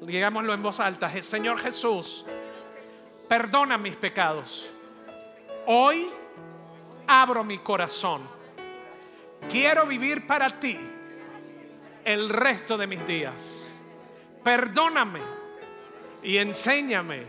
digámoslo 0.00 0.54
en 0.54 0.62
voz 0.62 0.78
alta, 0.78 1.10
Señor 1.22 1.58
Jesús, 1.58 2.24
perdona 3.28 3.78
mis 3.78 3.96
pecados. 3.96 4.70
Hoy 5.66 6.06
abro 7.08 7.42
mi 7.42 7.58
corazón 7.58 8.41
Quiero 9.48 9.86
vivir 9.86 10.26
para 10.26 10.48
ti 10.48 10.78
el 12.04 12.28
resto 12.28 12.76
de 12.76 12.86
mis 12.86 13.06
días. 13.06 13.74
Perdóname 14.42 15.20
y 16.22 16.38
enséñame 16.38 17.24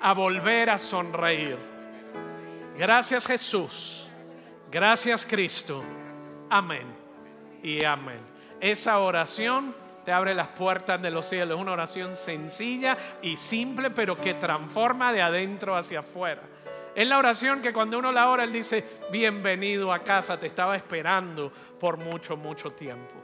a 0.00 0.12
volver 0.12 0.70
a 0.70 0.78
sonreír. 0.78 1.56
Gracias 2.76 3.26
Jesús. 3.26 4.08
Gracias 4.70 5.24
Cristo. 5.24 5.82
Amén 6.50 6.86
y 7.62 7.84
amén. 7.84 8.20
Esa 8.60 8.98
oración 8.98 9.74
te 10.04 10.12
abre 10.12 10.34
las 10.34 10.48
puertas 10.48 11.00
de 11.00 11.10
los 11.10 11.28
cielos. 11.28 11.60
Una 11.60 11.72
oración 11.72 12.16
sencilla 12.16 12.96
y 13.22 13.36
simple, 13.36 13.90
pero 13.90 14.20
que 14.20 14.34
transforma 14.34 15.12
de 15.12 15.22
adentro 15.22 15.76
hacia 15.76 16.00
afuera. 16.00 16.42
Es 16.94 17.08
la 17.08 17.18
oración 17.18 17.62
que 17.62 17.72
cuando 17.72 17.98
uno 17.98 18.12
la 18.12 18.28
ora, 18.28 18.44
Él 18.44 18.52
dice, 18.52 18.84
bienvenido 19.10 19.92
a 19.92 20.00
casa, 20.00 20.38
te 20.38 20.46
estaba 20.46 20.76
esperando 20.76 21.50
por 21.80 21.96
mucho, 21.96 22.36
mucho 22.36 22.72
tiempo. 22.72 23.14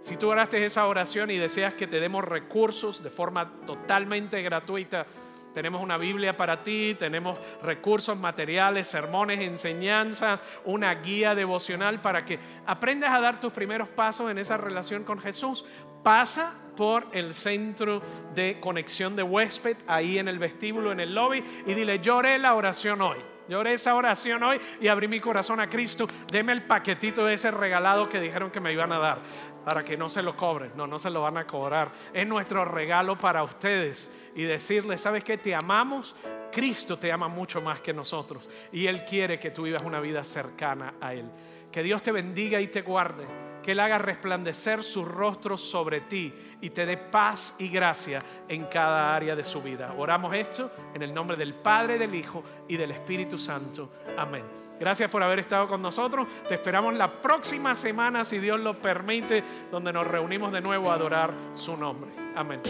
Si 0.00 0.16
tú 0.16 0.28
oraste 0.28 0.64
esa 0.64 0.86
oración 0.88 1.30
y 1.30 1.38
deseas 1.38 1.74
que 1.74 1.86
te 1.86 2.00
demos 2.00 2.24
recursos 2.24 3.00
de 3.00 3.10
forma 3.10 3.48
totalmente 3.64 4.42
gratuita, 4.42 5.06
tenemos 5.54 5.82
una 5.82 5.96
Biblia 5.96 6.36
para 6.36 6.62
ti, 6.62 6.96
tenemos 6.98 7.38
recursos 7.62 8.18
materiales, 8.18 8.88
sermones, 8.88 9.40
enseñanzas, 9.40 10.44
una 10.64 10.94
guía 10.94 11.34
devocional 11.34 12.00
para 12.00 12.24
que 12.24 12.38
aprendas 12.66 13.12
a 13.12 13.20
dar 13.20 13.40
tus 13.40 13.52
primeros 13.52 13.88
pasos 13.88 14.30
en 14.30 14.38
esa 14.38 14.56
relación 14.56 15.04
con 15.04 15.20
Jesús. 15.20 15.64
Pasa 16.02 16.54
por 16.76 17.06
el 17.12 17.32
centro 17.34 18.02
de 18.34 18.58
conexión 18.60 19.14
de 19.14 19.22
huésped, 19.22 19.76
ahí 19.86 20.18
en 20.18 20.28
el 20.28 20.38
vestíbulo, 20.38 20.90
en 20.90 21.00
el 21.00 21.14
lobby, 21.14 21.44
y 21.66 21.74
dile, 21.74 22.00
lloré 22.00 22.38
la 22.38 22.54
oración 22.54 23.00
hoy. 23.02 23.31
Lloré 23.48 23.74
esa 23.74 23.94
oración 23.94 24.42
hoy 24.42 24.60
y 24.80 24.88
abrí 24.88 25.08
mi 25.08 25.20
corazón 25.20 25.60
a 25.60 25.68
Cristo. 25.68 26.06
Deme 26.30 26.52
el 26.52 26.62
paquetito 26.62 27.24
de 27.24 27.34
ese 27.34 27.50
regalado 27.50 28.08
que 28.08 28.20
dijeron 28.20 28.50
que 28.50 28.60
me 28.60 28.72
iban 28.72 28.92
a 28.92 28.98
dar 28.98 29.18
para 29.64 29.84
que 29.84 29.96
no 29.96 30.08
se 30.08 30.22
lo 30.22 30.36
cobren. 30.36 30.72
No, 30.76 30.86
no 30.86 30.98
se 30.98 31.10
lo 31.10 31.22
van 31.22 31.36
a 31.36 31.46
cobrar. 31.46 31.92
Es 32.12 32.26
nuestro 32.26 32.64
regalo 32.64 33.16
para 33.18 33.42
ustedes. 33.42 34.10
Y 34.34 34.42
decirles, 34.42 35.00
¿sabes 35.00 35.24
qué? 35.24 35.38
Te 35.38 35.54
amamos. 35.54 36.14
Cristo 36.50 36.98
te 36.98 37.10
ama 37.10 37.28
mucho 37.28 37.60
más 37.60 37.80
que 37.80 37.92
nosotros. 37.92 38.48
Y 38.72 38.86
Él 38.86 39.04
quiere 39.04 39.38
que 39.38 39.50
tú 39.50 39.62
vivas 39.62 39.82
una 39.82 40.00
vida 40.00 40.24
cercana 40.24 40.94
a 41.00 41.14
Él. 41.14 41.30
Que 41.70 41.82
Dios 41.82 42.02
te 42.02 42.12
bendiga 42.12 42.60
y 42.60 42.68
te 42.68 42.82
guarde 42.82 43.51
que 43.62 43.72
Él 43.72 43.80
haga 43.80 43.98
resplandecer 43.98 44.82
su 44.82 45.04
rostro 45.04 45.56
sobre 45.56 46.02
ti 46.02 46.34
y 46.60 46.70
te 46.70 46.84
dé 46.84 46.96
paz 46.96 47.54
y 47.58 47.68
gracia 47.68 48.22
en 48.48 48.64
cada 48.66 49.14
área 49.14 49.36
de 49.36 49.44
su 49.44 49.62
vida. 49.62 49.94
Oramos 49.96 50.34
esto 50.34 50.70
en 50.94 51.02
el 51.02 51.14
nombre 51.14 51.36
del 51.36 51.54
Padre, 51.54 51.98
del 51.98 52.14
Hijo 52.14 52.42
y 52.68 52.76
del 52.76 52.90
Espíritu 52.90 53.38
Santo. 53.38 53.90
Amén. 54.16 54.44
Gracias 54.78 55.10
por 55.10 55.22
haber 55.22 55.38
estado 55.38 55.68
con 55.68 55.80
nosotros. 55.80 56.26
Te 56.48 56.54
esperamos 56.54 56.94
la 56.94 57.22
próxima 57.22 57.74
semana, 57.74 58.24
si 58.24 58.38
Dios 58.38 58.60
lo 58.60 58.80
permite, 58.80 59.44
donde 59.70 59.92
nos 59.92 60.06
reunimos 60.06 60.52
de 60.52 60.60
nuevo 60.60 60.90
a 60.90 60.94
adorar 60.94 61.32
su 61.54 61.76
nombre. 61.76 62.10
Amén. 62.34 62.60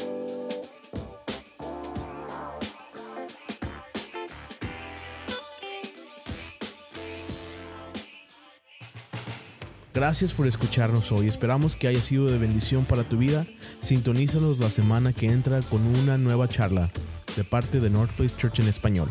Gracias 9.95 10.33
por 10.33 10.47
escucharnos 10.47 11.13
hoy. 11.13 11.27
Esperamos 11.27 11.77
que 11.77 11.87
haya 11.87 12.01
sido 12.01 12.27
de 12.27 12.39
bendición 12.39 12.87
para 12.87 13.05
tu 13.05 13.19
vida. 13.19 13.47
Sintonízanos 13.81 14.59
la 14.59 14.71
semana 14.71 15.13
que 15.13 15.27
entra 15.27 15.61
con 15.61 15.87
una 15.87 16.17
nueva 16.17 16.49
charla 16.49 16.91
de 17.37 17.45
parte 17.45 17.79
de 17.79 17.91
North 17.91 18.13
Place 18.13 18.35
Church 18.35 18.61
en 18.61 18.69
español. 18.69 19.11